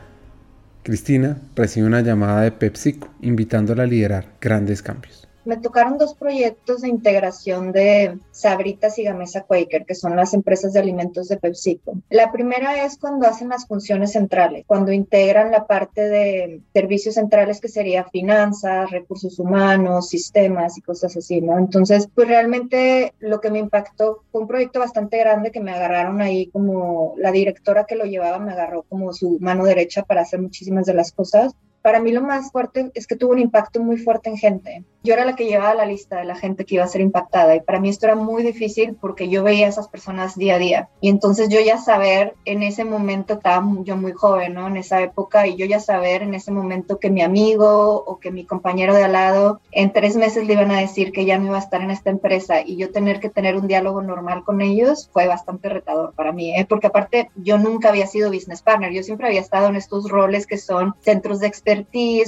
Cristina 0.81 1.37
recibe 1.55 1.85
una 1.85 2.01
llamada 2.01 2.41
de 2.41 2.51
PepsiCo 2.51 3.09
invitándola 3.21 3.83
a 3.83 3.87
liderar 3.87 4.29
grandes 4.41 4.81
cambios 4.81 5.26
me 5.47 5.57
tocaron 5.57 5.97
dos 5.97 6.13
proyectos 6.13 6.81
de 6.81 6.89
integración 6.89 7.71
de 7.71 8.19
Sabritas 8.31 8.99
y 8.99 9.03
Gamesa 9.03 9.43
Quaker, 9.43 9.85
que 9.85 9.95
son 9.95 10.17
las 10.17 10.33
empresas 10.33 10.73
de 10.73 10.79
alimentos 10.81 11.29
de 11.29 11.37
PepsiCo. 11.37 11.93
La 12.09 12.33
primera 12.33 12.83
es 12.83 12.97
cuando 12.97 13.27
hacen 13.27 13.47
las 13.47 13.65
funciones 13.65 14.11
centrales, 14.11 14.65
cuando 14.67 14.91
integran 14.91 15.51
la 15.51 15.65
parte 15.65 16.01
de 16.09 16.61
servicios 16.73 17.15
centrales 17.15 17.61
que 17.61 17.69
sería 17.69 18.03
finanzas, 18.03 18.91
recursos 18.91 19.39
humanos, 19.39 20.09
sistemas 20.09 20.77
y 20.77 20.81
cosas 20.81 21.15
así, 21.15 21.39
¿no? 21.39 21.57
Entonces, 21.57 22.09
pues 22.13 22.27
realmente 22.27 23.13
lo 23.19 23.39
que 23.39 23.49
me 23.49 23.59
impactó 23.59 24.23
fue 24.33 24.41
un 24.41 24.47
proyecto 24.47 24.81
bastante 24.81 25.17
grande 25.17 25.51
que 25.51 25.61
me 25.61 25.71
agarraron 25.71 26.19
ahí 26.19 26.47
como 26.47 27.15
la 27.17 27.31
directora 27.31 27.85
que 27.85 27.95
lo 27.95 28.03
llevaba 28.03 28.39
me 28.39 28.51
agarró 28.51 28.83
como 28.83 29.13
su 29.13 29.37
mano 29.39 29.63
derecha 29.63 30.03
para 30.03 30.23
hacer 30.23 30.41
muchísimas 30.41 30.85
de 30.85 30.93
las 30.93 31.13
cosas 31.13 31.55
para 31.87 32.01
mí 32.01 32.11
lo 32.11 32.21
más 32.21 32.51
fuerte 32.51 32.91
es 32.95 33.07
que 33.07 33.15
tuvo 33.15 33.31
un 33.31 33.39
impacto 33.39 33.81
muy 33.81 33.95
fuerte 33.95 34.29
en 34.29 34.35
gente. 34.35 34.83
Yo 35.03 35.13
era 35.13 35.23
la 35.23 35.37
que 35.37 35.45
llevaba 35.45 35.73
la 35.73 35.85
lista 35.85 36.17
de 36.17 36.25
la 36.25 36.35
gente 36.35 36.65
que 36.65 36.75
iba 36.75 36.83
a 36.83 36.87
ser 36.89 36.99
impactada 36.99 37.55
y 37.55 37.61
para 37.61 37.79
mí 37.79 37.87
esto 37.87 38.07
era 38.07 38.15
muy 38.15 38.43
difícil 38.43 38.97
porque 38.99 39.29
yo 39.29 39.41
veía 39.41 39.67
a 39.67 39.69
esas 39.69 39.87
personas 39.87 40.35
día 40.35 40.55
a 40.55 40.57
día 40.57 40.89
y 40.99 41.07
entonces 41.07 41.47
yo 41.47 41.61
ya 41.61 41.77
saber 41.77 42.33
en 42.43 42.61
ese 42.61 42.83
momento 42.83 43.35
estaba 43.35 43.65
yo 43.83 43.95
muy 43.95 44.11
joven, 44.11 44.55
¿no? 44.55 44.67
En 44.67 44.75
esa 44.75 45.01
época 45.01 45.47
y 45.47 45.55
yo 45.55 45.65
ya 45.65 45.79
saber 45.79 46.23
en 46.23 46.33
ese 46.33 46.51
momento 46.51 46.99
que 46.99 47.09
mi 47.09 47.21
amigo 47.21 48.03
o 48.05 48.19
que 48.19 48.31
mi 48.31 48.43
compañero 48.43 48.93
de 48.93 49.05
al 49.05 49.13
lado 49.13 49.61
en 49.71 49.93
tres 49.93 50.17
meses 50.17 50.45
le 50.45 50.55
iban 50.55 50.71
a 50.71 50.81
decir 50.81 51.13
que 51.13 51.23
ya 51.23 51.37
no 51.37 51.45
iba 51.45 51.55
a 51.55 51.61
estar 51.61 51.79
en 51.79 51.91
esta 51.91 52.09
empresa 52.09 52.59
y 52.65 52.75
yo 52.75 52.91
tener 52.91 53.21
que 53.21 53.29
tener 53.29 53.55
un 53.55 53.69
diálogo 53.69 54.01
normal 54.01 54.43
con 54.43 54.59
ellos 54.59 55.09
fue 55.13 55.25
bastante 55.27 55.69
retador 55.69 56.11
para 56.15 56.33
mí, 56.33 56.53
¿eh? 56.53 56.65
porque 56.67 56.87
aparte 56.87 57.29
yo 57.35 57.57
nunca 57.57 57.87
había 57.87 58.07
sido 58.07 58.29
business 58.29 58.61
partner, 58.61 58.91
yo 58.91 59.03
siempre 59.03 59.27
había 59.27 59.39
estado 59.39 59.69
en 59.69 59.77
estos 59.77 60.09
roles 60.09 60.47
que 60.47 60.57
son 60.57 60.93
centros 60.99 61.39
de 61.39 61.47
experiencia 61.47 61.76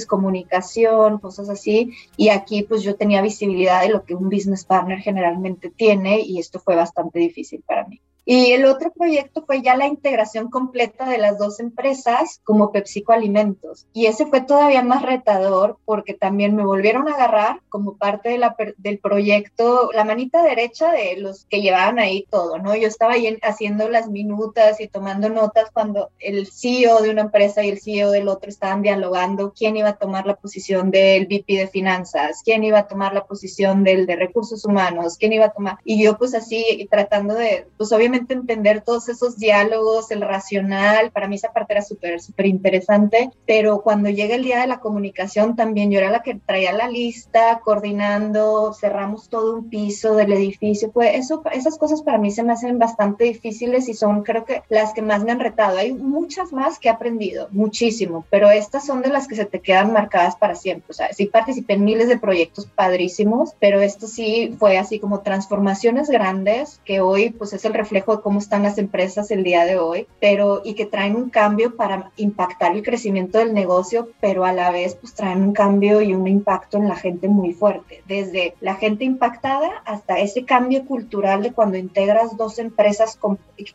comunicación, 0.06 1.18
cosas 1.18 1.48
así. 1.48 1.92
Y 2.16 2.28
aquí 2.28 2.62
pues 2.62 2.82
yo 2.82 2.96
tenía 2.96 3.22
visibilidad 3.22 3.82
de 3.82 3.90
lo 3.90 4.04
que 4.04 4.14
un 4.14 4.28
business 4.28 4.64
partner 4.64 4.98
generalmente 5.00 5.70
tiene 5.70 6.20
y 6.20 6.38
esto 6.38 6.60
fue 6.60 6.76
bastante 6.76 7.18
difícil 7.18 7.62
para 7.66 7.86
mí. 7.86 8.00
Y 8.32 8.52
el 8.52 8.64
otro 8.64 8.92
proyecto 8.92 9.44
fue 9.44 9.60
ya 9.60 9.76
la 9.76 9.88
integración 9.88 10.50
completa 10.50 11.08
de 11.08 11.18
las 11.18 11.36
dos 11.36 11.58
empresas 11.58 12.40
como 12.44 12.70
PepsiCo 12.70 13.12
Alimentos. 13.12 13.88
Y 13.92 14.06
ese 14.06 14.24
fue 14.24 14.40
todavía 14.40 14.84
más 14.84 15.02
retador 15.02 15.78
porque 15.84 16.14
también 16.14 16.54
me 16.54 16.64
volvieron 16.64 17.08
a 17.08 17.14
agarrar 17.14 17.60
como 17.68 17.96
parte 17.96 18.28
de 18.28 18.38
la, 18.38 18.54
del 18.76 19.00
proyecto 19.00 19.90
la 19.92 20.04
manita 20.04 20.44
derecha 20.44 20.92
de 20.92 21.16
los 21.16 21.44
que 21.46 21.60
llevaban 21.60 21.98
ahí 21.98 22.24
todo, 22.30 22.58
¿no? 22.58 22.76
Yo 22.76 22.86
estaba 22.86 23.14
ahí 23.14 23.36
haciendo 23.42 23.88
las 23.88 24.08
minutas 24.08 24.80
y 24.80 24.86
tomando 24.86 25.28
notas 25.28 25.68
cuando 25.72 26.10
el 26.20 26.46
CEO 26.46 27.02
de 27.02 27.10
una 27.10 27.22
empresa 27.22 27.64
y 27.64 27.70
el 27.70 27.80
CEO 27.80 28.12
del 28.12 28.28
otro 28.28 28.48
estaban 28.48 28.82
dialogando 28.82 29.52
quién 29.52 29.76
iba 29.76 29.88
a 29.88 29.98
tomar 29.98 30.26
la 30.26 30.36
posición 30.36 30.92
del 30.92 31.26
VP 31.26 31.54
de 31.54 31.66
finanzas, 31.66 32.42
quién 32.44 32.62
iba 32.62 32.78
a 32.78 32.86
tomar 32.86 33.12
la 33.12 33.26
posición 33.26 33.82
del 33.82 34.06
de 34.06 34.14
recursos 34.14 34.64
humanos, 34.64 35.16
quién 35.18 35.32
iba 35.32 35.46
a 35.46 35.52
tomar. 35.52 35.78
Y 35.82 36.00
yo 36.00 36.16
pues 36.16 36.32
así 36.32 36.86
tratando 36.92 37.34
de, 37.34 37.66
pues 37.76 37.90
obviamente 37.90 38.19
entender 38.28 38.82
todos 38.82 39.08
esos 39.08 39.38
diálogos, 39.38 40.10
el 40.10 40.20
racional, 40.20 41.10
para 41.10 41.28
mí 41.28 41.36
esa 41.36 41.52
parte 41.52 41.74
era 41.74 41.82
súper, 41.82 42.20
súper 42.20 42.46
interesante, 42.46 43.30
pero 43.46 43.82
cuando 43.82 44.08
llega 44.10 44.34
el 44.34 44.44
día 44.44 44.60
de 44.60 44.66
la 44.66 44.80
comunicación 44.80 45.56
también 45.56 45.90
yo 45.90 45.98
era 45.98 46.10
la 46.10 46.22
que 46.22 46.34
traía 46.34 46.72
la 46.72 46.88
lista, 46.88 47.60
coordinando, 47.64 48.72
cerramos 48.72 49.28
todo 49.28 49.56
un 49.56 49.70
piso 49.70 50.14
del 50.14 50.32
edificio, 50.32 50.90
pues 50.90 51.14
eso, 51.14 51.42
esas 51.52 51.78
cosas 51.78 52.02
para 52.02 52.18
mí 52.18 52.30
se 52.30 52.42
me 52.42 52.52
hacen 52.52 52.78
bastante 52.78 53.24
difíciles 53.24 53.88
y 53.88 53.94
son 53.94 54.22
creo 54.22 54.44
que 54.44 54.62
las 54.68 54.92
que 54.92 55.02
más 55.02 55.24
me 55.24 55.32
han 55.32 55.40
retado. 55.40 55.78
Hay 55.78 55.92
muchas 55.92 56.52
más 56.52 56.78
que 56.78 56.88
he 56.88 56.92
aprendido, 56.92 57.48
muchísimo, 57.50 58.24
pero 58.30 58.50
estas 58.50 58.86
son 58.86 59.02
de 59.02 59.08
las 59.08 59.28
que 59.28 59.36
se 59.36 59.44
te 59.44 59.60
quedan 59.60 59.92
marcadas 59.92 60.36
para 60.36 60.54
siempre. 60.54 60.86
O 60.90 60.94
sea, 60.94 61.12
sí 61.12 61.26
participé 61.26 61.74
en 61.74 61.84
miles 61.84 62.08
de 62.08 62.18
proyectos 62.18 62.66
padrísimos, 62.66 63.54
pero 63.60 63.80
esto 63.80 64.06
sí 64.06 64.54
fue 64.58 64.78
así 64.78 64.98
como 64.98 65.20
transformaciones 65.20 66.08
grandes 66.08 66.80
que 66.84 67.00
hoy 67.00 67.30
pues 67.30 67.52
es 67.52 67.64
el 67.64 67.74
reflejo 67.74 67.99
de 68.00 68.22
cómo 68.22 68.38
están 68.38 68.62
las 68.62 68.78
empresas 68.78 69.30
el 69.30 69.44
día 69.44 69.64
de 69.64 69.78
hoy, 69.78 70.06
pero 70.20 70.62
y 70.64 70.74
que 70.74 70.86
traen 70.86 71.16
un 71.16 71.30
cambio 71.30 71.76
para 71.76 72.10
impactar 72.16 72.74
el 72.74 72.82
crecimiento 72.82 73.38
del 73.38 73.54
negocio, 73.54 74.08
pero 74.20 74.44
a 74.44 74.52
la 74.52 74.70
vez 74.70 74.94
pues 74.94 75.14
traen 75.14 75.42
un 75.42 75.52
cambio 75.52 76.00
y 76.00 76.14
un 76.14 76.26
impacto 76.26 76.78
en 76.78 76.88
la 76.88 76.96
gente 76.96 77.28
muy 77.28 77.52
fuerte, 77.52 78.02
desde 78.06 78.54
la 78.60 78.74
gente 78.74 79.04
impactada 79.04 79.82
hasta 79.84 80.18
ese 80.18 80.44
cambio 80.44 80.84
cultural 80.84 81.42
de 81.42 81.52
cuando 81.52 81.76
integras 81.76 82.36
dos 82.36 82.58
empresas 82.58 83.18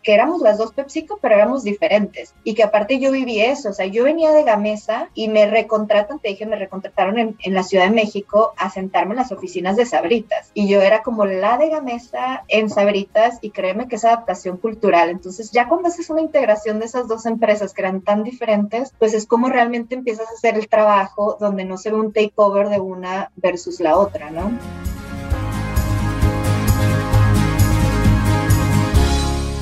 que 0.02 0.14
éramos 0.14 0.42
las 0.42 0.58
dos 0.58 0.74
PepsiCo, 0.74 1.20
pero 1.22 1.36
éramos 1.36 1.64
diferentes. 1.64 2.34
Y 2.44 2.54
que 2.54 2.64
aparte 2.64 3.00
yo 3.00 3.12
viví 3.12 3.42
eso, 3.42 3.70
o 3.70 3.74
sea, 3.74 3.86
yo 3.86 4.04
venía 4.04 4.32
de 4.32 4.44
Gamesa 4.44 5.10
y 5.14 5.28
me 5.28 5.46
recontratan, 5.46 6.20
te 6.20 6.30
dije, 6.30 6.46
me 6.46 6.56
recontrataron 6.56 7.20
en, 7.20 7.38
en 7.44 7.54
la 7.54 7.64
Ciudad 7.64 7.86
de 7.86 7.96
México 7.96 8.54
a 8.58 8.70
sentarme 8.70 9.12
en 9.12 9.18
las 9.18 9.32
oficinas 9.32 9.76
de 9.76 9.86
Sabritas. 9.86 10.52
Y 10.54 10.68
yo 10.68 10.82
era 10.82 11.04
como 11.04 11.26
la 11.26 11.58
de 11.58 11.70
Gamesa 11.70 12.44
en 12.48 12.70
Sabritas 12.70 13.40
y 13.42 13.52
créeme 13.52 13.88
que 13.88 13.96
esa 13.96 14.15
adaptación 14.16 14.58
cultural. 14.58 15.10
Entonces, 15.10 15.52
ya 15.52 15.68
cuando 15.68 15.90
haces 15.90 16.10
una 16.10 16.22
integración 16.22 16.80
de 16.80 16.86
esas 16.86 17.08
dos 17.08 17.26
empresas 17.26 17.74
que 17.74 17.82
eran 17.82 18.02
tan 18.02 18.24
diferentes, 18.24 18.94
pues 18.98 19.14
es 19.14 19.26
como 19.26 19.50
realmente 19.50 19.96
empiezas 19.96 20.28
a 20.30 20.34
hacer 20.34 20.56
el 20.56 20.68
trabajo 20.68 21.38
donde 21.40 21.66
no 21.66 21.78
se 21.78 21.92
ve 21.92 21.98
un 21.98 22.12
takeover 22.14 22.70
de 22.70 22.80
una 22.80 23.32
versus 23.36 23.80
la 23.80 23.98
otra, 23.98 24.32
¿no? 24.32 24.52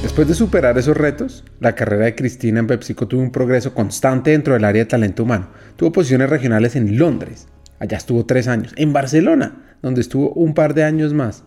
Después 0.02 0.28
de 0.28 0.36
superar 0.36 0.78
esos 0.78 0.96
retos, 0.96 1.44
la 1.60 1.74
carrera 1.74 2.06
de 2.06 2.14
Cristina 2.14 2.60
en 2.60 2.68
PepsiCo 2.68 3.08
tuvo 3.08 3.22
un 3.22 3.32
progreso 3.32 3.74
constante 3.74 4.30
dentro 4.30 4.54
del 4.54 4.64
área 4.64 4.84
de 4.84 4.90
talento 4.90 5.24
humano. 5.24 5.48
Tuvo 5.76 5.92
posiciones 5.92 6.30
regionales 6.30 6.76
en 6.76 7.00
Londres, 7.00 7.48
allá 7.80 7.98
estuvo 7.98 8.24
tres 8.26 8.48
años, 8.48 8.74
en 8.76 8.94
Barcelona, 8.94 9.78
donde 9.82 10.02
estuvo 10.02 10.30
un 10.34 10.54
par 10.54 10.76
de 10.76 10.84
años 10.84 11.14
más, 11.14 11.46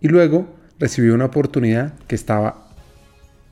y 0.00 0.08
luego 0.08 0.57
recibió 0.78 1.14
una 1.14 1.26
oportunidad 1.26 1.92
que 2.06 2.14
estaba 2.14 2.68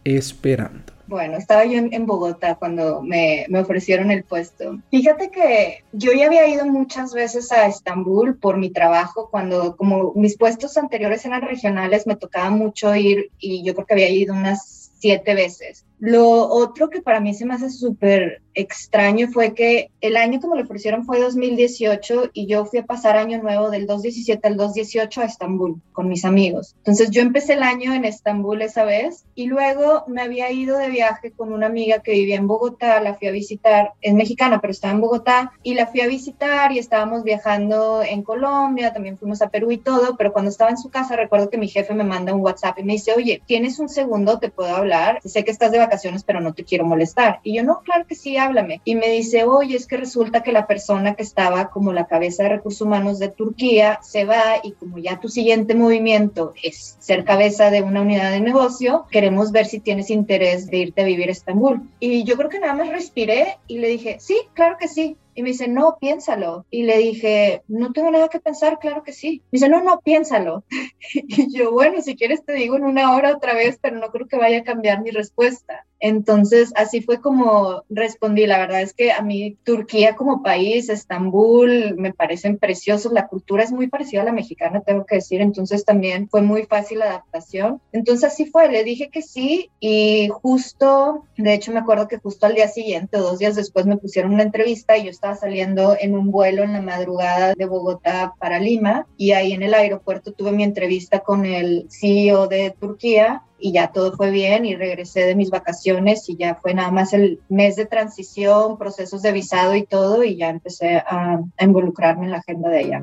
esperando. 0.05 0.93
Bueno, 1.09 1.37
estaba 1.37 1.65
yo 1.65 1.79
en, 1.79 2.07
Bogotá 2.07 2.57
cuando 2.57 3.01
me, 3.01 3.47
me, 3.49 3.61
ofrecieron 3.61 4.11
el 4.11 4.25
puesto. 4.25 4.81
Fíjate 4.91 5.31
que 5.31 5.85
yo 5.93 6.13
ya 6.13 6.27
había 6.27 6.49
ido 6.49 6.67
muchas 6.67 7.13
veces 7.13 7.53
a 7.53 7.67
Estambul 7.67 8.37
por 8.37 8.57
mi 8.57 8.71
trabajo, 8.71 9.29
cuando 9.31 9.77
como 9.77 10.13
mis 10.17 10.37
puestos 10.37 10.77
anteriores 10.77 11.25
eran 11.25 11.43
regionales, 11.43 12.09
me 12.09 12.17
tocaba 12.17 12.51
mucho 12.51 12.95
ir 12.97 13.31
y 13.39 13.63
yo 13.65 13.75
creo 13.75 13.87
que 13.87 13.95
había 13.95 14.11
ido 14.11 14.35
unas 14.35 14.91
siete 14.99 15.35
veces. 15.35 15.85
Lo 15.99 16.49
otro 16.49 16.91
que 16.91 17.01
para 17.01 17.21
mí 17.21 17.35
se 17.35 17.47
me 17.47 17.55
hace 17.55 17.71
súper 17.71 18.43
extraño 18.57 19.29
fue 19.29 19.55
que 19.55 19.91
el 20.01 20.17
año 20.17 20.41
que 20.41 20.49
me 20.49 20.57
lo 20.57 20.63
ofrecieron 20.63 21.05
fue 21.05 21.21
2018 21.21 22.31
y 22.33 22.47
yo 22.47 22.65
fui 22.65 22.79
a 22.81 22.87
pasar 22.87 23.17
año 23.17 23.41
nuevo 23.41 23.71
del 23.71 23.87
2017 23.87 24.49
al 24.49 24.57
2018 24.57 25.21
a 25.21 25.25
Estambul 25.25 25.81
con 25.93 26.09
mis 26.09 26.25
amigos. 26.25 26.75
Entonces 26.79 27.11
yo 27.11 27.21
empecé 27.21 27.53
el 27.53 27.63
año 27.63 27.93
en 27.93 28.05
Estambul 28.05 28.63
esa 28.63 28.85
vez 28.85 29.27
y 29.35 29.47
luego 29.47 30.05
me 30.07 30.23
había 30.23 30.51
ido 30.51 30.79
de 30.79 30.89
viaje 30.89 31.33
con 31.33 31.53
una 31.53 31.67
amiga 31.67 32.01
que 32.01 32.13
vivía 32.13 32.37
en 32.37 32.47
Bogotá, 32.47 33.01
la 33.01 33.15
fui 33.15 33.29
a 33.29 33.33
visitar, 33.33 33.93
es 34.01 34.15
mexicana 34.15 34.61
pero 34.61 34.71
estaba 34.71 34.95
en 34.95 35.03
Bogotá 35.03 35.53
y 35.63 35.75
la 35.75 35.87
fui 35.87 36.01
a 36.01 36.07
visitar 36.07 36.73
y 36.73 36.79
estábamos 36.79 37.25
viajando 37.25 38.03
en 38.03 38.23
Colombia, 38.23 38.93
también 38.93 39.19
fuimos 39.19 39.43
a 39.43 39.51
Perú 39.51 39.71
y 39.71 39.79
todo, 39.79 40.17
pero 40.17 40.33
cuando 40.33 40.51
estaba 40.51 40.71
en 40.71 40.79
su 40.79 40.89
casa 40.89 41.15
recuerdo 41.15 41.51
que 41.51 41.59
mi 41.59 41.69
jefe 41.69 41.93
me 41.95 42.05
manda 42.05 42.35
un 42.35 42.41
WhatsApp 42.41 42.79
y 42.79 42.85
me 42.85 42.95
dice, 42.95 43.13
oye, 43.15 43.43
¿tienes 43.47 43.79
un 43.79 43.91
segundo? 43.91 44.39
¿Te 44.39 44.49
puedo 44.49 44.75
hablar? 44.75 45.21
Sé 45.25 45.45
que 45.45 45.51
estás 45.51 45.73
de 45.73 45.79
vacaciones 45.87 46.25
pero 46.25 46.41
no 46.41 46.55
te 46.55 46.65
quiero 46.65 46.85
molestar. 46.85 47.41
Y 47.43 47.57
yo 47.57 47.63
no, 47.63 47.81
claro 47.81 48.07
que 48.07 48.15
sí, 48.15 48.37
háblame. 48.37 48.81
Y 48.85 48.95
me 48.95 49.09
dice, 49.11 49.45
oye, 49.45 49.77
es 49.77 49.87
que 49.87 49.97
resulta 49.97 50.43
que 50.43 50.53
la 50.53 50.67
persona 50.67 51.15
que 51.15 51.23
estaba 51.23 51.71
como 51.71 51.93
la 51.93 52.07
cabeza 52.07 52.45
de 52.45 52.51
recursos 52.51 52.83
humanos 52.83 53.19
de 53.19 53.29
Turquía 53.29 53.99
se 54.03 54.25
va 54.25 54.61
y 54.63 54.73
como 54.73 54.99
ya 54.99 55.21
tu 55.21 55.29
siguiente 55.29 55.75
movimiento 55.75 56.55
es 56.63 56.97
ser 56.99 57.25
cabeza 57.25 57.71
de 57.71 57.83
una 57.83 58.03
unidad 58.03 58.31
de 58.31 58.41
negocio, 58.41 59.07
queremos 59.11 59.53
ver 59.53 59.67
si 59.67 59.81
tienes 59.81 60.11
interés 60.11 60.67
de 60.67 60.79
irte 60.79 61.03
a 61.03 61.07
vivir 61.07 61.29
a 61.29 61.33
Estambul. 61.33 61.89
Y 62.01 62.25
yo 62.25 62.37
creo 62.37 62.51
que 62.51 62.61
nada 62.61 62.75
más 62.75 62.89
respiré 62.89 63.59
y 63.67 63.79
le 63.79 63.89
dije, 63.89 64.17
sí, 64.21 64.37
claro 64.55 64.77
que 64.79 64.89
sí. 64.89 65.17
Y 65.37 65.43
me 65.43 65.51
dice, 65.51 65.69
no, 65.69 65.99
piénsalo. 66.01 66.65
Y 66.71 66.85
le 66.85 66.97
dije, 66.97 67.63
no 67.69 67.93
tengo 67.93 68.11
nada 68.11 68.29
que 68.29 68.41
pensar, 68.41 68.79
claro 68.79 69.03
que 69.03 69.13
sí. 69.13 69.43
Me 69.53 69.59
dice, 69.59 69.69
no, 69.69 69.83
no, 69.83 70.01
piénsalo. 70.01 70.65
y 71.13 71.55
yo, 71.55 71.73
bueno, 71.73 72.01
si 72.01 72.17
quieres 72.17 72.43
te 72.43 72.55
digo 72.55 72.77
en 72.77 72.85
una 72.85 73.15
hora 73.15 73.37
otra 73.37 73.53
vez, 73.53 73.79
pero 73.81 73.99
no 73.99 74.11
creo 74.11 74.27
que 74.27 74.39
vaya 74.39 74.61
a 74.61 74.65
cambiar 74.65 75.03
mi 75.03 75.11
respuesta. 75.11 75.85
Entonces, 76.01 76.73
así 76.77 77.01
fue 77.01 77.21
como 77.21 77.83
respondí. 77.89 78.47
La 78.47 78.59
verdad 78.59 78.83
es 78.83 78.93
que 78.93 79.13
a 79.13 79.23
mí 79.23 79.57
Turquía 79.65 80.17
como 80.17 80.43
país, 80.43 80.89
Estambul, 80.89 81.97
me 81.97 82.13
parecen 82.13 82.59
preciosos. 82.59 83.13
La 83.13 83.29
cultura 83.29 83.65
es 83.65 83.73
muy 83.73 83.89
parecida 83.89 84.23
a 84.23 84.25
la 84.25 84.33
mexicana, 84.33 84.81
tengo 84.81 85.07
que 85.07 85.17
decir. 85.17 85.41
Entonces, 85.41 85.85
también 85.85 86.29
fue 86.29 86.43
muy 86.43 86.65
fácil 86.65 87.01
la 87.01 87.07
adaptación. 87.07 87.81
Entonces, 87.93 88.33
así 88.33 88.47
fue. 88.47 88.71
Le 88.71 88.85
dije 88.85 89.09
que 89.11 89.23
sí 89.23 89.71
y 89.81 90.29
justo, 90.29 91.25
de 91.37 91.55
hecho, 91.55 91.73
me 91.73 91.81
acuerdo 91.81 92.09
que 92.09 92.19
justo 92.19 92.47
al 92.47 92.55
día 92.55 92.69
siguiente, 92.69 93.19
dos 93.19 93.39
días 93.39 93.57
después, 93.57 93.87
me 93.87 93.97
pusieron 93.97 94.35
una 94.35 94.43
entrevista 94.43 94.97
y 94.97 95.05
yo 95.05 95.11
estaba 95.11 95.35
saliendo 95.35 95.97
en 95.99 96.17
un 96.17 96.31
vuelo 96.31 96.63
en 96.63 96.73
la 96.73 96.83
madrugada 96.83 97.55
de 97.55 97.67
Bogotá 97.67 98.35
para 98.39 98.59
Lima 98.59 99.07
y 99.17 99.33
ahí 99.33 99.53
en 99.53 99.63
el 99.63 99.75
aeropuerto 99.75 100.33
tuve 100.33 100.53
mi 100.53 100.65
entrevista 100.65 101.21
con 101.21 101.47
el 101.47 101.87
CEO 101.91 102.47
de 102.47 102.75
Turquía 102.79 103.43
y 103.59 103.73
ya 103.73 103.89
todo 103.89 104.13
fue 104.13 104.31
bien 104.31 104.65
y 104.65 104.77
regresé 104.77 105.21
de 105.21 105.35
mis 105.35 105.51
vacaciones 105.51 106.29
y 106.29 106.37
ya 106.37 106.57
fue 106.57 106.75
nada 106.75 106.91
más 106.91 107.13
el 107.13 107.41
mes 107.49 107.77
de 107.77 107.87
transición, 107.87 108.77
procesos 108.79 109.23
de 109.23 109.33
visado 109.33 109.75
y 109.75 109.85
todo 109.85 110.25
y 110.25 110.37
ya 110.37 110.51
empecé 110.51 110.97
a, 110.97 111.41
involucrarme 111.61 112.27
en 112.27 112.33
la 112.33 112.39
agenda 112.39 112.69
de 112.69 112.81
ella. 112.81 113.03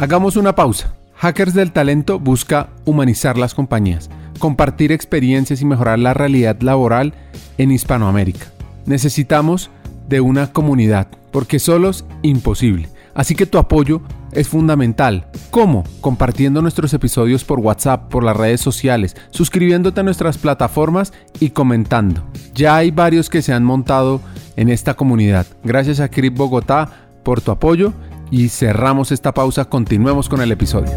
Hagamos 0.00 0.36
una 0.36 0.54
pausa. 0.54 0.94
Hackers 1.14 1.54
del 1.54 1.72
Talento 1.72 2.20
busca 2.20 2.68
humanizar 2.84 3.36
las 3.36 3.54
compañías, 3.54 4.08
compartir 4.38 4.92
experiencias 4.92 5.60
y 5.60 5.64
mejorar 5.64 5.98
la 5.98 6.14
realidad 6.14 6.60
laboral 6.60 7.14
en 7.58 7.72
Hispanoamérica. 7.72 8.46
Necesitamos 8.86 9.70
de 10.08 10.20
una 10.20 10.52
comunidad, 10.52 11.08
porque 11.32 11.58
solos 11.58 12.04
imposible. 12.22 12.88
Así 13.14 13.34
que 13.34 13.46
tu 13.46 13.58
apoyo 13.58 14.00
es 14.32 14.48
fundamental. 14.48 15.26
¿Cómo? 15.50 15.84
Compartiendo 16.00 16.62
nuestros 16.62 16.92
episodios 16.94 17.44
por 17.44 17.60
WhatsApp, 17.60 18.10
por 18.10 18.24
las 18.24 18.36
redes 18.36 18.60
sociales, 18.60 19.16
suscribiéndote 19.30 20.00
a 20.00 20.04
nuestras 20.04 20.38
plataformas 20.38 21.12
y 21.40 21.50
comentando. 21.50 22.24
Ya 22.54 22.76
hay 22.76 22.90
varios 22.90 23.30
que 23.30 23.42
se 23.42 23.52
han 23.52 23.64
montado 23.64 24.20
en 24.56 24.68
esta 24.68 24.94
comunidad. 24.94 25.46
Gracias 25.62 26.00
a 26.00 26.08
Crip 26.08 26.36
Bogotá 26.36 27.08
por 27.22 27.40
tu 27.40 27.50
apoyo 27.50 27.92
y 28.30 28.48
cerramos 28.48 29.12
esta 29.12 29.32
pausa. 29.32 29.64
Continuemos 29.66 30.28
con 30.28 30.40
el 30.40 30.52
episodio. 30.52 30.92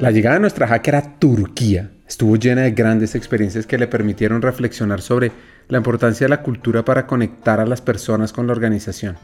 La 0.00 0.12
llegada 0.12 0.36
de 0.36 0.40
nuestra 0.40 0.68
hacker 0.68 0.94
a 0.94 1.18
Turquía 1.18 1.90
estuvo 2.06 2.36
llena 2.36 2.62
de 2.62 2.70
grandes 2.70 3.14
experiencias 3.14 3.66
que 3.66 3.78
le 3.78 3.88
permitieron 3.88 4.40
reflexionar 4.40 5.00
sobre 5.00 5.32
la 5.68 5.78
importancia 5.78 6.24
de 6.24 6.30
la 6.30 6.42
cultura 6.42 6.84
para 6.84 7.06
conectar 7.06 7.60
a 7.60 7.66
las 7.66 7.80
personas 7.80 8.32
con 8.32 8.46
la 8.46 8.52
organización. 8.52 9.16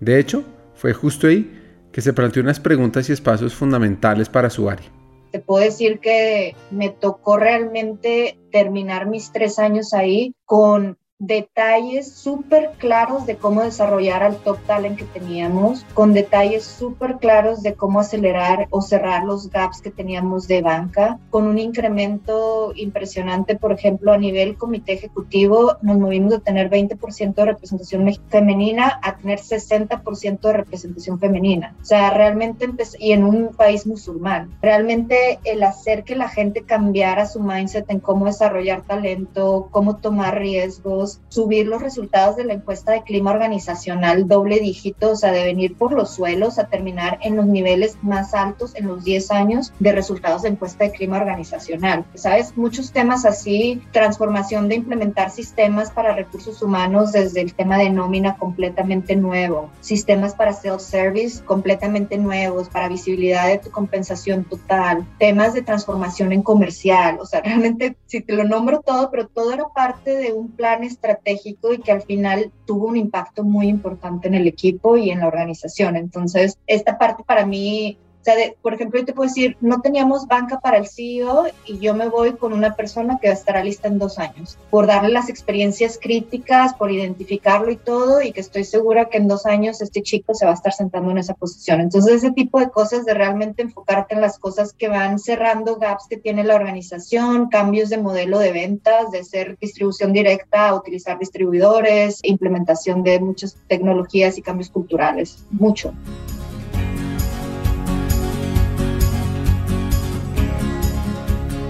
De 0.00 0.18
hecho, 0.18 0.44
fue 0.74 0.92
justo 0.92 1.26
ahí 1.26 1.50
que 1.92 2.02
se 2.02 2.12
planteó 2.12 2.42
unas 2.42 2.60
preguntas 2.60 3.08
y 3.08 3.12
espacios 3.12 3.54
fundamentales 3.54 4.28
para 4.28 4.50
su 4.50 4.68
área. 4.68 4.86
Te 5.32 5.40
puedo 5.40 5.64
decir 5.64 5.98
que 5.98 6.54
me 6.70 6.90
tocó 6.90 7.36
realmente 7.36 8.38
terminar 8.52 9.06
mis 9.06 9.32
tres 9.32 9.58
años 9.58 9.92
ahí 9.92 10.34
con 10.44 10.98
detalles 11.18 12.12
súper 12.12 12.72
claros 12.78 13.26
de 13.26 13.36
cómo 13.36 13.62
desarrollar 13.62 14.22
al 14.22 14.36
top 14.36 14.58
talent 14.66 14.98
que 14.98 15.04
teníamos, 15.04 15.84
con 15.94 16.12
detalles 16.12 16.64
súper 16.64 17.16
claros 17.16 17.62
de 17.62 17.74
cómo 17.74 18.00
acelerar 18.00 18.66
o 18.70 18.82
cerrar 18.82 19.24
los 19.24 19.50
gaps 19.50 19.80
que 19.80 19.90
teníamos 19.90 20.46
de 20.46 20.62
banca, 20.62 21.18
con 21.30 21.46
un 21.46 21.58
incremento 21.58 22.72
impresionante, 22.74 23.56
por 23.56 23.72
ejemplo, 23.72 24.12
a 24.12 24.18
nivel 24.18 24.56
comité 24.56 24.92
ejecutivo, 24.92 25.76
nos 25.82 25.98
movimos 25.98 26.32
de 26.32 26.40
tener 26.40 26.70
20% 26.70 27.34
de 27.34 27.44
representación 27.44 28.12
femenina 28.28 29.00
a 29.02 29.16
tener 29.16 29.40
60% 29.40 30.40
de 30.40 30.52
representación 30.52 31.18
femenina. 31.18 31.74
O 31.80 31.84
sea, 31.84 32.10
realmente 32.10 32.66
y 32.98 33.12
en 33.12 33.24
un 33.24 33.54
país 33.54 33.86
musulmán, 33.86 34.50
realmente 34.60 35.38
el 35.44 35.62
hacer 35.62 36.04
que 36.04 36.16
la 36.16 36.28
gente 36.28 36.62
cambiara 36.62 37.26
su 37.26 37.40
mindset 37.40 37.88
en 37.90 38.00
cómo 38.00 38.26
desarrollar 38.26 38.82
talento, 38.82 39.68
cómo 39.70 39.96
tomar 39.96 40.38
riesgos, 40.38 41.05
subir 41.28 41.66
los 41.66 41.82
resultados 41.82 42.36
de 42.36 42.44
la 42.44 42.54
encuesta 42.54 42.92
de 42.92 43.02
clima 43.02 43.30
organizacional 43.30 44.28
doble 44.28 44.58
dígito, 44.60 45.10
o 45.12 45.16
sea, 45.16 45.32
de 45.32 45.44
venir 45.44 45.76
por 45.76 45.92
los 45.92 46.14
suelos 46.14 46.58
a 46.58 46.66
terminar 46.68 47.18
en 47.22 47.36
los 47.36 47.46
niveles 47.46 47.98
más 48.02 48.34
altos 48.34 48.74
en 48.74 48.86
los 48.86 49.04
10 49.04 49.30
años 49.30 49.72
de 49.78 49.92
resultados 49.92 50.42
de 50.42 50.50
encuesta 50.50 50.84
de 50.84 50.92
clima 50.92 51.18
organizacional. 51.18 52.04
¿Sabes? 52.14 52.56
Muchos 52.56 52.92
temas 52.92 53.24
así, 53.24 53.82
transformación 53.92 54.68
de 54.68 54.76
implementar 54.76 55.30
sistemas 55.30 55.90
para 55.90 56.14
recursos 56.14 56.62
humanos 56.62 57.12
desde 57.12 57.40
el 57.40 57.54
tema 57.54 57.78
de 57.78 57.90
nómina 57.90 58.36
completamente 58.36 59.16
nuevo, 59.16 59.70
sistemas 59.80 60.34
para 60.34 60.52
self-service 60.52 61.42
completamente 61.44 62.18
nuevos, 62.18 62.68
para 62.68 62.88
visibilidad 62.88 63.48
de 63.48 63.58
tu 63.58 63.70
compensación 63.70 64.44
total, 64.44 65.06
temas 65.18 65.54
de 65.54 65.62
transformación 65.62 66.32
en 66.32 66.42
comercial, 66.42 67.18
o 67.20 67.26
sea, 67.26 67.40
realmente 67.44 67.96
si 68.06 68.20
te 68.20 68.34
lo 68.34 68.44
nombro 68.44 68.80
todo, 68.80 69.10
pero 69.10 69.28
todo 69.28 69.52
era 69.52 69.68
parte 69.68 70.16
de 70.16 70.32
un 70.32 70.50
plan 70.50 70.84
estratégico 70.96 71.72
y 71.72 71.78
que 71.78 71.92
al 71.92 72.02
final 72.02 72.50
tuvo 72.66 72.88
un 72.88 72.96
impacto 72.96 73.44
muy 73.44 73.68
importante 73.68 74.28
en 74.28 74.34
el 74.34 74.46
equipo 74.46 74.96
y 74.96 75.10
en 75.10 75.20
la 75.20 75.28
organización. 75.28 75.96
Entonces, 75.96 76.58
esta 76.66 76.98
parte 76.98 77.22
para 77.24 77.46
mí 77.46 77.98
sea, 78.26 78.52
por 78.60 78.74
ejemplo, 78.74 78.98
yo 78.98 79.06
te 79.06 79.12
puedo 79.12 79.28
decir, 79.28 79.56
no 79.60 79.80
teníamos 79.80 80.26
banca 80.26 80.58
para 80.58 80.78
el 80.78 80.88
CEO 80.88 81.46
y 81.64 81.78
yo 81.78 81.94
me 81.94 82.08
voy 82.08 82.32
con 82.32 82.52
una 82.52 82.74
persona 82.74 83.18
que 83.20 83.28
estará 83.28 83.62
lista 83.62 83.88
en 83.88 83.98
dos 83.98 84.18
años, 84.18 84.58
por 84.70 84.86
darle 84.86 85.10
las 85.10 85.28
experiencias 85.28 85.98
críticas, 86.00 86.74
por 86.74 86.90
identificarlo 86.90 87.70
y 87.70 87.76
todo, 87.76 88.20
y 88.22 88.32
que 88.32 88.40
estoy 88.40 88.64
segura 88.64 89.06
que 89.06 89.18
en 89.18 89.28
dos 89.28 89.46
años 89.46 89.80
este 89.80 90.02
chico 90.02 90.34
se 90.34 90.44
va 90.44 90.52
a 90.52 90.54
estar 90.54 90.72
sentando 90.72 91.10
en 91.10 91.18
esa 91.18 91.34
posición. 91.34 91.80
Entonces, 91.80 92.14
ese 92.14 92.32
tipo 92.32 92.58
de 92.58 92.70
cosas 92.70 93.04
de 93.04 93.14
realmente 93.14 93.62
enfocarte 93.62 94.14
en 94.14 94.20
las 94.20 94.38
cosas 94.38 94.72
que 94.72 94.88
van 94.88 95.18
cerrando 95.18 95.76
gaps 95.76 96.06
que 96.08 96.16
tiene 96.16 96.44
la 96.44 96.56
organización, 96.56 97.48
cambios 97.48 97.90
de 97.90 97.98
modelo 97.98 98.38
de 98.38 98.52
ventas, 98.52 99.10
de 99.10 99.24
ser 99.24 99.56
distribución 99.58 100.12
directa 100.12 100.68
a 100.68 100.74
utilizar 100.74 101.18
distribuidores, 101.18 102.20
implementación 102.22 103.02
de 103.02 103.20
muchas 103.20 103.56
tecnologías 103.68 104.36
y 104.38 104.42
cambios 104.42 104.70
culturales, 104.70 105.44
mucho. 105.50 105.92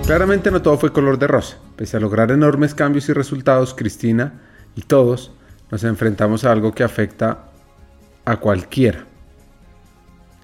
Claramente 0.07 0.53
no 0.53 0.62
todo 0.62 0.79
fue 0.79 0.92
color 0.92 1.19
de 1.19 1.27
rosa. 1.27 1.59
Pese 1.75 1.97
a 1.97 2.01
lograr 2.01 2.31
enormes 2.31 2.77
cambios 2.77 3.09
y 3.09 3.12
resultados, 3.12 3.75
Cristina 3.75 4.40
y 4.77 4.83
todos 4.83 5.33
nos 5.69 5.83
enfrentamos 5.83 6.45
a 6.45 6.53
algo 6.53 6.71
que 6.73 6.85
afecta 6.85 7.47
a 8.25 8.37
cualquiera. 8.37 9.05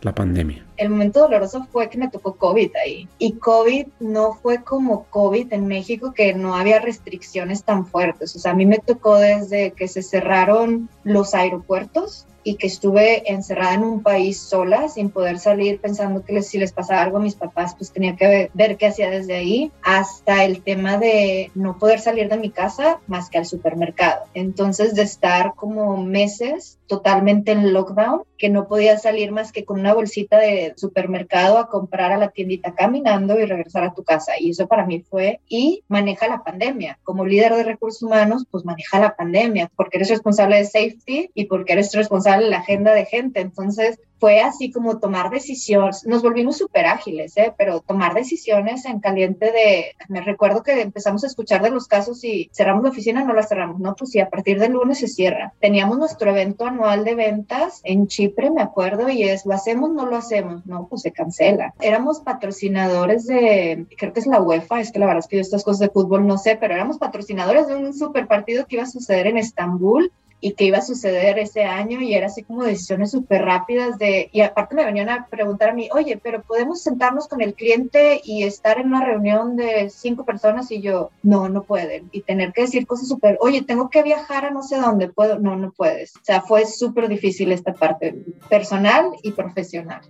La 0.00 0.12
pandemia. 0.12 0.66
El 0.78 0.90
momento 0.90 1.20
doloroso 1.20 1.64
fue 1.70 1.88
que 1.88 1.96
me 1.96 2.10
tocó 2.10 2.34
COVID 2.34 2.72
ahí. 2.74 3.08
Y 3.20 3.34
COVID 3.34 3.86
no 4.00 4.34
fue 4.42 4.64
como 4.64 5.04
COVID 5.10 5.52
en 5.52 5.68
México, 5.68 6.12
que 6.12 6.34
no 6.34 6.56
había 6.56 6.80
restricciones 6.80 7.62
tan 7.62 7.86
fuertes. 7.86 8.34
O 8.34 8.40
sea, 8.40 8.50
a 8.50 8.56
mí 8.56 8.66
me 8.66 8.78
tocó 8.78 9.14
desde 9.14 9.70
que 9.74 9.86
se 9.86 10.02
cerraron 10.02 10.88
los 11.04 11.34
aeropuertos 11.34 12.26
y 12.44 12.56
que 12.56 12.66
estuve 12.66 13.30
encerrada 13.30 13.74
en 13.74 13.84
un 13.84 14.02
país 14.02 14.40
sola, 14.40 14.88
sin 14.88 15.10
poder 15.10 15.38
salir, 15.38 15.80
pensando 15.80 16.24
que 16.24 16.42
si 16.42 16.58
les 16.58 16.72
pasaba 16.72 17.02
algo 17.02 17.18
a 17.18 17.20
mis 17.20 17.34
papás, 17.34 17.74
pues 17.76 17.92
tenía 17.92 18.16
que 18.16 18.50
ver, 18.54 18.76
qué 18.76 18.86
hacía 18.86 19.10
desde 19.10 19.34
ahí, 19.34 19.70
hasta 19.82 20.44
el 20.44 20.62
tema 20.62 20.98
de 20.98 21.50
no 21.54 21.78
poder 21.78 22.00
salir 22.00 22.28
de 22.28 22.38
mi 22.38 22.50
casa 22.50 23.00
más 23.06 23.28
que 23.28 23.38
al 23.38 23.46
supermercado. 23.46 24.24
Entonces, 24.34 24.94
de 24.94 25.02
estar 25.02 25.54
como 25.54 25.96
meses 25.96 26.78
totalmente 26.86 27.52
en 27.52 27.72
lockdown, 27.72 28.22
que 28.36 28.48
no 28.48 28.66
podía 28.66 28.98
salir 28.98 29.30
más 29.32 29.52
que 29.52 29.64
con 29.64 29.80
una 29.80 29.94
bolsita 29.94 30.38
de 30.38 30.74
supermercado 30.76 31.58
a 31.58 31.68
comprar 31.68 32.12
a 32.12 32.18
la 32.18 32.30
tiendita 32.30 32.74
caminando 32.74 33.38
y 33.38 33.46
regresar 33.46 33.84
a 33.84 33.94
tu 33.94 34.02
casa. 34.02 34.32
Y 34.38 34.50
eso 34.50 34.66
para 34.66 34.84
mí 34.84 35.00
fue, 35.00 35.40
y 35.48 35.84
maneja 35.88 36.28
la 36.28 36.42
pandemia. 36.42 36.98
Como 37.04 37.24
líder 37.24 37.54
de 37.54 37.64
recursos 37.64 38.02
humanos, 38.02 38.44
pues 38.50 38.64
maneja 38.64 38.98
la 38.98 39.14
pandemia, 39.14 39.70
porque 39.76 39.98
eres 39.98 40.10
responsable 40.10 40.56
de 40.56 40.64
safety 40.64 41.30
y 41.34 41.44
porque 41.44 41.74
eres 41.74 41.92
responsable 41.94 42.31
la 42.40 42.58
agenda 42.58 42.92
de 42.92 43.04
gente. 43.04 43.40
Entonces 43.40 43.98
fue 44.22 44.40
así 44.40 44.70
como 44.70 45.00
tomar 45.00 45.30
decisiones. 45.30 46.06
Nos 46.06 46.22
volvimos 46.22 46.56
súper 46.56 46.86
ágiles, 46.86 47.36
¿eh? 47.36 47.52
pero 47.58 47.80
tomar 47.80 48.14
decisiones 48.14 48.84
en 48.84 49.00
caliente 49.00 49.46
de, 49.46 49.96
me 50.08 50.20
recuerdo 50.20 50.62
que 50.62 50.80
empezamos 50.80 51.24
a 51.24 51.26
escuchar 51.26 51.60
de 51.60 51.70
los 51.70 51.88
casos 51.88 52.22
y 52.22 52.48
cerramos 52.54 52.84
la 52.84 52.90
oficina, 52.90 53.24
no 53.24 53.34
la 53.34 53.42
cerramos, 53.42 53.80
no, 53.80 53.96
pues 53.96 54.12
sí, 54.12 54.20
a 54.20 54.30
partir 54.30 54.60
del 54.60 54.74
lunes 54.74 55.00
se 55.00 55.08
cierra. 55.08 55.54
Teníamos 55.58 55.98
nuestro 55.98 56.30
evento 56.30 56.66
anual 56.66 57.04
de 57.04 57.16
ventas 57.16 57.80
en 57.82 58.06
Chipre, 58.06 58.52
me 58.52 58.62
acuerdo, 58.62 59.08
y 59.08 59.24
es, 59.24 59.44
¿lo 59.44 59.54
hacemos? 59.54 59.90
No 59.90 60.06
lo 60.06 60.16
hacemos, 60.16 60.64
no, 60.66 60.86
pues 60.86 61.02
se 61.02 61.10
cancela. 61.10 61.74
Éramos 61.80 62.20
patrocinadores 62.20 63.26
de, 63.26 63.86
creo 63.98 64.12
que 64.12 64.20
es 64.20 64.28
la 64.28 64.40
UEFA, 64.40 64.78
es 64.78 64.92
que 64.92 65.00
la 65.00 65.06
verdad 65.06 65.24
es 65.24 65.26
que 65.26 65.38
yo 65.38 65.42
estas 65.42 65.64
cosas 65.64 65.80
de 65.80 65.88
fútbol 65.88 66.28
no 66.28 66.38
sé, 66.38 66.54
pero 66.54 66.74
éramos 66.74 66.98
patrocinadores 66.98 67.66
de 67.66 67.74
un 67.74 67.92
super 67.92 68.28
partido 68.28 68.66
que 68.68 68.76
iba 68.76 68.84
a 68.84 68.86
suceder 68.86 69.26
en 69.26 69.38
Estambul 69.38 70.12
y 70.42 70.54
qué 70.54 70.64
iba 70.64 70.78
a 70.78 70.82
suceder 70.82 71.38
ese 71.38 71.62
año 71.62 72.00
y 72.00 72.14
era 72.14 72.26
así 72.26 72.42
como 72.42 72.64
decisiones 72.64 73.12
súper 73.12 73.42
rápidas 73.42 73.96
de, 73.96 74.28
y 74.32 74.40
aparte 74.40 74.74
me 74.74 74.84
venían 74.84 75.08
a 75.08 75.28
preguntar 75.30 75.70
a 75.70 75.72
mí, 75.72 75.88
oye, 75.94 76.20
pero 76.20 76.42
podemos 76.42 76.82
sentarnos 76.82 77.28
con 77.28 77.40
el 77.40 77.54
cliente 77.54 78.20
y 78.24 78.42
estar 78.42 78.80
en 78.80 78.88
una 78.88 79.04
reunión 79.04 79.56
de 79.56 79.88
cinco 79.88 80.24
personas 80.24 80.68
y 80.72 80.82
yo, 80.82 81.10
no, 81.22 81.48
no 81.48 81.62
pueden. 81.62 82.08
Y 82.10 82.22
tener 82.22 82.52
que 82.52 82.62
decir 82.62 82.88
cosas 82.88 83.06
súper, 83.06 83.38
oye, 83.40 83.62
tengo 83.62 83.88
que 83.88 84.02
viajar 84.02 84.44
a 84.44 84.50
no 84.50 84.64
sé 84.64 84.78
dónde, 84.78 85.08
puedo, 85.08 85.38
no, 85.38 85.54
no 85.54 85.70
puedes. 85.70 86.16
O 86.16 86.24
sea, 86.24 86.40
fue 86.40 86.66
súper 86.66 87.08
difícil 87.08 87.52
esta 87.52 87.72
parte 87.72 88.24
personal 88.50 89.12
y 89.22 89.30
profesional. 89.30 90.00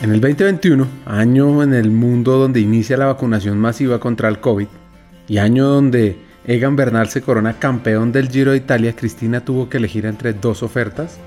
En 0.00 0.10
el 0.10 0.22
2021, 0.22 0.86
año 1.04 1.62
en 1.62 1.74
el 1.74 1.90
mundo 1.90 2.38
donde 2.38 2.60
inicia 2.60 2.96
la 2.96 3.06
vacunación 3.06 3.58
masiva 3.58 4.00
contra 4.00 4.30
el 4.30 4.40
COVID, 4.40 4.68
y 5.28 5.38
año 5.38 5.66
donde 5.66 6.16
Egan 6.46 6.76
Bernal 6.76 7.08
se 7.08 7.22
corona 7.22 7.58
campeón 7.58 8.12
del 8.12 8.28
Giro 8.28 8.50
de 8.50 8.58
Italia, 8.58 8.94
Cristina 8.94 9.44
tuvo 9.44 9.68
que 9.68 9.78
elegir 9.78 10.06
entre 10.06 10.32
dos 10.34 10.62
ofertas. 10.62 11.18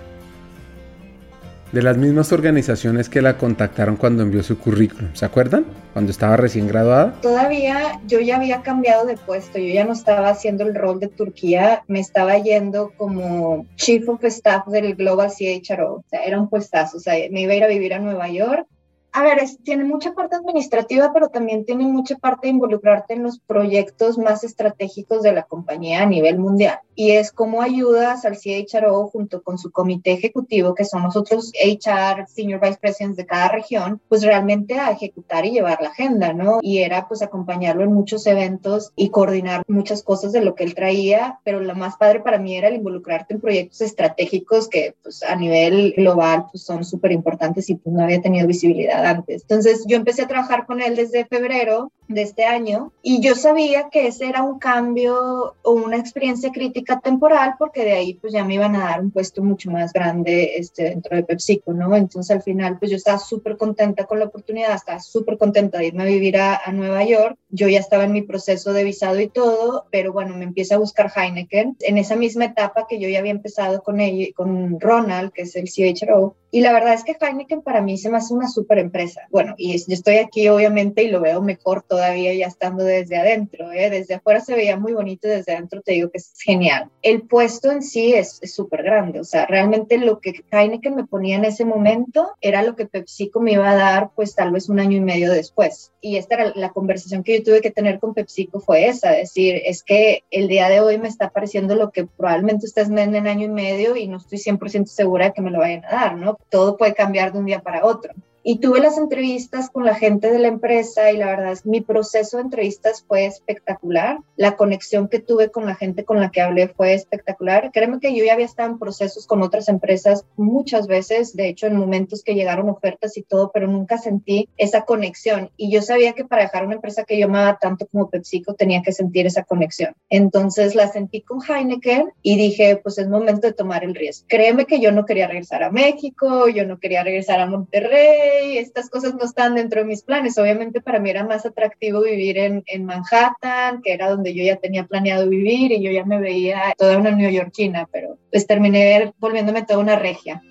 de 1.71 1.81
las 1.81 1.97
mismas 1.97 2.31
organizaciones 2.31 3.09
que 3.09 3.21
la 3.21 3.37
contactaron 3.37 3.97
cuando 3.97 4.23
envió 4.23 4.41
su 4.41 4.57
currículum. 4.57 5.09
¿Se 5.13 5.25
acuerdan? 5.25 5.65
Cuando 5.91 6.11
estaba 6.11 6.37
recién 6.37 6.65
graduada. 6.65 7.19
Todavía 7.21 7.99
yo 8.07 8.21
ya 8.21 8.37
había 8.37 8.61
cambiado 8.61 9.05
de 9.05 9.17
puesto, 9.17 9.59
yo 9.59 9.73
ya 9.73 9.83
no 9.83 9.91
estaba 9.91 10.29
haciendo 10.29 10.63
el 10.63 10.75
rol 10.75 11.01
de 11.01 11.09
Turquía, 11.09 11.83
me 11.87 11.99
estaba 11.99 12.37
yendo 12.37 12.93
como 12.95 13.65
Chief 13.75 14.07
of 14.07 14.23
Staff 14.23 14.67
del 14.67 14.95
Global 14.95 15.29
CHRO, 15.29 15.95
o 15.95 16.03
sea, 16.09 16.21
era 16.21 16.39
un 16.39 16.49
puestazo, 16.49 16.97
o 16.97 16.99
sea, 17.01 17.15
me 17.31 17.41
iba 17.41 17.51
a 17.51 17.55
ir 17.55 17.63
a 17.65 17.67
vivir 17.67 17.93
a 17.93 17.99
Nueva 17.99 18.29
York 18.29 18.65
a 19.11 19.23
ver, 19.23 19.39
tiene 19.63 19.83
mucha 19.83 20.13
parte 20.13 20.35
administrativa, 20.35 21.11
pero 21.13 21.29
también 21.29 21.65
tiene 21.65 21.85
mucha 21.85 22.17
parte 22.17 22.47
de 22.47 22.53
involucrarte 22.53 23.13
en 23.13 23.23
los 23.23 23.39
proyectos 23.39 24.17
más 24.17 24.43
estratégicos 24.43 25.23
de 25.23 25.33
la 25.33 25.43
compañía 25.43 26.03
a 26.03 26.05
nivel 26.05 26.37
mundial. 26.39 26.79
Y 26.99 27.11
es 27.11 27.31
cómo 27.31 27.61
ayudas 27.61 28.25
al 28.25 28.39
CHRO 28.39 29.07
junto 29.09 29.43
con 29.43 29.59
su 29.59 29.69
comité 29.69 30.13
ejecutivo, 30.13 30.73
que 30.73 30.83
son 30.83 31.03
nosotros 31.03 31.51
HR, 31.53 32.25
Senior 32.27 32.59
Vice 32.59 32.79
Presidents 32.81 33.17
de 33.17 33.27
cada 33.27 33.49
región, 33.49 34.01
pues 34.09 34.23
realmente 34.23 34.79
a 34.79 34.89
ejecutar 34.89 35.45
y 35.45 35.51
llevar 35.51 35.79
la 35.79 35.89
agenda, 35.89 36.33
¿no? 36.33 36.57
Y 36.63 36.79
era 36.79 37.07
pues 37.07 37.21
acompañarlo 37.21 37.83
en 37.83 37.93
muchos 37.93 38.25
eventos 38.25 38.93
y 38.95 39.11
coordinar 39.11 39.61
muchas 39.67 40.01
cosas 40.01 40.31
de 40.31 40.41
lo 40.41 40.55
que 40.55 40.63
él 40.63 40.73
traía, 40.73 41.39
pero 41.43 41.59
lo 41.59 41.75
más 41.75 41.97
padre 41.97 42.21
para 42.21 42.39
mí 42.39 42.57
era 42.57 42.69
el 42.69 42.77
involucrarte 42.77 43.35
en 43.35 43.41
proyectos 43.41 43.81
estratégicos 43.81 44.67
que 44.67 44.95
pues 45.03 45.21
a 45.21 45.35
nivel 45.35 45.93
global 45.95 46.45
pues 46.51 46.63
son 46.63 46.83
súper 46.83 47.11
importantes 47.11 47.69
y 47.69 47.75
pues 47.75 47.95
no 47.95 48.03
había 48.03 48.21
tenido 48.23 48.47
visibilidad 48.47 49.05
antes. 49.05 49.43
Entonces 49.43 49.85
yo 49.87 49.97
empecé 49.97 50.23
a 50.23 50.27
trabajar 50.27 50.65
con 50.65 50.81
él 50.81 50.95
desde 50.95 51.25
febrero 51.25 51.91
de 52.07 52.21
este 52.21 52.45
año 52.45 52.91
y 53.01 53.21
yo 53.21 53.35
sabía 53.35 53.89
que 53.89 54.07
ese 54.07 54.27
era 54.27 54.43
un 54.43 54.59
cambio 54.59 55.55
o 55.61 55.71
una 55.71 55.97
experiencia 55.97 56.51
crítica 56.51 56.99
temporal 56.99 57.55
porque 57.59 57.83
de 57.83 57.93
ahí 57.93 58.13
pues 58.15 58.33
ya 58.33 58.43
me 58.43 58.55
iban 58.55 58.75
a 58.75 58.85
dar 58.85 59.01
un 59.01 59.11
puesto 59.11 59.43
mucho 59.43 59.71
más 59.71 59.93
grande 59.93 60.57
este, 60.57 60.83
dentro 60.83 61.15
de 61.15 61.23
PepsiCo, 61.23 61.73
¿no? 61.73 61.95
Entonces 61.95 62.35
al 62.35 62.41
final 62.41 62.79
pues 62.79 62.91
yo 62.91 62.97
estaba 62.97 63.17
súper 63.17 63.57
contenta 63.57 64.05
con 64.05 64.19
la 64.19 64.25
oportunidad, 64.25 64.73
estaba 64.73 64.99
súper 64.99 65.37
contenta 65.37 65.77
de 65.77 65.87
irme 65.87 66.03
a 66.03 66.07
vivir 66.07 66.37
a, 66.37 66.61
a, 66.63 66.71
Nueva 66.71 67.03
York, 67.03 67.37
yo 67.49 67.67
ya 67.67 67.79
estaba 67.79 68.03
en 68.03 68.11
mi 68.11 68.21
proceso 68.21 68.73
de 68.73 68.83
visado 68.83 69.19
y 69.19 69.27
todo, 69.27 69.85
pero 69.91 70.13
bueno, 70.13 70.35
me 70.35 70.45
empieza 70.45 70.75
a 70.75 70.79
buscar 70.79 71.11
Heineken 71.15 71.77
en 71.79 71.97
esa 71.97 72.15
misma 72.15 72.45
etapa 72.45 72.85
que 72.87 72.99
yo 72.99 73.09
ya 73.09 73.19
había 73.19 73.31
empezado 73.31 73.81
con 73.83 73.99
ella, 73.99 74.27
con 74.35 74.79
Ronald, 74.79 75.31
que 75.31 75.43
es 75.43 75.55
el 75.55 75.65
CHRO, 75.65 76.35
y 76.51 76.61
la 76.61 76.71
verdad 76.71 76.93
es 76.93 77.03
que 77.03 77.17
Heineken 77.19 77.61
para 77.61 77.81
mí 77.81 77.97
se 77.97 78.09
me 78.09 78.17
hace 78.17 78.33
una 78.33 78.47
súper 78.47 78.79
empresa. 78.79 79.21
Bueno, 79.31 79.53
y 79.57 79.77
yo 79.77 79.93
estoy 79.93 80.15
aquí 80.15 80.47
obviamente 80.47 81.03
y 81.03 81.09
lo 81.09 81.19
veo 81.19 81.41
mejor 81.41 81.83
todavía 81.97 82.31
ya 82.35 82.45
estando 82.45 82.83
desde 82.83 83.17
adentro. 83.17 83.71
¿eh? 83.71 83.89
Desde 83.89 84.13
afuera 84.13 84.39
se 84.39 84.53
veía 84.53 84.77
muy 84.77 84.93
bonito, 84.93 85.27
desde 85.27 85.53
adentro 85.53 85.81
te 85.81 85.93
digo 85.93 86.11
que 86.11 86.19
es 86.19 86.31
genial. 86.39 86.91
El 87.01 87.23
puesto 87.23 87.71
en 87.71 87.81
sí 87.81 88.13
es 88.13 88.39
súper 88.43 88.83
grande. 88.83 89.19
O 89.19 89.23
sea, 89.23 89.47
realmente 89.47 89.97
lo 89.97 90.19
que 90.19 90.43
Heineken 90.51 90.95
me 90.95 91.07
ponía 91.07 91.37
en 91.37 91.45
ese 91.45 91.65
momento 91.65 92.29
era 92.39 92.61
lo 92.61 92.75
que 92.75 92.85
PepsiCo 92.85 93.39
me 93.39 93.53
iba 93.53 93.67
a 93.67 93.75
dar 93.75 94.11
pues 94.15 94.35
tal 94.35 94.51
vez 94.51 94.69
un 94.69 94.79
año 94.79 94.95
y 94.95 95.01
medio 95.01 95.31
después. 95.31 95.91
Y 95.99 96.17
esta 96.17 96.35
era 96.35 96.53
la 96.55 96.69
conversación 96.69 97.23
que 97.23 97.39
yo 97.39 97.43
tuve 97.43 97.61
que 97.61 97.71
tener 97.71 97.99
con 97.99 98.13
PepsiCo 98.13 98.59
fue 98.59 98.87
esa, 98.87 99.11
decir, 99.11 99.59
es 99.65 99.81
que 99.81 100.23
el 100.29 100.47
día 100.47 100.69
de 100.69 100.81
hoy 100.81 100.99
me 100.99 101.07
está 101.07 101.31
pareciendo 101.31 101.73
lo 101.73 101.89
que 101.89 102.05
probablemente 102.05 102.67
ustedes 102.67 102.89
me 102.89 103.01
den 103.01 103.15
en 103.15 103.27
año 103.27 103.45
y 103.45 103.49
medio 103.49 103.95
y 103.95 104.07
no 104.07 104.17
estoy 104.17 104.37
100% 104.37 104.85
segura 104.85 105.25
de 105.25 105.33
que 105.33 105.41
me 105.41 105.49
lo 105.49 105.59
vayan 105.59 105.83
a 105.85 105.89
dar, 105.89 106.15
¿no? 106.15 106.37
todo 106.49 106.77
puede 106.77 106.93
cambiar 106.93 107.33
de 107.33 107.39
un 107.39 107.45
día 107.45 107.61
para 107.61 107.85
otro. 107.85 108.13
Y 108.49 108.59
tuve 108.59 108.79
las 108.79 108.97
entrevistas 108.97 109.69
con 109.69 109.83
la 109.83 109.93
gente 109.93 110.31
de 110.31 110.39
la 110.39 110.47
empresa 110.47 111.11
y 111.11 111.17
la 111.17 111.25
verdad 111.25 111.51
es 111.51 111.65
mi 111.65 111.81
proceso 111.81 112.37
de 112.37 112.43
entrevistas 112.43 113.03
fue 113.05 113.25
espectacular. 113.25 114.19
La 114.37 114.55
conexión 114.55 115.09
que 115.09 115.19
tuve 115.19 115.51
con 115.51 115.65
la 115.65 115.75
gente 115.75 116.05
con 116.05 116.21
la 116.21 116.31
que 116.31 116.39
hablé 116.39 116.69
fue 116.69 116.93
espectacular. 116.93 117.71
Créeme 117.73 117.99
que 117.99 118.15
yo 118.15 118.23
ya 118.23 118.31
había 118.31 118.45
estado 118.45 118.69
en 118.69 118.79
procesos 118.79 119.27
con 119.27 119.41
otras 119.41 119.67
empresas 119.67 120.23
muchas 120.37 120.87
veces, 120.87 121.35
de 121.35 121.49
hecho 121.49 121.67
en 121.67 121.75
momentos 121.75 122.23
que 122.23 122.35
llegaron 122.35 122.69
ofertas 122.69 123.17
y 123.17 123.23
todo, 123.23 123.51
pero 123.53 123.67
nunca 123.67 123.97
sentí 123.97 124.47
esa 124.55 124.85
conexión. 124.85 125.51
Y 125.57 125.69
yo 125.69 125.81
sabía 125.81 126.13
que 126.13 126.23
para 126.23 126.43
dejar 126.43 126.65
una 126.65 126.75
empresa 126.75 127.03
que 127.03 127.19
yo 127.19 127.25
amaba 127.25 127.57
tanto 127.59 127.85
como 127.87 128.09
PepsiCo 128.09 128.53
tenía 128.53 128.81
que 128.81 128.93
sentir 128.93 129.27
esa 129.27 129.43
conexión. 129.43 129.93
Entonces 130.09 130.73
la 130.73 130.87
sentí 130.87 131.19
con 131.19 131.41
Heineken 131.43 132.13
y 132.21 132.37
dije, 132.37 132.79
pues 132.81 132.97
es 132.97 133.09
momento 133.09 133.45
de 133.45 133.51
tomar 133.51 133.83
el 133.83 133.93
riesgo. 133.93 134.25
Créeme 134.29 134.63
que 134.63 134.79
yo 134.79 134.93
no 134.93 135.05
quería 135.05 135.27
regresar 135.27 135.63
a 135.63 135.69
México, 135.69 136.47
yo 136.47 136.65
no 136.65 136.79
quería 136.79 137.03
regresar 137.03 137.41
a 137.41 137.45
Monterrey 137.45 138.36
estas 138.57 138.89
cosas 138.89 139.13
no 139.15 139.25
están 139.25 139.55
dentro 139.55 139.81
de 139.81 139.87
mis 139.87 140.03
planes. 140.03 140.37
Obviamente 140.37 140.81
para 140.81 140.99
mí 140.99 141.09
era 141.09 141.25
más 141.25 141.45
atractivo 141.45 142.01
vivir 142.01 142.37
en, 142.37 142.63
en 142.67 142.85
Manhattan, 142.85 143.81
que 143.81 143.93
era 143.93 144.09
donde 144.09 144.33
yo 144.33 144.43
ya 144.43 144.57
tenía 144.57 144.85
planeado 144.85 145.27
vivir 145.27 145.71
y 145.71 145.81
yo 145.81 145.91
ya 145.91 146.05
me 146.05 146.19
veía 146.19 146.73
toda 146.77 146.97
una 146.97 147.11
neoyorquina, 147.11 147.87
pero 147.91 148.17
pues 148.31 148.47
terminé 148.47 149.13
volviéndome 149.19 149.63
toda 149.63 149.79
una 149.79 149.95
regia. 149.97 150.41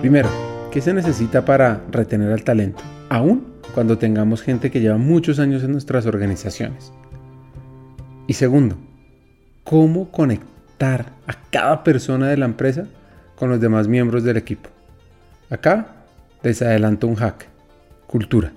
Primero, 0.00 0.28
¿qué 0.72 0.80
se 0.80 0.92
necesita 0.92 1.44
para 1.44 1.82
retener 1.90 2.32
al 2.32 2.42
talento? 2.42 2.82
Aún 3.08 3.52
cuando 3.74 3.98
tengamos 3.98 4.42
gente 4.42 4.70
que 4.70 4.80
lleva 4.80 4.98
muchos 4.98 5.38
años 5.38 5.62
en 5.62 5.72
nuestras 5.72 6.06
organizaciones. 6.06 6.92
Y 8.26 8.34
segundo, 8.34 8.76
¿cómo 9.64 10.10
conectar 10.10 11.12
a 11.26 11.34
cada 11.50 11.84
persona 11.84 12.28
de 12.28 12.36
la 12.36 12.46
empresa 12.46 12.86
con 13.36 13.50
los 13.50 13.60
demás 13.60 13.88
miembros 13.88 14.24
del 14.24 14.36
equipo. 14.36 14.68
Acá 15.50 15.86
les 16.42 16.62
adelanto 16.62 17.06
un 17.06 17.14
hack. 17.14 17.48
Cultura. 18.06 18.52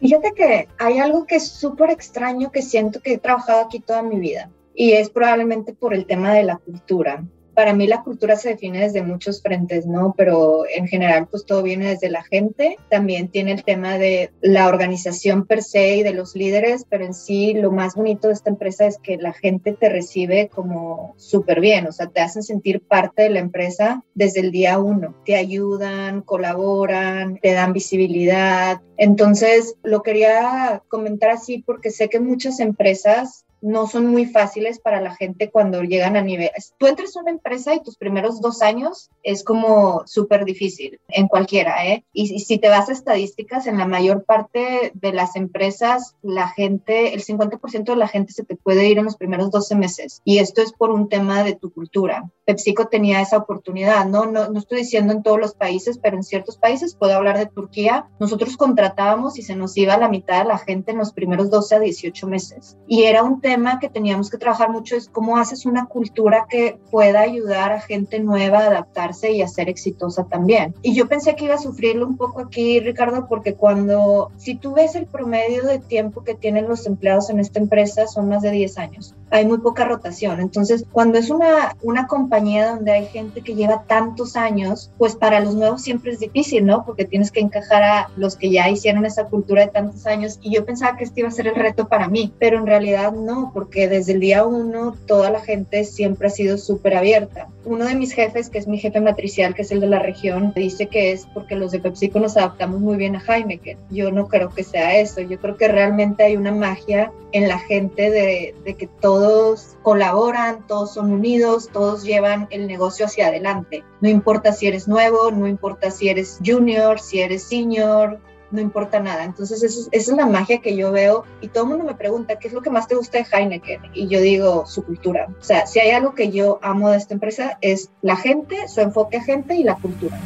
Fíjate 0.00 0.32
que 0.32 0.68
hay 0.78 0.98
algo 0.98 1.26
que 1.26 1.36
es 1.36 1.48
súper 1.48 1.90
extraño 1.90 2.50
que 2.50 2.60
siento 2.60 3.00
que 3.00 3.14
he 3.14 3.18
trabajado 3.18 3.62
aquí 3.62 3.80
toda 3.80 4.02
mi 4.02 4.18
vida 4.18 4.50
y 4.74 4.92
es 4.92 5.08
probablemente 5.08 5.72
por 5.72 5.94
el 5.94 6.06
tema 6.06 6.32
de 6.34 6.42
la 6.42 6.56
cultura 6.58 7.24
para 7.54 7.72
mí 7.72 7.86
la 7.86 8.02
cultura 8.02 8.36
se 8.36 8.50
define 8.50 8.80
desde 8.80 9.02
muchos 9.02 9.42
frentes, 9.42 9.86
¿no? 9.86 10.14
Pero 10.16 10.64
en 10.72 10.86
general, 10.86 11.26
pues 11.30 11.44
todo 11.44 11.62
viene 11.62 11.88
desde 11.88 12.10
la 12.10 12.22
gente. 12.22 12.76
También 12.90 13.28
tiene 13.28 13.52
el 13.52 13.64
tema 13.64 13.98
de 13.98 14.30
la 14.40 14.68
organización 14.68 15.46
per 15.46 15.62
se 15.62 15.96
y 15.96 16.02
de 16.02 16.12
los 16.12 16.34
líderes, 16.34 16.84
pero 16.88 17.04
en 17.04 17.14
sí 17.14 17.54
lo 17.54 17.70
más 17.70 17.94
bonito 17.94 18.28
de 18.28 18.34
esta 18.34 18.50
empresa 18.50 18.86
es 18.86 18.98
que 18.98 19.16
la 19.16 19.32
gente 19.32 19.72
te 19.72 19.88
recibe 19.88 20.48
como 20.48 21.14
súper 21.16 21.60
bien, 21.60 21.86
o 21.86 21.92
sea, 21.92 22.08
te 22.08 22.20
hacen 22.20 22.42
sentir 22.42 22.80
parte 22.80 23.22
de 23.22 23.30
la 23.30 23.40
empresa 23.40 24.02
desde 24.14 24.40
el 24.40 24.50
día 24.50 24.78
uno. 24.78 25.14
Te 25.24 25.36
ayudan, 25.36 26.22
colaboran, 26.22 27.38
te 27.38 27.52
dan 27.52 27.72
visibilidad. 27.72 28.80
Entonces, 28.96 29.74
lo 29.82 30.02
quería 30.02 30.82
comentar 30.88 31.30
así 31.30 31.62
porque 31.64 31.90
sé 31.90 32.08
que 32.08 32.20
muchas 32.20 32.60
empresas 32.60 33.43
no 33.64 33.86
son 33.86 34.06
muy 34.06 34.26
fáciles 34.26 34.78
para 34.78 35.00
la 35.00 35.14
gente 35.14 35.50
cuando 35.50 35.82
llegan 35.82 36.16
a 36.16 36.22
nivel. 36.22 36.50
Tú 36.78 36.86
entras 36.86 37.16
a 37.16 37.20
una 37.20 37.30
empresa 37.30 37.74
y 37.74 37.82
tus 37.82 37.96
primeros 37.96 38.42
dos 38.42 38.60
años 38.60 39.10
es 39.22 39.42
como 39.42 40.02
súper 40.04 40.44
difícil 40.44 41.00
en 41.08 41.28
cualquiera, 41.28 41.86
¿eh? 41.86 42.04
Y, 42.12 42.40
si 42.40 42.58
te 42.58 42.68
vas 42.68 42.90
a 42.90 42.92
estadísticas, 42.92 43.66
en 43.66 43.78
la 43.78 43.86
mayor 43.86 44.24
parte 44.24 44.92
de 44.94 45.12
las 45.12 45.34
empresas, 45.34 46.14
la 46.20 46.48
gente, 46.48 47.14
el 47.14 47.24
50% 47.24 47.84
de 47.84 47.96
la 47.96 48.06
gente 48.06 48.34
se 48.34 48.44
te 48.44 48.54
puede 48.54 48.86
ir 48.86 48.98
en 48.98 49.06
los 49.06 49.16
primeros 49.16 49.50
12 49.50 49.74
meses. 49.76 50.20
Y 50.24 50.38
esto 50.38 50.60
es 50.60 50.72
por 50.72 50.90
un 50.90 51.08
tema 51.08 51.42
de 51.42 51.54
tu 51.54 51.72
cultura. 51.72 52.30
PepsiCo 52.44 52.88
tenía 52.88 53.22
esa 53.22 53.38
oportunidad, 53.38 54.04
¿no? 54.06 54.26
No, 54.26 54.50
no 54.50 54.58
estoy 54.58 54.80
diciendo 54.80 55.14
en 55.14 55.22
todos 55.22 55.40
los 55.40 55.54
países, 55.54 55.98
pero 55.98 56.16
en 56.16 56.22
ciertos 56.22 56.58
países, 56.58 56.94
puedo 56.94 57.14
hablar 57.14 57.38
de 57.38 57.46
Turquía, 57.46 58.08
nosotros 58.20 58.58
contratábamos 58.58 59.38
y 59.38 59.42
se 59.42 59.56
nos 59.56 59.74
iba 59.78 59.96
la 59.96 60.08
mitad 60.08 60.42
de 60.42 60.48
la 60.48 60.58
gente 60.58 60.92
en 60.92 60.98
los 60.98 61.14
primeros 61.14 61.48
12 61.48 61.76
a 61.76 61.80
18 61.80 62.26
meses. 62.26 62.76
Y 62.86 63.04
era 63.04 63.22
un 63.22 63.40
tema 63.40 63.53
que 63.80 63.88
teníamos 63.88 64.30
que 64.30 64.38
trabajar 64.38 64.70
mucho 64.70 64.96
es 64.96 65.08
cómo 65.08 65.36
haces 65.36 65.64
una 65.64 65.86
cultura 65.86 66.46
que 66.48 66.78
pueda 66.90 67.20
ayudar 67.20 67.72
a 67.72 67.80
gente 67.80 68.18
nueva 68.18 68.58
a 68.58 68.66
adaptarse 68.66 69.32
y 69.32 69.42
a 69.42 69.48
ser 69.48 69.68
exitosa 69.68 70.24
también. 70.24 70.74
Y 70.82 70.94
yo 70.94 71.06
pensé 71.08 71.36
que 71.36 71.44
iba 71.44 71.54
a 71.54 71.58
sufrirlo 71.58 72.06
un 72.06 72.16
poco 72.16 72.40
aquí, 72.40 72.80
Ricardo, 72.80 73.26
porque 73.28 73.54
cuando, 73.54 74.30
si 74.36 74.56
tú 74.56 74.74
ves 74.74 74.94
el 74.94 75.06
promedio 75.06 75.64
de 75.64 75.78
tiempo 75.78 76.24
que 76.24 76.34
tienen 76.34 76.68
los 76.68 76.86
empleados 76.86 77.30
en 77.30 77.40
esta 77.40 77.60
empresa, 77.60 78.06
son 78.06 78.28
más 78.28 78.42
de 78.42 78.50
10 78.50 78.78
años. 78.78 79.14
Hay 79.30 79.46
muy 79.46 79.58
poca 79.58 79.84
rotación. 79.84 80.40
Entonces, 80.40 80.84
cuando 80.92 81.18
es 81.18 81.30
una, 81.30 81.76
una 81.82 82.06
compañía 82.06 82.70
donde 82.70 82.92
hay 82.92 83.06
gente 83.06 83.40
que 83.40 83.54
lleva 83.54 83.84
tantos 83.86 84.36
años, 84.36 84.90
pues 84.98 85.16
para 85.16 85.40
los 85.40 85.54
nuevos 85.54 85.82
siempre 85.82 86.12
es 86.12 86.20
difícil, 86.20 86.66
¿no? 86.66 86.84
Porque 86.84 87.04
tienes 87.04 87.30
que 87.30 87.40
encajar 87.40 87.82
a 87.82 88.10
los 88.16 88.36
que 88.36 88.50
ya 88.50 88.68
hicieron 88.68 89.06
esa 89.06 89.24
cultura 89.24 89.62
de 89.62 89.72
tantos 89.72 90.06
años. 90.06 90.38
Y 90.42 90.54
yo 90.54 90.64
pensaba 90.64 90.96
que 90.96 91.04
este 91.04 91.20
iba 91.20 91.28
a 91.28 91.32
ser 91.32 91.46
el 91.48 91.54
reto 91.54 91.88
para 91.88 92.08
mí, 92.08 92.32
pero 92.38 92.58
en 92.58 92.66
realidad 92.66 93.12
no 93.12 93.43
porque 93.52 93.88
desde 93.88 94.12
el 94.12 94.20
día 94.20 94.44
uno 94.44 94.96
toda 95.06 95.30
la 95.30 95.40
gente 95.40 95.84
siempre 95.84 96.28
ha 96.28 96.30
sido 96.30 96.58
súper 96.58 96.96
abierta. 96.96 97.48
Uno 97.64 97.86
de 97.86 97.94
mis 97.94 98.12
jefes, 98.12 98.50
que 98.50 98.58
es 98.58 98.68
mi 98.68 98.78
jefe 98.78 99.00
matricial, 99.00 99.54
que 99.54 99.62
es 99.62 99.70
el 99.72 99.80
de 99.80 99.86
la 99.86 99.98
región, 99.98 100.52
dice 100.54 100.86
que 100.86 101.12
es 101.12 101.26
porque 101.34 101.56
los 101.56 101.72
de 101.72 101.80
PepsiCo 101.80 102.20
nos 102.20 102.36
adaptamos 102.36 102.80
muy 102.80 102.96
bien 102.96 103.16
a 103.16 103.22
Heineken. 103.26 103.78
Yo 103.90 104.10
no 104.10 104.28
creo 104.28 104.50
que 104.50 104.64
sea 104.64 104.98
eso. 104.98 105.20
Yo 105.20 105.38
creo 105.38 105.56
que 105.56 105.68
realmente 105.68 106.24
hay 106.24 106.36
una 106.36 106.52
magia 106.52 107.12
en 107.32 107.48
la 107.48 107.58
gente 107.58 108.10
de, 108.10 108.54
de 108.64 108.74
que 108.74 108.86
todos 108.86 109.76
colaboran, 109.82 110.66
todos 110.66 110.94
son 110.94 111.12
unidos, 111.12 111.68
todos 111.72 112.04
llevan 112.04 112.46
el 112.50 112.66
negocio 112.66 113.06
hacia 113.06 113.28
adelante. 113.28 113.82
No 114.00 114.08
importa 114.08 114.52
si 114.52 114.66
eres 114.66 114.86
nuevo, 114.86 115.30
no 115.30 115.46
importa 115.46 115.90
si 115.90 116.08
eres 116.08 116.38
junior, 116.44 117.00
si 117.00 117.20
eres 117.20 117.42
senior, 117.44 118.20
no 118.54 118.60
importa 118.60 119.00
nada. 119.00 119.24
Entonces, 119.24 119.62
esa 119.62 119.88
es 119.90 120.08
la 120.08 120.26
magia 120.26 120.60
que 120.60 120.76
yo 120.76 120.92
veo 120.92 121.24
y 121.40 121.48
todo 121.48 121.64
el 121.64 121.70
mundo 121.70 121.84
me 121.84 121.94
pregunta, 121.94 122.38
¿qué 122.38 122.48
es 122.48 122.54
lo 122.54 122.62
que 122.62 122.70
más 122.70 122.86
te 122.86 122.94
gusta 122.94 123.18
de 123.18 123.26
Heineken? 123.30 123.80
Y 123.92 124.06
yo 124.06 124.20
digo, 124.20 124.64
su 124.66 124.84
cultura. 124.84 125.26
O 125.40 125.44
sea, 125.44 125.66
si 125.66 125.80
hay 125.80 125.90
algo 125.90 126.14
que 126.14 126.30
yo 126.30 126.60
amo 126.62 126.90
de 126.90 126.98
esta 126.98 127.14
empresa 127.14 127.58
es 127.60 127.90
la 128.00 128.16
gente, 128.16 128.56
su 128.68 128.80
enfoque 128.80 129.16
a 129.16 129.24
gente 129.24 129.56
y 129.56 129.64
la 129.64 129.74
cultura. 129.74 130.18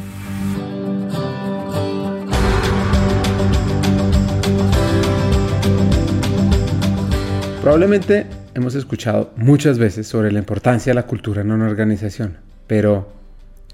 Probablemente 7.61 8.27
hemos 8.53 8.75
escuchado 8.75 9.31
muchas 9.35 9.79
veces 9.79 10.07
sobre 10.07 10.31
la 10.31 10.39
importancia 10.39 10.91
de 10.91 10.95
la 10.95 11.07
cultura 11.07 11.41
en 11.41 11.51
una 11.51 11.67
organización, 11.67 12.37
pero 12.67 13.09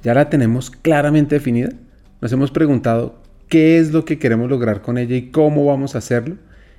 ¿ya 0.02 0.13
la 0.13 0.30
tenemos 0.30 0.72
claramente 0.72 1.36
definida? 1.36 1.70
Nos 2.22 2.32
hemos 2.32 2.52
preguntado 2.52 3.24
qué 3.47 3.79
es 3.79 3.91
lo 3.91 4.05
que 4.05 4.19
queremos 4.19 4.49
lograr 4.49 4.81
con 4.81 4.97
ella 4.97 5.15
y 5.15 5.29
cómo 5.29 5.65
vamos 5.65 5.95
a 5.95 5.99
hacerlo 5.99 6.38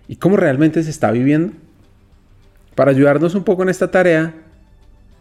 y 0.09 0.17
cómo 0.17 0.37
realmente 0.37 0.83
se 0.83 0.91
está 0.91 1.11
viviendo. 1.11 1.53
Para 2.75 2.91
ayudarnos 2.91 3.35
un 3.35 3.45
poco 3.45 3.63
en 3.63 3.69
esta 3.69 3.91
tarea, 3.91 4.35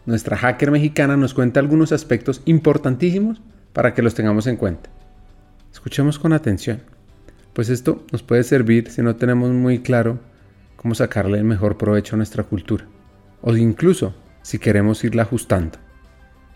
nuestra 0.04 0.36
hacker 0.36 0.70
mexicana 0.70 1.16
nos 1.16 1.34
cuenta 1.34 1.60
algunos 1.60 1.92
aspectos 1.92 2.42
importantísimos 2.44 3.40
para 3.72 3.94
que 3.94 4.02
los 4.02 4.14
tengamos 4.14 4.46
en 4.46 4.56
cuenta. 4.56 4.90
Escuchemos 5.72 6.18
con 6.18 6.32
atención, 6.32 6.82
pues 7.52 7.68
esto 7.68 8.04
nos 8.12 8.22
puede 8.22 8.44
servir 8.44 8.90
si 8.90 9.02
no 9.02 9.16
tenemos 9.16 9.50
muy 9.50 9.80
claro 9.80 10.18
cómo 10.76 10.94
sacarle 10.94 11.38
el 11.38 11.44
mejor 11.44 11.76
provecho 11.76 12.14
a 12.14 12.18
nuestra 12.18 12.44
cultura, 12.44 12.86
o 13.42 13.56
incluso 13.56 14.14
si 14.42 14.58
queremos 14.58 15.02
irla 15.04 15.22
ajustando. 15.22 15.78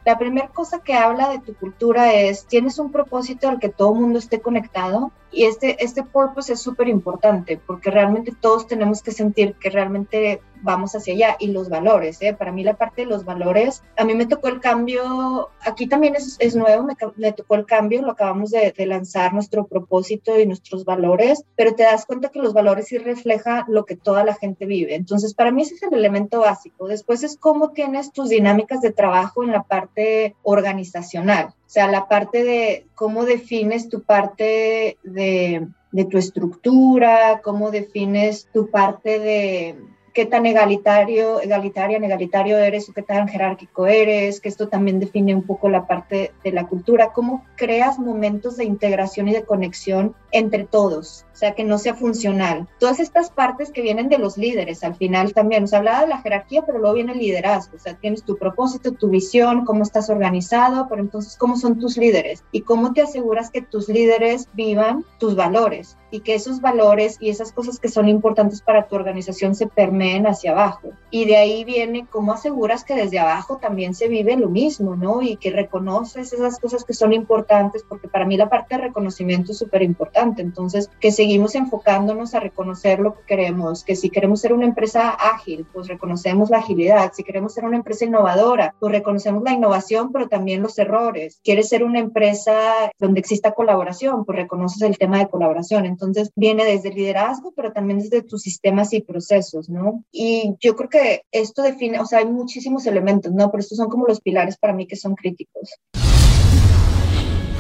La 0.04 0.18
primera 0.18 0.48
cosa 0.48 0.80
que 0.80 0.94
habla 0.94 1.28
de 1.28 1.40
tu 1.40 1.54
cultura 1.54 2.12
es, 2.14 2.46
tienes 2.46 2.78
un 2.78 2.90
propósito 2.90 3.48
al 3.48 3.58
que 3.58 3.68
todo 3.68 3.92
el 3.94 4.00
mundo 4.00 4.18
esté 4.18 4.40
conectado 4.40 5.12
y 5.32 5.44
este, 5.44 5.82
este 5.82 6.02
purpose 6.02 6.52
es 6.52 6.60
súper 6.60 6.88
importante 6.88 7.60
porque 7.66 7.90
realmente 7.90 8.32
todos 8.38 8.66
tenemos 8.66 9.02
que 9.02 9.12
sentir 9.12 9.54
que 9.54 9.70
realmente 9.70 10.40
vamos 10.62 10.94
hacia 10.94 11.14
allá 11.14 11.36
y 11.38 11.48
los 11.48 11.68
valores, 11.68 12.20
¿eh? 12.20 12.34
para 12.34 12.52
mí 12.52 12.62
la 12.62 12.74
parte 12.74 13.02
de 13.02 13.06
los 13.06 13.24
valores, 13.24 13.82
a 13.96 14.04
mí 14.04 14.14
me 14.14 14.26
tocó 14.26 14.48
el 14.48 14.60
cambio, 14.60 15.50
aquí 15.62 15.86
también 15.86 16.16
es, 16.16 16.36
es 16.38 16.54
nuevo, 16.54 16.84
me, 17.16 17.32
tocó 17.32 17.54
el 17.54 17.66
cambio, 17.66 18.02
lo 18.02 18.12
acabamos 18.12 18.50
de, 18.50 18.72
de, 18.76 18.86
lanzar, 18.86 19.32
nuestro 19.32 19.66
propósito 19.66 20.38
y 20.38 20.46
nuestros 20.46 20.84
valores, 20.84 21.44
pero 21.56 21.74
te 21.74 21.84
das 21.84 22.04
cuenta 22.04 22.28
que 22.28 22.40
los 22.40 22.52
valores 22.52 22.88
sí 22.88 22.98
reflejan 22.98 23.64
lo 23.68 23.84
que 23.84 23.96
toda 23.96 24.24
la 24.24 24.34
gente 24.34 24.66
vive. 24.66 24.94
Entonces, 24.94 25.34
para 25.34 25.50
mí 25.50 25.62
ese 25.62 25.74
es 25.76 25.82
el 25.82 25.94
elemento 25.94 26.40
básico. 26.40 26.88
Después 26.88 27.22
es 27.22 27.36
cómo 27.36 27.70
tienes 27.70 28.12
tus 28.12 28.28
dinámicas 28.28 28.80
de 28.80 28.92
trabajo 28.92 29.42
en 29.42 29.52
la 29.52 29.62
parte 29.62 30.36
organizacional, 30.42 31.54
o 31.70 31.72
sea, 31.72 31.86
la 31.86 32.08
parte 32.08 32.42
de 32.42 32.88
cómo 32.96 33.24
defines 33.24 33.88
tu 33.88 34.02
parte 34.02 34.98
de, 35.04 35.68
de 35.92 36.04
tu 36.04 36.18
estructura, 36.18 37.42
cómo 37.44 37.70
defines 37.70 38.48
tu 38.52 38.70
parte 38.70 39.20
de 39.20 39.76
qué 40.12 40.26
tan 40.26 40.46
egalitario, 40.46 41.40
egalitaria, 41.40 41.98
egalitario 41.98 42.58
eres 42.58 42.88
o 42.88 42.92
qué 42.92 43.02
tan 43.02 43.28
jerárquico 43.28 43.86
eres, 43.86 44.40
que 44.40 44.48
esto 44.48 44.66
también 44.66 44.98
define 44.98 45.32
un 45.32 45.46
poco 45.46 45.68
la 45.68 45.86
parte 45.86 46.32
de 46.42 46.50
la 46.50 46.66
cultura, 46.66 47.12
cómo 47.12 47.44
creas 47.54 48.00
momentos 48.00 48.56
de 48.56 48.64
integración 48.64 49.28
y 49.28 49.32
de 49.32 49.44
conexión 49.44 50.16
entre 50.32 50.64
todos, 50.64 51.26
o 51.32 51.36
sea, 51.36 51.54
que 51.54 51.64
no 51.64 51.78
sea 51.78 51.94
funcional. 51.94 52.68
Todas 52.78 53.00
estas 53.00 53.30
partes 53.30 53.70
que 53.70 53.82
vienen 53.82 54.08
de 54.08 54.18
los 54.18 54.36
líderes, 54.36 54.84
al 54.84 54.94
final 54.94 55.32
también, 55.32 55.62
nos 55.62 55.72
hablaba 55.72 56.02
de 56.02 56.08
la 56.08 56.22
jerarquía, 56.22 56.62
pero 56.66 56.78
luego 56.78 56.94
viene 56.94 57.12
el 57.12 57.18
liderazgo, 57.18 57.76
o 57.76 57.80
sea, 57.80 57.94
tienes 57.94 58.22
tu 58.24 58.36
propósito, 58.36 58.92
tu 58.92 59.08
visión, 59.08 59.64
cómo 59.64 59.82
estás 59.82 60.10
organizado, 60.10 60.86
pero 60.88 61.00
entonces, 61.00 61.36
¿cómo 61.36 61.56
son 61.56 61.78
tus 61.78 61.96
líderes? 61.96 62.44
Y 62.52 62.62
cómo 62.62 62.92
te 62.92 63.02
aseguras 63.02 63.50
que 63.50 63.62
tus 63.62 63.88
líderes 63.88 64.48
vivan 64.54 65.04
tus 65.18 65.36
valores 65.36 65.96
y 66.10 66.20
que 66.20 66.34
esos 66.34 66.60
valores 66.60 67.16
y 67.20 67.30
esas 67.30 67.52
cosas 67.52 67.78
que 67.78 67.88
son 67.88 68.08
importantes 68.08 68.62
para 68.62 68.88
tu 68.88 68.96
organización 68.96 69.54
se 69.54 69.66
permeen 69.66 70.26
hacia 70.26 70.52
abajo. 70.52 70.90
Y 71.10 71.24
de 71.24 71.36
ahí 71.36 71.64
viene 71.64 72.06
cómo 72.10 72.32
aseguras 72.32 72.84
que 72.84 72.94
desde 72.94 73.18
abajo 73.18 73.58
también 73.58 73.94
se 73.94 74.08
vive 74.08 74.36
lo 74.36 74.48
mismo, 74.48 74.96
¿no? 74.96 75.22
Y 75.22 75.36
que 75.36 75.50
reconoces 75.50 76.32
esas 76.32 76.58
cosas 76.58 76.84
que 76.84 76.94
son 76.94 77.12
importantes, 77.12 77.84
porque 77.88 78.08
para 78.08 78.26
mí 78.26 78.36
la 78.36 78.48
parte 78.48 78.76
de 78.76 78.82
reconocimiento 78.82 79.52
es 79.52 79.58
súper 79.58 79.82
importante. 79.82 80.19
Entonces, 80.20 80.90
que 81.00 81.12
seguimos 81.12 81.54
enfocándonos 81.54 82.34
a 82.34 82.40
reconocer 82.40 83.00
lo 83.00 83.14
que 83.14 83.22
queremos, 83.26 83.84
que 83.84 83.96
si 83.96 84.10
queremos 84.10 84.40
ser 84.40 84.52
una 84.52 84.66
empresa 84.66 85.10
ágil, 85.10 85.66
pues 85.72 85.88
reconocemos 85.88 86.50
la 86.50 86.58
agilidad. 86.58 87.12
Si 87.14 87.24
queremos 87.24 87.54
ser 87.54 87.64
una 87.64 87.76
empresa 87.76 88.04
innovadora, 88.04 88.74
pues 88.78 88.92
reconocemos 88.92 89.42
la 89.42 89.52
innovación, 89.52 90.12
pero 90.12 90.28
también 90.28 90.62
los 90.62 90.78
errores. 90.78 91.40
Quieres 91.42 91.68
ser 91.68 91.84
una 91.84 91.98
empresa 91.98 92.52
donde 92.98 93.20
exista 93.20 93.52
colaboración, 93.52 94.24
pues 94.24 94.36
reconoces 94.36 94.82
el 94.82 94.98
tema 94.98 95.18
de 95.18 95.28
colaboración. 95.28 95.86
Entonces 95.86 96.30
viene 96.36 96.64
desde 96.64 96.90
el 96.90 96.96
liderazgo, 96.96 97.52
pero 97.56 97.72
también 97.72 98.00
desde 98.00 98.22
tus 98.22 98.42
sistemas 98.42 98.92
y 98.92 99.00
procesos, 99.00 99.68
¿no? 99.68 100.04
Y 100.12 100.54
yo 100.60 100.76
creo 100.76 100.88
que 100.88 101.22
esto 101.32 101.62
define, 101.62 102.00
o 102.00 102.06
sea, 102.06 102.20
hay 102.20 102.26
muchísimos 102.26 102.86
elementos, 102.86 103.32
¿no? 103.32 103.50
Pero 103.50 103.60
estos 103.60 103.78
son 103.78 103.88
como 103.88 104.06
los 104.06 104.20
pilares 104.20 104.58
para 104.58 104.72
mí 104.72 104.86
que 104.86 104.96
son 104.96 105.14
críticos. 105.14 105.78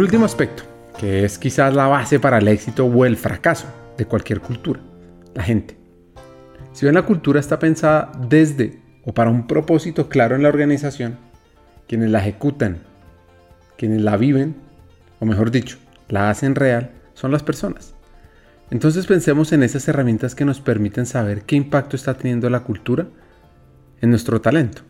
Último 0.00 0.24
aspecto, 0.24 0.62
que 0.98 1.24
es 1.24 1.38
quizás 1.38 1.74
la 1.74 1.86
base 1.86 2.20
para 2.20 2.38
el 2.38 2.48
éxito 2.48 2.86
o 2.86 3.04
el 3.04 3.16
fracaso 3.16 3.66
de 3.96 4.06
cualquier 4.06 4.40
cultura, 4.40 4.80
la 5.34 5.42
gente. 5.42 5.76
Si 6.72 6.84
bien 6.84 6.94
la 6.94 7.02
cultura 7.02 7.40
está 7.40 7.58
pensada 7.58 8.10
desde 8.28 8.80
o 9.04 9.12
para 9.12 9.30
un 9.30 9.46
propósito 9.46 10.08
claro 10.08 10.34
en 10.34 10.42
la 10.42 10.48
organización, 10.48 11.18
quienes 11.86 12.10
la 12.10 12.20
ejecutan, 12.20 12.78
quienes 13.76 14.00
la 14.00 14.16
viven, 14.16 14.56
o 15.20 15.26
mejor 15.26 15.50
dicho, 15.50 15.76
la 16.08 16.30
hacen 16.30 16.54
real, 16.54 16.90
son 17.14 17.30
las 17.30 17.42
personas. 17.42 17.94
Entonces 18.70 19.06
pensemos 19.06 19.52
en 19.52 19.62
esas 19.62 19.86
herramientas 19.86 20.34
que 20.34 20.44
nos 20.44 20.60
permiten 20.60 21.06
saber 21.06 21.42
qué 21.42 21.56
impacto 21.56 21.96
está 21.96 22.14
teniendo 22.14 22.48
la 22.50 22.60
cultura 22.60 23.06
en 24.00 24.10
nuestro 24.10 24.40
talento. 24.40 24.82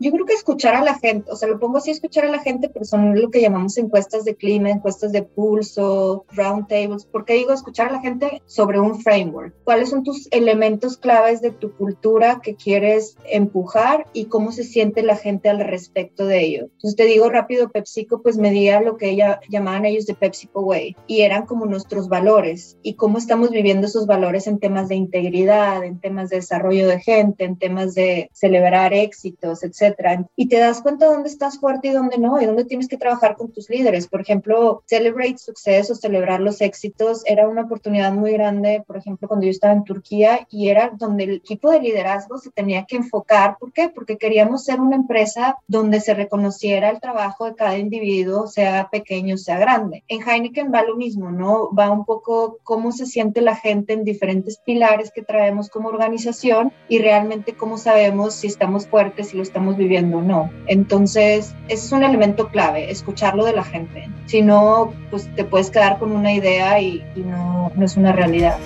Yo 0.00 0.12
creo 0.12 0.26
que 0.26 0.34
escuchar 0.34 0.76
a 0.76 0.84
la 0.84 0.94
gente, 0.94 1.28
o 1.30 1.34
sea, 1.34 1.48
lo 1.48 1.58
pongo 1.58 1.78
así, 1.78 1.90
escuchar 1.90 2.24
a 2.24 2.30
la 2.30 2.38
gente, 2.38 2.68
pero 2.68 2.84
son 2.84 3.20
lo 3.20 3.30
que 3.30 3.40
llamamos 3.40 3.76
encuestas 3.78 4.24
de 4.24 4.36
clima, 4.36 4.70
encuestas 4.70 5.10
de 5.10 5.22
pulso, 5.22 6.24
round 6.30 6.68
tables. 6.68 7.04
¿Por 7.04 7.24
qué 7.24 7.34
digo 7.34 7.52
escuchar 7.52 7.88
a 7.88 7.92
la 7.92 8.00
gente 8.00 8.40
sobre 8.46 8.78
un 8.78 9.00
framework? 9.00 9.54
¿Cuáles 9.64 9.90
son 9.90 10.04
tus 10.04 10.28
elementos 10.30 10.98
claves 10.98 11.40
de 11.40 11.50
tu 11.50 11.72
cultura 11.72 12.40
que 12.40 12.54
quieres 12.54 13.16
empujar 13.24 14.06
y 14.12 14.26
cómo 14.26 14.52
se 14.52 14.62
siente 14.62 15.02
la 15.02 15.16
gente 15.16 15.48
al 15.48 15.58
respecto 15.60 16.26
de 16.26 16.44
ello? 16.44 16.62
Entonces 16.74 16.94
te 16.94 17.04
digo 17.04 17.28
rápido, 17.28 17.70
PepsiCo 17.70 18.22
pues 18.22 18.38
medía 18.38 18.80
lo 18.80 18.96
que 18.96 19.10
ella 19.10 19.40
llamaban 19.48 19.84
ellos 19.84 20.06
de 20.06 20.14
PepsiCo 20.14 20.60
Way 20.60 20.96
y 21.08 21.22
eran 21.22 21.44
como 21.46 21.66
nuestros 21.66 22.08
valores 22.08 22.78
y 22.82 22.94
cómo 22.94 23.18
estamos 23.18 23.50
viviendo 23.50 23.88
esos 23.88 24.06
valores 24.06 24.46
en 24.46 24.60
temas 24.60 24.88
de 24.88 24.94
integridad, 24.94 25.82
en 25.84 25.98
temas 25.98 26.30
de 26.30 26.36
desarrollo 26.36 26.86
de 26.86 27.00
gente, 27.00 27.44
en 27.44 27.56
temas 27.56 27.94
de 27.94 28.30
celebrar 28.32 28.94
éxitos, 28.94 29.64
etc 29.64 29.87
y 30.36 30.48
te 30.48 30.58
das 30.58 30.82
cuenta 30.82 31.06
dónde 31.06 31.28
estás 31.28 31.58
fuerte 31.58 31.88
y 31.88 31.92
dónde 31.92 32.18
no, 32.18 32.40
y 32.40 32.46
dónde 32.46 32.64
tienes 32.64 32.88
que 32.88 32.96
trabajar 32.96 33.36
con 33.36 33.52
tus 33.52 33.68
líderes. 33.70 34.08
Por 34.08 34.20
ejemplo, 34.20 34.82
Celebrate 34.86 35.38
Success 35.38 35.88
celebrar 35.94 36.40
los 36.40 36.60
éxitos 36.60 37.22
era 37.26 37.48
una 37.48 37.62
oportunidad 37.62 38.12
muy 38.12 38.32
grande, 38.32 38.82
por 38.86 38.96
ejemplo, 38.96 39.28
cuando 39.28 39.46
yo 39.46 39.50
estaba 39.50 39.72
en 39.72 39.84
Turquía 39.84 40.46
y 40.50 40.68
era 40.68 40.90
donde 40.94 41.24
el 41.24 41.34
equipo 41.36 41.70
de 41.70 41.80
liderazgo 41.80 42.38
se 42.38 42.50
tenía 42.50 42.84
que 42.84 42.96
enfocar. 42.96 43.56
¿Por 43.58 43.72
qué? 43.72 43.88
Porque 43.88 44.18
queríamos 44.18 44.64
ser 44.64 44.80
una 44.80 44.96
empresa 44.96 45.56
donde 45.66 46.00
se 46.00 46.14
reconociera 46.14 46.90
el 46.90 47.00
trabajo 47.00 47.46
de 47.46 47.54
cada 47.54 47.78
individuo, 47.78 48.46
sea 48.46 48.88
pequeño, 48.90 49.36
sea 49.36 49.58
grande. 49.58 50.04
En 50.08 50.26
Heineken 50.26 50.72
va 50.72 50.82
lo 50.82 50.96
mismo, 50.96 51.30
¿no? 51.30 51.72
Va 51.74 51.90
un 51.90 52.04
poco 52.04 52.58
cómo 52.62 52.92
se 52.92 53.06
siente 53.06 53.40
la 53.40 53.56
gente 53.56 53.92
en 53.92 54.04
diferentes 54.04 54.58
pilares 54.58 55.10
que 55.12 55.22
traemos 55.22 55.68
como 55.68 55.88
organización 55.88 56.72
y 56.88 56.98
realmente 56.98 57.54
cómo 57.54 57.78
sabemos 57.78 58.34
si 58.34 58.46
estamos 58.46 58.86
fuertes, 58.86 59.28
si 59.28 59.36
lo 59.36 59.42
estamos 59.42 59.76
viviendo 59.78 60.20
no. 60.20 60.50
Entonces, 60.66 61.54
ese 61.68 61.86
es 61.86 61.92
un 61.92 62.02
elemento 62.02 62.48
clave, 62.48 62.90
escucharlo 62.90 63.46
de 63.46 63.54
la 63.54 63.64
gente. 63.64 64.08
Si 64.26 64.42
no, 64.42 64.92
pues 65.10 65.34
te 65.34 65.44
puedes 65.44 65.70
quedar 65.70 65.98
con 65.98 66.12
una 66.12 66.32
idea 66.34 66.78
y, 66.80 67.02
y 67.16 67.20
no, 67.20 67.72
no 67.74 67.84
es 67.84 67.96
una 67.96 68.12
realidad. 68.12 68.58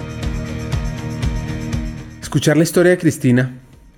Escuchar 2.21 2.57
la 2.57 2.65
historia 2.65 2.91
de 2.91 2.99
Cristina 2.99 3.55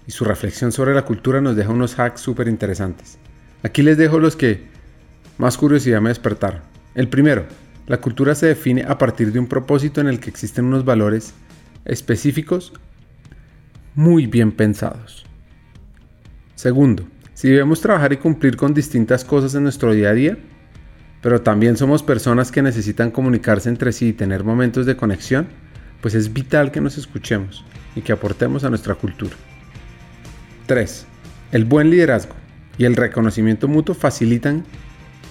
y 0.06 0.10
su 0.10 0.24
reflexión 0.24 0.72
sobre 0.72 0.94
la 0.94 1.06
cultura 1.06 1.40
nos 1.40 1.56
deja 1.56 1.70
unos 1.70 1.98
hacks 1.98 2.20
súper 2.20 2.48
interesantes. 2.48 3.16
Aquí 3.62 3.82
les 3.82 3.96
dejo 3.96 4.18
los 4.18 4.36
que 4.36 4.64
más 5.38 5.56
curiosidad 5.56 6.00
me 6.00 6.10
despertaron. 6.10 6.60
El 6.94 7.08
primero, 7.08 7.46
la 7.86 8.00
cultura 8.00 8.34
se 8.34 8.46
define 8.46 8.82
a 8.82 8.98
partir 8.98 9.32
de 9.32 9.38
un 9.38 9.46
propósito 9.46 10.00
en 10.00 10.08
el 10.08 10.20
que 10.20 10.30
existen 10.30 10.66
unos 10.66 10.84
valores 10.84 11.34
específicos 11.84 12.72
muy 13.94 14.26
bien 14.26 14.52
pensados. 14.52 15.24
Segundo, 16.54 17.04
si 17.34 17.48
debemos 17.48 17.80
trabajar 17.80 18.12
y 18.12 18.18
cumplir 18.18 18.56
con 18.56 18.74
distintas 18.74 19.24
cosas 19.24 19.54
en 19.54 19.64
nuestro 19.64 19.92
día 19.92 20.10
a 20.10 20.14
día, 20.14 20.38
pero 21.20 21.40
también 21.40 21.76
somos 21.76 22.02
personas 22.02 22.52
que 22.52 22.62
necesitan 22.62 23.10
comunicarse 23.10 23.68
entre 23.68 23.92
sí 23.92 24.08
y 24.08 24.12
tener 24.12 24.44
momentos 24.44 24.86
de 24.86 24.96
conexión, 24.96 25.48
pues 26.00 26.14
es 26.14 26.32
vital 26.32 26.70
que 26.70 26.80
nos 26.80 26.98
escuchemos 26.98 27.64
y 27.96 28.02
que 28.02 28.12
aportemos 28.12 28.62
a 28.62 28.68
nuestra 28.68 28.94
cultura. 28.94 29.34
3. 30.66 31.06
El 31.52 31.64
buen 31.64 31.90
liderazgo 31.90 32.34
y 32.78 32.84
el 32.84 32.96
reconocimiento 32.96 33.68
mutuo 33.68 33.94
facilitan 33.94 34.64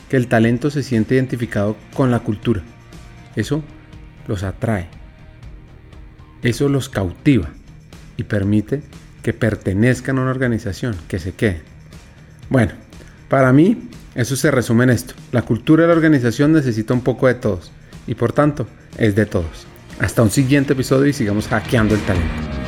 que 0.09 0.17
el 0.17 0.27
talento 0.27 0.69
se 0.69 0.83
siente 0.83 1.15
identificado 1.15 1.77
con 1.93 2.11
la 2.11 2.19
cultura. 2.19 2.61
Eso 3.35 3.63
los 4.27 4.43
atrae. 4.43 4.87
Eso 6.41 6.69
los 6.69 6.89
cautiva 6.89 7.49
y 8.17 8.23
permite 8.23 8.83
que 9.23 9.33
pertenezcan 9.33 10.19
a 10.19 10.21
una 10.21 10.31
organización, 10.31 10.95
que 11.07 11.17
se 11.17 11.31
queden. 11.31 11.63
Bueno, 12.49 12.73
para 13.29 13.51
mí 13.51 13.89
eso 14.13 14.35
se 14.35 14.51
resume 14.51 14.83
en 14.83 14.91
esto. 14.91 15.15
La 15.31 15.41
cultura 15.41 15.83
de 15.83 15.87
la 15.87 15.95
organización 15.95 16.51
necesita 16.51 16.93
un 16.93 17.01
poco 17.01 17.27
de 17.27 17.33
todos 17.33 17.71
y 18.05 18.13
por 18.13 18.33
tanto 18.33 18.67
es 18.97 19.15
de 19.15 19.25
todos. 19.25 19.65
Hasta 19.99 20.21
un 20.21 20.29
siguiente 20.29 20.73
episodio 20.73 21.07
y 21.07 21.13
sigamos 21.13 21.47
hackeando 21.47 21.95
el 21.95 22.01
talento. 22.01 22.62